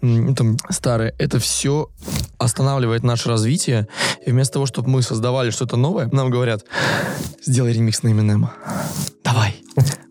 ну, 0.00 0.34
там, 0.34 0.56
старые, 0.70 1.14
это 1.18 1.38
все 1.38 1.88
останавливает 2.38 3.04
наше 3.04 3.28
развитие. 3.28 3.86
И 4.26 4.30
вместо 4.30 4.54
того, 4.54 4.66
чтобы 4.66 4.88
мы 4.88 5.02
создавали 5.02 5.50
что-то 5.50 5.76
новое, 5.76 6.08
нам 6.12 6.30
говорят, 6.30 6.64
сделай 7.44 7.72
ремикс 7.72 8.02
на 8.02 8.08
Эминема. 8.08 8.52
Давай. 9.24 9.56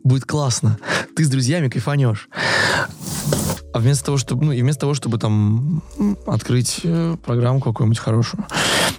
Будет 0.04 0.26
классно. 0.26 0.78
Ты 1.16 1.26
с 1.26 1.30
друзьями 1.30 1.68
кайфанешь. 1.68 2.30
А 3.74 3.80
вместо 3.80 4.06
того, 4.06 4.18
чтобы, 4.18 4.46
ну, 4.46 4.52
и 4.52 4.62
вместо 4.62 4.82
того, 4.82 4.94
чтобы 4.94 5.18
там 5.18 5.84
открыть 6.26 6.82
э, 6.84 7.18
программку 7.24 7.72
какую-нибудь 7.72 8.00
хорошую 8.00 8.46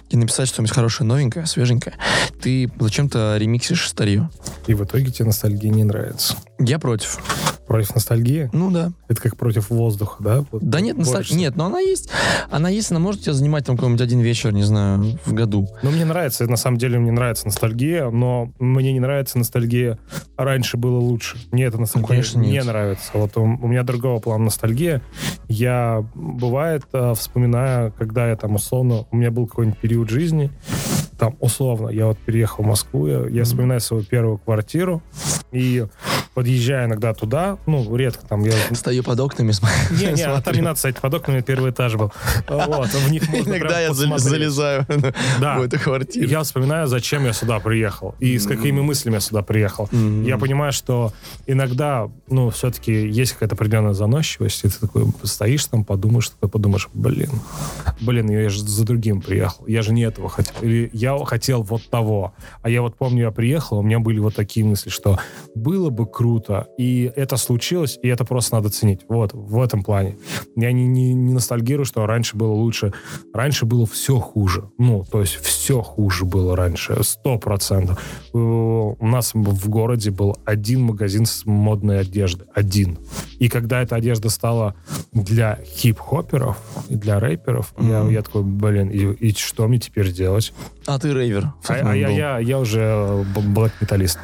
и 0.09 0.17
написать 0.17 0.47
что-нибудь 0.47 0.73
хорошее, 0.73 1.07
новенькое, 1.07 1.45
свеженькое, 1.45 1.95
ты 2.41 2.71
зачем-то 2.79 3.37
ремиксишь 3.37 3.87
старье. 3.87 4.29
И 4.67 4.73
в 4.73 4.83
итоге 4.83 5.11
тебе 5.11 5.25
ностальгия 5.25 5.71
не 5.71 5.83
нравится. 5.83 6.35
Я 6.59 6.79
против. 6.79 7.19
Против 7.71 7.95
ностальгии? 7.95 8.49
Ну 8.51 8.69
да. 8.69 8.91
Это 9.07 9.21
как 9.21 9.37
против 9.37 9.69
воздуха, 9.69 10.21
да? 10.21 10.43
Вот 10.51 10.61
Да 10.61 10.81
нет, 10.81 10.97
носталь- 10.97 11.33
нет, 11.33 11.55
но 11.55 11.67
она 11.67 11.79
есть. 11.79 12.09
Она 12.49 12.67
есть, 12.67 12.91
она 12.91 12.99
может 12.99 13.21
тебя 13.21 13.31
занимать 13.31 13.65
там 13.65 13.77
какой-нибудь 13.77 14.01
один 14.01 14.19
вечер, 14.19 14.51
не 14.51 14.63
знаю, 14.63 15.17
в 15.25 15.31
году. 15.31 15.69
Ну, 15.81 15.89
мне 15.89 16.03
нравится, 16.03 16.45
на 16.47 16.57
самом 16.57 16.77
деле, 16.79 16.99
мне 16.99 17.13
нравится 17.13 17.45
ностальгия, 17.45 18.09
но 18.09 18.51
мне 18.59 18.91
не 18.91 18.99
нравится 18.99 19.37
ностальгия 19.37 19.97
«раньше 20.35 20.75
было 20.75 20.97
лучше». 20.97 21.37
Мне 21.53 21.63
это 21.63 21.77
ностальгия 21.77 22.09
конечно, 22.09 22.41
не 22.41 22.51
нет. 22.51 22.65
нравится. 22.65 23.09
Вот 23.13 23.37
у, 23.37 23.43
у 23.43 23.67
меня 23.67 23.83
другого 23.83 24.19
плана 24.19 24.43
ностальгия. 24.43 25.01
Я, 25.47 26.03
бывает, 26.13 26.83
э, 26.91 27.13
вспоминаю, 27.17 27.93
когда 27.97 28.27
я 28.27 28.35
там 28.35 28.55
условно, 28.55 29.05
у 29.11 29.15
меня 29.15 29.31
был 29.31 29.47
какой-нибудь 29.47 29.79
период 29.79 30.09
жизни, 30.09 30.51
там, 31.21 31.37
условно, 31.39 31.89
я 31.89 32.07
вот 32.07 32.17
переехал 32.17 32.63
в 32.63 32.67
Москву, 32.67 33.05
я, 33.05 33.27
я 33.27 33.43
вспоминаю 33.43 33.79
свою 33.79 34.03
первую 34.03 34.39
квартиру, 34.39 35.03
и 35.51 35.85
подъезжаю 36.33 36.87
иногда 36.87 37.13
туда, 37.13 37.57
ну, 37.67 37.95
редко 37.95 38.25
там 38.25 38.43
я... 38.43 38.53
Стою 38.73 39.03
под 39.03 39.19
окнами, 39.19 39.51
смотрю. 39.51 39.75
Не, 39.91 40.13
не, 40.13 40.23
а 40.23 40.41
там 40.41 40.53
не 40.55 40.61
надо 40.61 40.79
стоять 40.79 40.97
под 40.97 41.13
окнами, 41.13 41.41
первый 41.41 41.71
этаж 41.71 41.95
был. 41.95 42.11
Вот, 42.47 42.87
в 42.87 43.11
них 43.11 43.29
можно 43.29 43.49
Иногда 43.49 43.81
я 43.81 43.93
залезаю 43.93 44.87
Да. 45.39 45.59
в 45.59 45.61
эту 45.61 45.77
квартиру. 45.77 46.27
Я 46.27 46.41
вспоминаю, 46.41 46.87
зачем 46.87 47.25
я 47.25 47.33
сюда 47.33 47.59
приехал 47.59 48.15
и 48.19 48.39
с 48.39 48.47
какими 48.47 48.79
мыслями 48.81 49.15
я 49.15 49.19
сюда 49.19 49.41
приехал. 49.41 49.89
Я 50.25 50.37
понимаю, 50.37 50.71
что 50.71 51.13
иногда, 51.47 52.09
ну, 52.27 52.49
все-таки 52.49 53.07
есть 53.07 53.33
какая-то 53.33 53.55
определенная 53.55 53.93
заносчивость, 53.93 54.63
и 54.63 54.69
ты 54.69 54.79
такой 54.79 55.05
стоишь 55.23 55.65
там, 55.65 55.83
подумаешь, 55.83 56.29
такой 56.29 56.49
подумаешь, 56.49 56.89
блин, 56.93 57.29
блин, 57.99 58.29
я 58.31 58.49
же 58.49 58.63
за 58.63 58.85
другим 58.85 59.21
приехал, 59.21 59.67
я 59.67 59.81
же 59.81 59.91
не 59.93 60.03
этого 60.03 60.29
хотел, 60.29 60.55
или 60.61 60.89
я 60.93 61.10
хотел 61.19 61.63
вот 61.63 61.89
того. 61.89 62.33
А 62.61 62.69
я 62.69 62.81
вот 62.81 62.95
помню, 62.97 63.21
я 63.23 63.31
приехал, 63.31 63.79
у 63.79 63.81
меня 63.81 63.99
были 63.99 64.19
вот 64.19 64.35
такие 64.35 64.65
мысли, 64.65 64.89
что 64.89 65.19
было 65.55 65.89
бы 65.89 66.05
круто, 66.05 66.67
и 66.77 67.11
это 67.15 67.37
случилось, 67.37 67.99
и 68.01 68.07
это 68.07 68.25
просто 68.25 68.55
надо 68.55 68.69
ценить. 68.69 69.01
Вот, 69.07 69.31
в 69.33 69.61
этом 69.61 69.83
плане. 69.83 70.17
Я 70.55 70.71
не, 70.71 70.87
не, 70.87 71.13
не 71.13 71.33
ностальгирую, 71.33 71.85
что 71.85 72.05
раньше 72.05 72.35
было 72.37 72.51
лучше. 72.53 72.93
Раньше 73.33 73.65
было 73.65 73.85
все 73.85 74.19
хуже. 74.19 74.69
Ну, 74.77 75.05
то 75.09 75.21
есть 75.21 75.35
все 75.35 75.81
хуже 75.81 76.25
было 76.25 76.55
раньше. 76.55 76.97
Сто 77.03 77.37
процентов. 77.37 77.99
Э, 78.33 78.37
У 78.37 79.07
нас 79.07 79.33
в 79.33 79.69
городе 79.69 80.11
был 80.11 80.37
один 80.45 80.81
магазин 80.83 81.25
с 81.25 81.45
модной 81.45 81.99
одеждой. 82.01 82.47
Один. 82.53 82.97
И 83.39 83.49
когда 83.49 83.81
эта 83.81 83.95
одежда 83.95 84.29
стала 84.29 84.75
для 85.11 85.57
хип-хоперов, 85.65 86.57
для 86.89 87.19
рэперов, 87.19 87.73
я, 87.79 88.03
Мгм. 88.03 88.09
я 88.11 88.21
такой, 88.21 88.43
блин, 88.43 88.89
и, 88.89 89.13
и 89.29 89.33
что 89.33 89.67
мне 89.67 89.79
теперь 89.79 90.11
делать? 90.11 90.53
А 90.85 90.99
ты 91.01 91.13
рейвер. 91.13 91.53
А, 91.67 91.73
а 91.73 91.95
я, 91.95 92.09
я, 92.09 92.39
я 92.39 92.59
уже 92.59 93.25
блэк-металлист. 93.35 94.19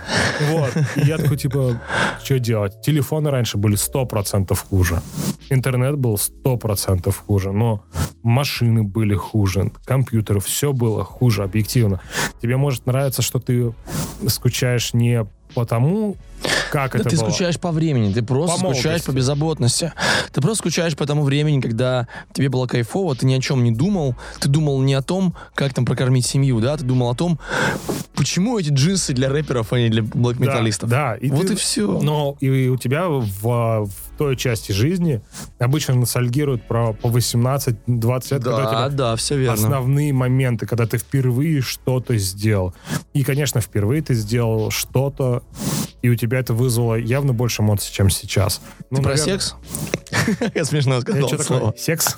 Вот. 0.52 0.72
И 0.96 1.02
я 1.02 1.18
такой, 1.18 1.38
типа, 1.38 1.82
что 2.24 2.40
делать? 2.40 2.82
Телефоны 2.82 3.32
раньше 3.32 3.58
были 3.58 3.76
100% 3.78 4.56
хуже. 4.70 5.02
Интернет 5.50 5.98
был 5.98 6.16
100% 6.16 7.14
хуже. 7.26 7.52
Но 7.52 7.84
машины 8.24 8.84
были 8.84 9.16
хуже. 9.16 9.72
Компьютеры, 9.86 10.40
все 10.40 10.74
было 10.74 11.04
хуже, 11.04 11.44
объективно. 11.44 12.02
Тебе 12.42 12.58
может 12.58 12.86
нравиться, 12.86 13.22
что 13.22 13.40
ты 13.40 13.74
скучаешь 14.28 14.94
не 14.94 15.26
потому, 15.54 16.16
как 16.72 16.94
Да 16.94 17.00
это 17.00 17.10
ты 17.10 17.18
было. 17.18 17.30
скучаешь 17.30 17.60
по 17.60 17.72
времени, 17.72 18.14
ты 18.14 18.22
просто 18.22 18.56
По 18.56 18.60
скучаешь 18.60 18.84
молодости. 18.86 19.06
по 19.08 19.12
беззаботности. 19.12 19.94
Ты 20.32 20.42
просто 20.42 20.58
скучаешь 20.60 20.96
по 20.96 21.06
тому 21.06 21.24
времени, 21.24 21.62
когда 21.62 22.08
тебе 22.34 22.50
было 22.50 22.68
кайфово, 22.68 23.16
ты 23.16 23.26
ни 23.26 23.34
о 23.34 23.40
чем 23.42 23.64
не 23.64 23.72
думал. 23.72 24.16
Ты 24.40 24.50
думал 24.50 24.82
не 24.82 24.94
о 24.94 25.02
том, 25.02 25.34
как 25.56 25.74
там 25.74 25.86
прокормить 25.86 26.26
семью, 26.26 26.60
да? 26.62 26.78
Ты 26.78 26.84
думал 26.84 27.10
о 27.10 27.16
том, 27.16 27.40
почему 28.16 28.60
эти 28.60 28.70
джинсы 28.70 29.14
для 29.14 29.30
рэперов, 29.30 29.74
а 29.74 29.80
не 29.80 29.90
для 29.90 30.04
блэк-металлистов. 30.04 30.90
Да, 30.90 31.12
да. 31.12 31.16
И 31.16 31.30
вот 31.30 31.48
ты- 31.48 31.54
и 31.54 31.56
все. 31.56 32.00
Но 32.02 32.36
и 32.40 32.68
у 32.68 32.78
тебя 32.78 33.08
в, 33.08 33.26
в 33.86 33.90
той 34.18 34.36
части 34.36 34.72
жизни 34.72 35.22
обычно 35.60 35.96
ностальгируют 35.96 36.68
про 36.68 36.94
по 36.94 37.08
18-20 37.08 37.76
лет, 37.88 38.44
когда 38.44 38.58
у 38.58 38.70
тебя 38.70 38.72
да, 38.72 38.90
да, 38.90 39.16
все 39.16 39.38
верно. 39.38 39.54
основные 39.54 40.14
моменты, 40.14 40.66
когда 40.66 40.86
ты 40.86 40.98
впервые 40.98 41.62
что-то 41.62 42.18
сделал. 42.18 42.74
И, 43.14 43.24
конечно, 43.24 43.62
впервые 43.62 44.02
ты 44.02 44.14
сделал 44.14 44.72
что-то, 44.72 45.44
и 46.02 46.10
у 46.10 46.16
тебя 46.16 46.40
это 46.40 46.54
вызвало 46.54 46.96
явно 46.96 47.34
больше 47.34 47.62
эмоций, 47.62 47.92
чем 47.94 48.10
сейчас. 48.10 48.62
Ну, 48.90 48.98
Ты 48.98 49.04
про 49.04 49.12
наверное, 49.16 49.40
секс? 49.40 49.56
Я 50.56 50.66
смешно 50.66 50.96
Я 50.96 51.02
сказал 51.02 51.28
что 51.28 51.44
слово. 51.44 51.62
такое? 51.68 51.78
Секс? 51.82 52.16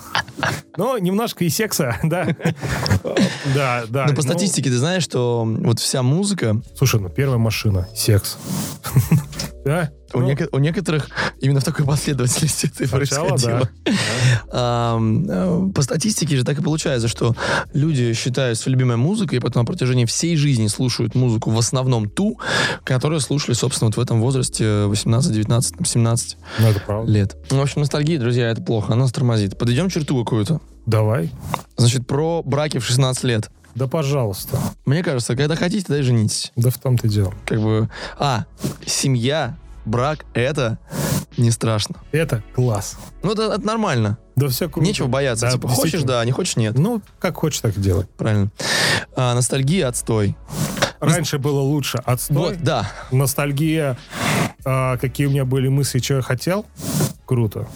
Ну, 0.76 0.96
немножко 0.98 1.44
и 1.44 1.48
секса, 1.48 1.96
да. 2.02 2.26
Да, 3.54 3.84
да. 3.88 4.06
Но 4.06 4.10
по 4.14 4.16
Ну, 4.16 4.22
статистике 4.22 4.70
ты 4.70 4.78
знаешь, 4.78 5.02
что 5.02 5.44
вот 5.44 5.80
вся 5.80 6.02
музыка 6.02 6.60
Слушай, 6.76 7.00
ну 7.00 7.08
первая 7.08 7.38
машина, 7.38 7.88
секс. 7.94 8.38
Да? 9.64 9.90
у, 10.14 10.20
Ну, 10.20 10.30
неко- 10.30 10.48
у 10.52 10.58
некоторых 10.58 11.08
именно 11.40 11.60
в 11.60 11.64
такой 11.64 11.84
последовательности 11.84 12.70
это 12.72 12.84
и 12.84 12.86
происходило. 12.86 13.38
да. 13.38 13.68
Э, 14.52 15.70
По 15.74 15.82
статистике 15.82 16.36
же 16.36 16.44
так 16.44 16.58
и 16.58 16.62
получается, 16.62 17.08
что 17.08 17.34
люди 17.72 18.12
считают 18.14 18.58
свою 18.58 18.76
любимой 18.76 18.96
музыкой, 18.96 19.38
и 19.38 19.40
потом 19.40 19.62
на 19.62 19.66
протяжении 19.66 20.04
всей 20.04 20.36
жизни 20.36 20.66
слушают 20.68 21.14
музыку 21.14 21.50
в 21.50 21.58
основном 21.58 22.08
ту, 22.08 22.38
которую 22.84 23.20
слушали, 23.20 23.54
собственно, 23.54 23.88
вот 23.88 23.96
в 23.96 24.00
этом 24.00 24.20
возрасте 24.20 24.84
18, 24.86 25.32
19, 25.32 25.76
там, 25.76 25.84
17 25.84 26.36
Ну, 26.58 26.66
это 26.68 26.80
правда. 26.80 27.10
лет. 27.10 27.36
Ну, 27.50 27.58
в 27.58 27.62
общем, 27.62 27.80
ностальгия, 27.82 28.18
друзья, 28.18 28.50
это 28.50 28.62
плохо, 28.62 28.94
она 28.94 29.06
тормозит. 29.08 29.58
Подойдем 29.58 29.88
черту 29.90 30.22
какую-то. 30.24 30.60
Давай. 30.86 31.30
Значит, 31.76 32.06
про 32.06 32.42
браки 32.42 32.78
в 32.78 32.84
16 32.84 33.24
лет. 33.24 33.50
Да, 33.74 33.86
пожалуйста. 33.86 34.58
Мне 34.84 35.02
кажется, 35.02 35.36
когда 35.36 35.56
хотите, 35.56 35.86
тогда 35.86 36.00
и 36.00 36.02
женитесь. 36.02 36.52
Да 36.56 36.70
в 36.70 36.78
том-то 36.78 37.06
и 37.06 37.10
дело. 37.10 37.32
Как 37.46 37.60
бы, 37.60 37.88
а, 38.18 38.44
семья, 38.84 39.56
брак, 39.84 40.24
это 40.34 40.78
не 41.36 41.50
страшно. 41.50 41.96
Это 42.12 42.42
класс. 42.54 42.96
Ну, 43.22 43.32
это, 43.32 43.42
это 43.54 43.66
нормально. 43.66 44.18
Да 44.36 44.48
все 44.48 44.68
круто. 44.68 44.86
Нечего 44.86 45.06
бояться. 45.06 45.46
Да, 45.46 45.52
типа, 45.52 45.68
хочешь, 45.68 46.02
да, 46.02 46.24
не 46.24 46.32
хочешь, 46.32 46.56
нет. 46.56 46.76
Ну, 46.78 47.02
как 47.18 47.36
хочешь, 47.36 47.60
так 47.60 47.76
и 47.76 47.80
делай. 47.80 48.06
Правильно. 48.16 48.50
А, 49.14 49.34
ностальгия, 49.34 49.88
отстой. 49.88 50.36
Раньше 50.98 51.38
было 51.38 51.60
лучше. 51.60 51.98
Отстой. 52.04 52.36
Вот, 52.36 52.62
да. 52.62 52.90
Ностальгия. 53.10 53.96
а, 54.64 54.96
какие 54.98 55.26
у 55.26 55.30
меня 55.30 55.44
были 55.44 55.68
мысли, 55.68 55.98
что 55.98 56.14
я 56.16 56.22
хотел. 56.22 56.66
Круто. 57.24 57.68